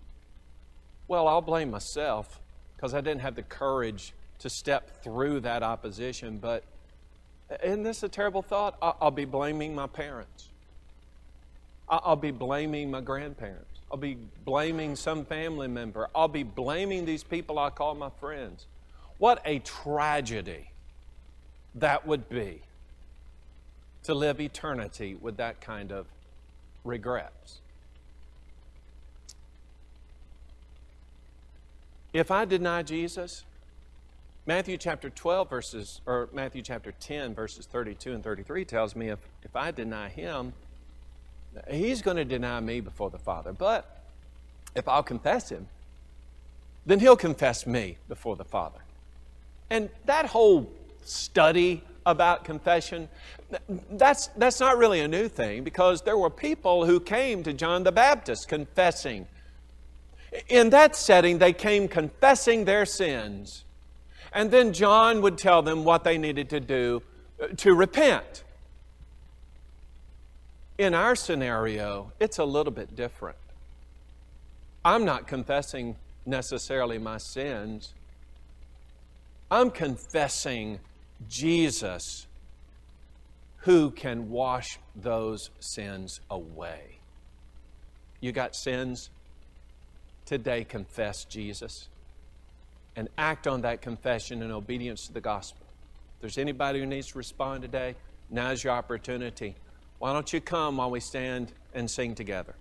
well, 1.09 1.29
I'll 1.29 1.43
blame 1.43 1.71
myself 1.71 2.41
because 2.77 2.95
I 2.95 3.01
didn't 3.01 3.21
have 3.21 3.35
the 3.35 3.43
courage 3.43 4.15
to 4.41 4.51
step 4.51 5.03
through 5.03 5.41
that 5.41 5.63
opposition. 5.63 6.39
But 6.39 6.65
isn't 7.63 7.83
this 7.83 8.03
a 8.03 8.09
terrible 8.09 8.43
thought? 8.43 8.77
I'll 8.81 9.11
be 9.11 9.25
blaming 9.25 9.75
my 9.75 9.87
parents. 9.87 10.49
I'll 11.89 12.17
be 12.17 12.31
blaming 12.31 12.91
my 12.91 13.03
grandparents. 13.03 13.81
I'll 13.91 13.99
be 13.99 14.17
blaming 14.45 14.97
some 14.97 15.27
family 15.27 15.69
member. 15.69 16.09
I'll 16.15 16.29
be 16.29 16.45
blaming 16.45 17.05
these 17.05 17.23
people 17.23 17.59
I 17.59 17.69
call 17.71 17.95
my 17.95 18.09
friends. 18.21 18.67
What 19.19 19.43
a 19.45 19.59
tragedy 19.59 20.71
that 21.75 22.07
would 22.07 22.29
be 22.29 22.63
to 24.05 24.15
live 24.15 24.41
eternity 24.41 25.15
with 25.15 25.37
that 25.37 25.61
kind 25.61 25.93
of 25.93 26.07
regrets. 26.85 27.61
If 32.13 32.31
I 32.31 32.45
deny 32.45 32.83
Jesus, 32.83 33.45
Matthew 34.45 34.77
chapter 34.77 35.09
12 35.09 35.49
verses 35.49 36.01
or 36.05 36.29
Matthew 36.33 36.63
chapter 36.63 36.93
10 36.93 37.35
verses 37.35 37.65
32 37.67 38.13
and 38.13 38.23
33 38.23 38.65
tells 38.65 38.95
me 38.95 39.09
if, 39.09 39.19
if 39.43 39.57
I 39.57 39.71
deny 39.71 40.09
him, 40.09 40.53
he's 41.71 42.03
going 42.03 42.17
to 42.17 42.25
deny 42.25 42.61
me 42.61 42.81
before 42.81 43.09
the 43.09 43.19
Father. 43.19 43.53
But 43.53 44.03
if 44.75 44.89
I'll 44.89 45.03
confess 45.03 45.49
him, 45.51 45.69
then 46.85 46.99
he'll 47.01 47.17
confess 47.17 47.67
me 47.67 47.97
before 48.09 48.37
the 48.37 48.45
Father. 48.45 48.81
And 49.71 49.89
that 50.05 50.27
whole 50.27 50.71
study 51.05 51.83
about 52.05 52.45
confession, 52.45 53.09
that's, 53.93 54.27
that's 54.37 54.61
not 54.61 54.77
really 54.77 55.01
a 55.01 55.09
new 55.09 55.29
thing 55.29 55.63
because 55.63 56.03
there 56.03 56.19
were 56.19 56.31
people 56.31 56.85
who 56.85 57.01
came 57.01 57.43
to 57.45 57.53
John 57.53 57.85
the 57.85 57.93
Baptist 57.93 58.49
confessing. 58.49 59.27
In 60.49 60.71
that 60.71 60.97
setting, 60.97 61.39
they 61.39 61.53
came 61.53 61.89
confessing 61.89 62.65
their 62.65 62.87
sins. 62.87 63.65
And 64.33 64.51
then 64.51 64.73
John 64.73 65.21
would 65.23 65.37
tell 65.37 65.63
them 65.63 65.85
what 65.85 66.05
they 66.05 66.17
needed 66.17 66.49
to 66.51 66.61
do 66.61 67.03
uh, 67.43 67.49
to 67.59 67.75
repent. 67.75 68.45
In 70.79 70.95
our 70.95 71.15
scenario, 71.15 72.13
it's 72.19 72.39
a 72.39 72.45
little 72.45 72.73
bit 72.73 72.97
different. 72.97 73.37
I'm 74.85 75.05
not 75.05 75.27
confessing 75.27 75.97
necessarily 76.25 76.99
my 76.99 77.19
sins, 77.19 77.93
I'm 79.51 79.71
confessing 79.71 80.81
Jesus 81.29 82.27
who 83.59 83.91
can 83.91 84.31
wash 84.31 84.79
those 84.97 85.51
sins 85.61 86.21
away. 86.31 86.99
You 88.21 88.33
got 88.33 88.57
sins? 88.57 89.11
Today, 90.27 90.65
confess 90.65 91.25
Jesus 91.25 91.89
and 92.97 93.09
act 93.19 93.47
on 93.47 93.63
that 93.63 93.81
confession 93.83 94.43
in 94.43 94.51
obedience 94.51 95.07
to 95.07 95.13
the 95.13 95.21
gospel. 95.21 95.67
If 96.17 96.21
there's 96.21 96.39
anybody 96.39 96.81
who 96.81 96.87
needs 96.87 97.09
to 97.09 97.19
respond 97.19 97.63
today, 97.63 97.95
now's 98.31 98.63
your 98.63 98.73
opportunity. 98.73 99.57
Why 99.99 100.13
don't 100.13 100.33
you 100.33 100.41
come 100.41 100.77
while 100.77 100.91
we 100.91 101.01
stand 101.01 101.53
and 101.75 101.91
sing 101.91 102.15
together? 102.15 102.55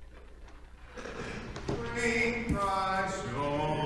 Christ 2.48 3.26
your 3.28 3.82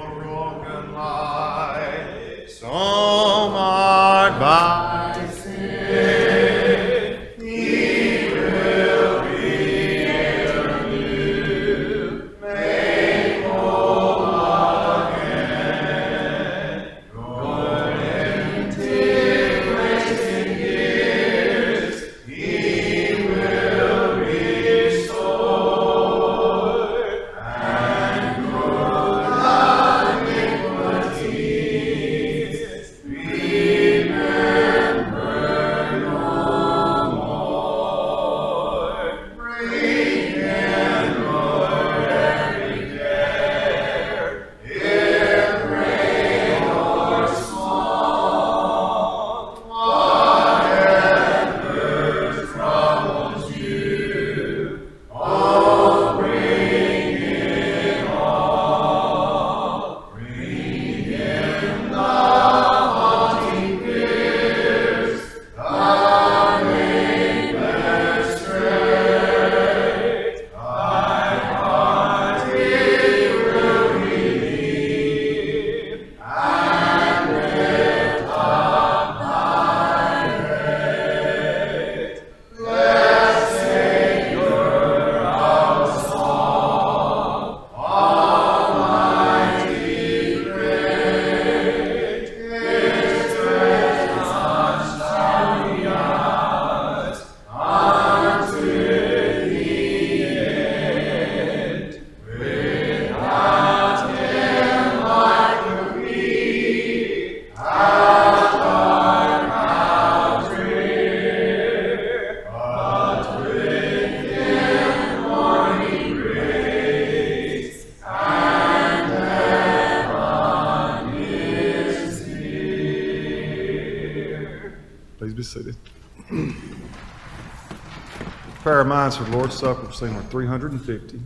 Lord's 129.45 129.59
Supper, 129.59 129.91
sing 129.91 130.11
number 130.11 130.27
350. 130.29 131.21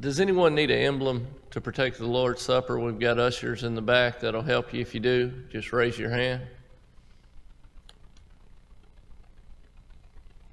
Does 0.00 0.18
anyone 0.18 0.54
need 0.54 0.70
an 0.70 0.78
emblem 0.78 1.26
to 1.50 1.60
partake 1.60 1.92
of 1.92 1.98
the 1.98 2.06
Lord's 2.06 2.40
Supper? 2.40 2.78
We've 2.78 2.98
got 2.98 3.18
ushers 3.18 3.64
in 3.64 3.74
the 3.74 3.82
back 3.82 4.20
that'll 4.20 4.40
help 4.40 4.72
you. 4.72 4.80
If 4.80 4.94
you 4.94 5.00
do, 5.00 5.30
just 5.50 5.74
raise 5.74 5.98
your 5.98 6.08
hand. 6.08 6.40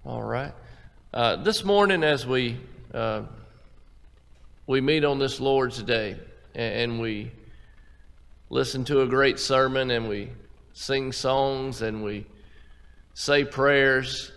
All 0.06 0.22
right. 0.22 0.54
Uh, 1.14 1.38
this 1.38 1.64
morning, 1.64 2.04
as 2.04 2.28
we 2.28 2.58
uh, 2.94 3.24
we 4.68 4.82
meet 4.82 5.06
on 5.06 5.18
this 5.18 5.40
Lord's 5.40 5.82
Day, 5.82 6.18
and, 6.54 6.92
and 6.92 7.00
we 7.00 7.32
listen 8.50 8.84
to 8.86 9.02
a 9.02 9.08
great 9.08 9.40
sermon, 9.40 9.92
and 9.92 10.10
we 10.10 10.30
sing 10.74 11.14
songs, 11.14 11.82
and 11.82 12.04
we 12.04 12.26
say 13.14 13.46
prayers, 13.46 14.32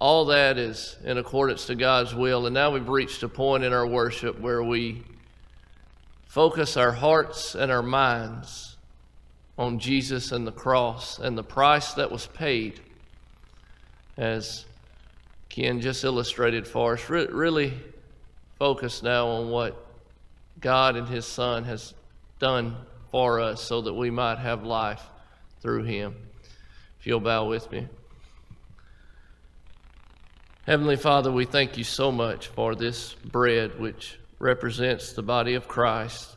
all 0.00 0.24
that 0.24 0.56
is 0.56 0.96
in 1.04 1.18
accordance 1.18 1.66
to 1.66 1.74
God's 1.74 2.14
will. 2.14 2.46
And 2.46 2.54
now 2.54 2.70
we've 2.72 2.88
reached 2.88 3.22
a 3.22 3.28
point 3.28 3.62
in 3.62 3.72
our 3.72 3.86
worship 3.86 4.40
where 4.40 4.62
we 4.62 5.04
focus 6.24 6.76
our 6.76 6.92
hearts 6.92 7.54
and 7.54 7.70
our 7.70 7.82
minds 7.82 8.76
on 9.58 9.78
Jesus 9.78 10.32
and 10.32 10.46
the 10.46 10.52
cross 10.52 11.18
and 11.18 11.36
the 11.36 11.44
price 11.44 11.92
that 11.94 12.10
was 12.10 12.26
paid, 12.28 12.80
as 14.16 14.64
Ken 15.50 15.82
just 15.82 16.02
illustrated 16.02 16.66
for 16.66 16.94
us. 16.94 17.10
Re- 17.10 17.26
really 17.26 17.74
focus 18.58 19.02
now 19.02 19.26
on 19.26 19.50
what 19.50 19.86
God 20.60 20.96
and 20.96 21.06
His 21.06 21.26
Son 21.26 21.64
has 21.64 21.92
done 22.38 22.74
for 23.10 23.38
us 23.38 23.60
so 23.60 23.82
that 23.82 23.92
we 23.92 24.10
might 24.10 24.38
have 24.38 24.64
life 24.64 25.02
through 25.60 25.82
Him. 25.82 26.14
If 26.98 27.06
you'll 27.06 27.20
bow 27.20 27.46
with 27.46 27.70
me. 27.70 27.86
Heavenly 30.66 30.96
Father, 30.96 31.32
we 31.32 31.46
thank 31.46 31.78
you 31.78 31.84
so 31.84 32.12
much 32.12 32.48
for 32.48 32.74
this 32.74 33.14
bread 33.14 33.80
which 33.80 34.18
represents 34.38 35.14
the 35.14 35.22
body 35.22 35.54
of 35.54 35.66
Christ. 35.66 36.36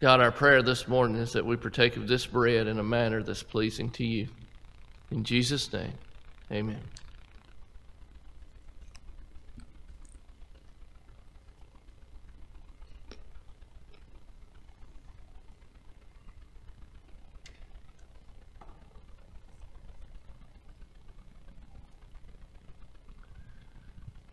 God, 0.00 0.20
our 0.20 0.30
prayer 0.30 0.62
this 0.62 0.86
morning 0.86 1.16
is 1.16 1.32
that 1.32 1.44
we 1.44 1.56
partake 1.56 1.96
of 1.96 2.06
this 2.06 2.24
bread 2.24 2.68
in 2.68 2.78
a 2.78 2.84
manner 2.84 3.20
that's 3.20 3.42
pleasing 3.42 3.90
to 3.90 4.04
you. 4.04 4.28
In 5.10 5.24
Jesus' 5.24 5.72
name, 5.72 5.92
amen. 6.52 6.80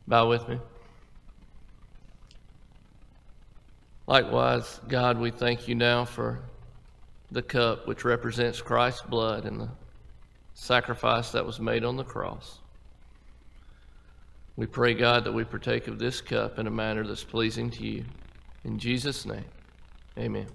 Bow 0.08 0.30
with 0.30 0.48
me. 0.48 0.60
Likewise, 4.08 4.80
God, 4.88 5.20
we 5.20 5.32
thank 5.32 5.68
you 5.68 5.74
now 5.74 6.06
for 6.06 6.40
the 7.32 7.42
cup 7.42 7.88
which 7.88 8.06
represents 8.06 8.62
Christ's 8.62 9.02
blood 9.02 9.46
and 9.46 9.60
the 9.60 9.70
sacrifice 10.54 11.32
that 11.32 11.46
was 11.46 11.60
made 11.60 11.84
on 11.84 11.98
the 11.98 12.04
cross. 12.04 12.60
We 14.58 14.68
pray, 14.68 14.94
God, 14.94 15.24
that 15.26 15.34
we 15.34 15.44
partake 15.44 15.88
of 15.88 16.00
this 16.00 16.22
cup 16.22 16.60
in 16.60 16.68
a 16.68 16.72
manner 16.72 17.06
that's 17.06 17.24
pleasing 17.24 17.70
to 17.72 17.86
you. 17.86 18.06
In 18.64 18.78
Jesus' 18.80 19.26
name, 19.26 19.46
amen. 20.18 20.48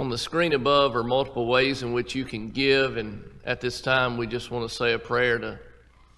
On 0.00 0.08
the 0.08 0.16
screen 0.16 0.54
above 0.54 0.96
are 0.96 1.04
multiple 1.04 1.46
ways 1.46 1.82
in 1.82 1.92
which 1.92 2.14
you 2.14 2.24
can 2.24 2.48
give, 2.48 2.96
and 2.96 3.22
at 3.44 3.60
this 3.60 3.82
time 3.82 4.16
we 4.16 4.26
just 4.26 4.50
want 4.50 4.66
to 4.66 4.74
say 4.74 4.94
a 4.94 4.98
prayer 4.98 5.38
to 5.38 5.60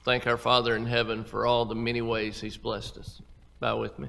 thank 0.04 0.24
our 0.28 0.36
Father 0.36 0.76
in 0.76 0.86
heaven 0.86 1.24
for 1.24 1.46
all 1.46 1.64
the 1.64 1.74
many 1.74 2.00
ways 2.00 2.40
He's 2.40 2.56
blessed 2.56 2.98
us. 2.98 3.20
Bow 3.58 3.80
with 3.80 3.98
me. 3.98 4.06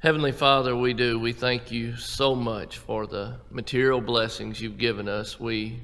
Heavenly 0.00 0.32
Father, 0.32 0.76
we 0.76 0.92
do. 0.92 1.18
We 1.18 1.32
thank 1.32 1.72
you 1.72 1.96
so 1.96 2.34
much 2.34 2.76
for 2.76 3.06
the 3.06 3.38
material 3.50 4.02
blessings 4.02 4.60
you've 4.60 4.76
given 4.76 5.08
us. 5.08 5.40
We 5.40 5.80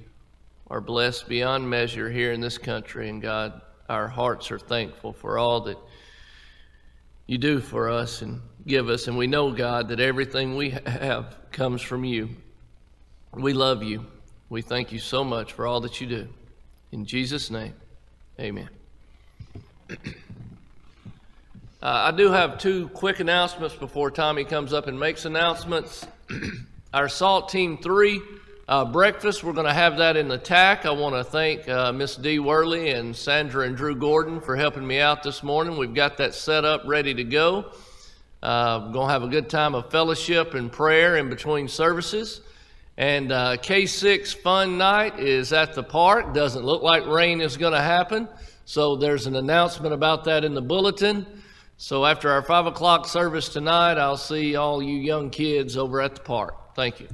are 0.66 0.82
blessed 0.82 1.26
beyond 1.26 1.70
measure 1.70 2.11
here 2.11 2.32
in 2.32 2.43
this 2.43 2.59
country, 2.59 3.09
and 3.09 3.22
God, 3.22 3.62
our 3.88 4.09
hearts 4.09 4.51
are 4.51 4.59
thankful 4.59 5.14
for 5.14 5.38
all 5.38 5.62
that 5.62 5.78
you 7.26 7.38
do 7.38 7.61
for 7.61 7.88
us 7.88 8.20
and 8.20 8.43
give 8.66 8.88
us. 8.88 9.08
And 9.08 9.16
we 9.16 9.26
know, 9.26 9.50
God, 9.50 9.88
that 9.88 10.00
everything 10.00 10.56
we 10.56 10.70
have 10.70 11.36
comes 11.52 11.82
from 11.82 12.04
you. 12.04 12.30
We 13.32 13.52
love 13.52 13.82
you. 13.82 14.06
We 14.48 14.62
thank 14.62 14.92
you 14.92 14.98
so 14.98 15.22
much 15.22 15.52
for 15.52 15.66
all 15.66 15.80
that 15.82 16.00
you 16.00 16.06
do. 16.06 16.28
In 16.92 17.04
Jesus' 17.04 17.50
name, 17.50 17.74
amen. 18.38 18.68
uh, 19.90 19.94
I 21.82 22.11
do 22.11 22.30
have 22.30 22.58
two 22.58 22.88
quick 22.88 23.20
announcements 23.20 23.76
before 23.76 24.11
Tommy 24.11 24.44
comes 24.44 24.72
up 24.72 24.88
and 24.88 24.98
makes 24.98 25.24
announcements. 25.24 26.06
Our 26.92 27.08
SALT 27.08 27.48
Team 27.48 27.78
3 27.78 28.20
uh, 28.70 28.84
breakfast, 28.84 29.42
we're 29.42 29.52
going 29.52 29.66
to 29.66 29.72
have 29.72 29.98
that 29.98 30.16
in 30.16 30.28
the 30.28 30.38
TAC. 30.38 30.86
I 30.86 30.90
want 30.90 31.16
to 31.16 31.24
thank 31.24 31.68
uh, 31.68 31.92
Miss 31.92 32.14
Dee 32.16 32.38
Worley 32.38 32.90
and 32.90 33.14
Sandra 33.14 33.66
and 33.66 33.76
Drew 33.76 33.96
Gordon 33.96 34.40
for 34.40 34.54
helping 34.56 34.86
me 34.86 35.00
out 35.00 35.24
this 35.24 35.42
morning. 35.42 35.76
We've 35.76 35.94
got 35.94 36.16
that 36.18 36.34
set 36.34 36.64
up, 36.64 36.82
ready 36.84 37.14
to 37.14 37.24
go. 37.24 37.72
Uh, 38.43 38.84
we're 38.86 38.93
going 38.93 39.09
to 39.09 39.12
have 39.12 39.22
a 39.22 39.28
good 39.28 39.51
time 39.51 39.74
of 39.74 39.91
fellowship 39.91 40.55
and 40.55 40.72
prayer 40.72 41.16
in 41.16 41.28
between 41.28 41.68
services. 41.68 42.41
And 42.97 43.32
uh, 43.32 43.57
K6 43.59 44.34
Fun 44.36 44.78
Night 44.78 45.18
is 45.18 45.53
at 45.53 45.74
the 45.74 45.82
park. 45.82 46.32
Doesn't 46.32 46.64
look 46.64 46.82
like 46.82 47.07
rain 47.07 47.41
is 47.41 47.57
going 47.57 47.74
to 47.74 47.82
happen. 47.82 48.28
So 48.64 48.97
there's 48.97 49.26
an 49.26 49.36
announcement 49.36 49.93
about 49.93 50.24
that 50.24 50.45
in 50.45 50.55
the 50.55 50.62
bulletin. 50.62 51.26
So 51.76 52.05
after 52.05 52.30
our 52.30 52.43
5 52.43 52.66
o'clock 52.66 53.07
service 53.07 53.49
tonight, 53.49 53.99
I'll 53.99 54.16
see 54.16 54.57
all 54.57 54.82
you 54.82 54.97
young 54.97 55.30
kids 55.30 55.76
over 55.76 56.01
at 56.01 56.14
the 56.14 56.20
park. 56.20 56.74
Thank 56.74 57.01
you. 57.01 57.09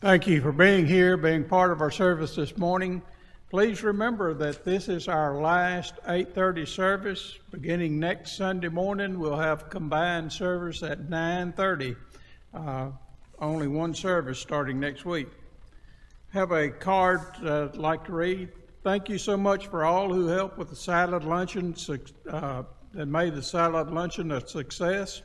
Thank 0.00 0.26
you 0.26 0.40
for 0.40 0.52
being 0.52 0.86
here, 0.86 1.16
being 1.16 1.42
part 1.42 1.72
of 1.72 1.80
our 1.80 1.90
service 1.90 2.36
this 2.36 2.56
morning. 2.56 3.02
Please 3.50 3.82
remember 3.82 4.34
that 4.34 4.62
this 4.62 4.90
is 4.90 5.08
our 5.08 5.40
last 5.40 5.94
8:30 6.06 6.66
service. 6.66 7.38
Beginning 7.50 7.98
next 7.98 8.36
Sunday 8.36 8.68
morning, 8.68 9.18
we'll 9.18 9.38
have 9.38 9.70
combined 9.70 10.30
service 10.30 10.82
at 10.82 11.08
9:30. 11.08 11.96
Uh, 12.52 12.90
only 13.38 13.66
one 13.66 13.94
service 13.94 14.38
starting 14.38 14.78
next 14.78 15.06
week. 15.06 15.28
Have 16.34 16.52
a 16.52 16.68
card 16.68 17.22
uh, 17.42 17.70
I'd 17.72 17.76
like 17.76 18.04
to 18.04 18.12
read. 18.12 18.50
Thank 18.84 19.08
you 19.08 19.16
so 19.16 19.38
much 19.38 19.68
for 19.68 19.82
all 19.82 20.12
who 20.12 20.26
helped 20.26 20.58
with 20.58 20.68
the 20.68 20.76
salad 20.76 21.24
luncheon 21.24 21.74
uh, 22.28 22.64
that 22.92 23.06
made 23.06 23.34
the 23.34 23.42
salad 23.42 23.90
luncheon 23.90 24.30
a 24.30 24.46
success. 24.46 25.22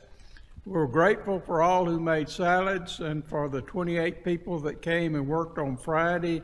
We're 0.64 0.86
grateful 0.86 1.40
for 1.40 1.60
all 1.60 1.84
who 1.84 2.00
made 2.00 2.30
salads 2.30 3.00
and 3.00 3.22
for 3.22 3.50
the 3.50 3.60
28 3.60 4.24
people 4.24 4.60
that 4.60 4.80
came 4.80 5.14
and 5.14 5.28
worked 5.28 5.58
on 5.58 5.76
Friday 5.76 6.40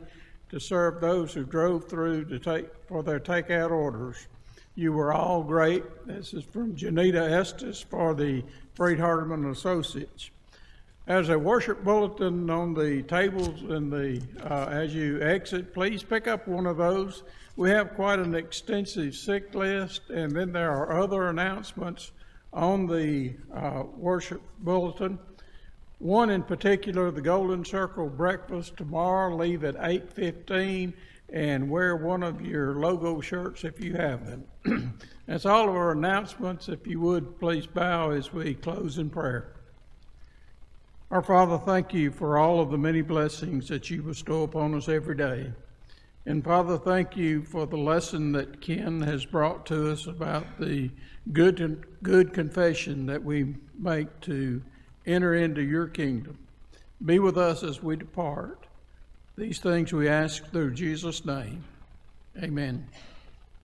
to 0.51 0.59
serve 0.59 0.99
those 0.99 1.33
who 1.33 1.45
drove 1.45 1.87
through 1.87 2.25
to 2.25 2.37
take 2.37 2.67
for 2.85 3.03
their 3.03 3.21
takeout 3.21 3.71
orders. 3.71 4.27
You 4.75 4.91
were 4.91 5.13
all 5.13 5.43
great. 5.43 5.83
This 6.05 6.33
is 6.33 6.43
from 6.43 6.75
Janita 6.75 7.31
Estes 7.31 7.81
for 7.81 8.13
the 8.13 8.43
Freed 8.73 8.99
Hardeman 8.99 9.49
Associates. 9.49 10.29
As 11.07 11.29
a 11.29 11.39
worship 11.39 11.85
bulletin 11.85 12.49
on 12.49 12.73
the 12.73 13.01
tables 13.03 13.61
and 13.61 13.91
the 13.91 14.21
uh, 14.43 14.65
as 14.69 14.93
you 14.93 15.21
exit, 15.21 15.73
please 15.73 16.03
pick 16.03 16.27
up 16.27 16.47
one 16.49 16.65
of 16.65 16.75
those. 16.75 17.23
We 17.55 17.69
have 17.69 17.95
quite 17.95 18.19
an 18.19 18.35
extensive 18.35 19.15
sick 19.15 19.55
list, 19.55 20.09
and 20.09 20.33
then 20.33 20.51
there 20.51 20.71
are 20.71 21.01
other 21.01 21.29
announcements 21.29 22.11
on 22.51 22.87
the 22.87 23.35
uh, 23.53 23.83
worship 23.95 24.41
bulletin. 24.59 25.17
One 26.01 26.31
in 26.31 26.41
particular, 26.41 27.11
the 27.11 27.21
Golden 27.21 27.63
Circle 27.63 28.09
breakfast 28.09 28.75
tomorrow. 28.75 29.35
Leave 29.35 29.63
at 29.63 29.75
8:15 29.75 30.93
and 31.29 31.69
wear 31.69 31.95
one 31.95 32.23
of 32.23 32.41
your 32.41 32.73
logo 32.79 33.21
shirts 33.21 33.63
if 33.63 33.79
you 33.79 33.93
have 33.93 34.25
them. 34.25 34.97
That's 35.27 35.45
all 35.45 35.69
of 35.69 35.75
our 35.75 35.91
announcements. 35.91 36.69
If 36.69 36.87
you 36.87 36.99
would, 37.01 37.39
please 37.39 37.67
bow 37.67 38.09
as 38.09 38.33
we 38.33 38.55
close 38.55 38.97
in 38.97 39.11
prayer. 39.11 39.53
Our 41.11 41.21
Father, 41.21 41.59
thank 41.59 41.93
you 41.93 42.09
for 42.09 42.35
all 42.35 42.59
of 42.59 42.71
the 42.71 42.79
many 42.79 43.03
blessings 43.03 43.67
that 43.67 43.91
you 43.91 44.01
bestow 44.01 44.41
upon 44.41 44.73
us 44.73 44.89
every 44.89 45.15
day. 45.15 45.53
And 46.25 46.43
Father, 46.43 46.79
thank 46.79 47.15
you 47.15 47.43
for 47.43 47.67
the 47.67 47.77
lesson 47.77 48.31
that 48.31 48.59
Ken 48.59 49.01
has 49.01 49.23
brought 49.23 49.67
to 49.67 49.91
us 49.91 50.07
about 50.07 50.59
the 50.59 50.89
good 51.31 51.85
good 52.01 52.33
confession 52.33 53.05
that 53.05 53.23
we 53.23 53.53
make 53.77 54.19
to 54.21 54.63
enter 55.05 55.33
into 55.33 55.61
your 55.61 55.87
kingdom. 55.87 56.37
Be 57.03 57.19
with 57.19 57.37
us 57.37 57.63
as 57.63 57.81
we 57.81 57.95
depart. 57.95 58.67
These 59.37 59.59
things 59.59 59.91
we 59.91 60.07
ask 60.07 60.45
through 60.51 60.73
Jesus' 60.73 61.25
name. 61.25 61.63
Amen. 62.41 62.87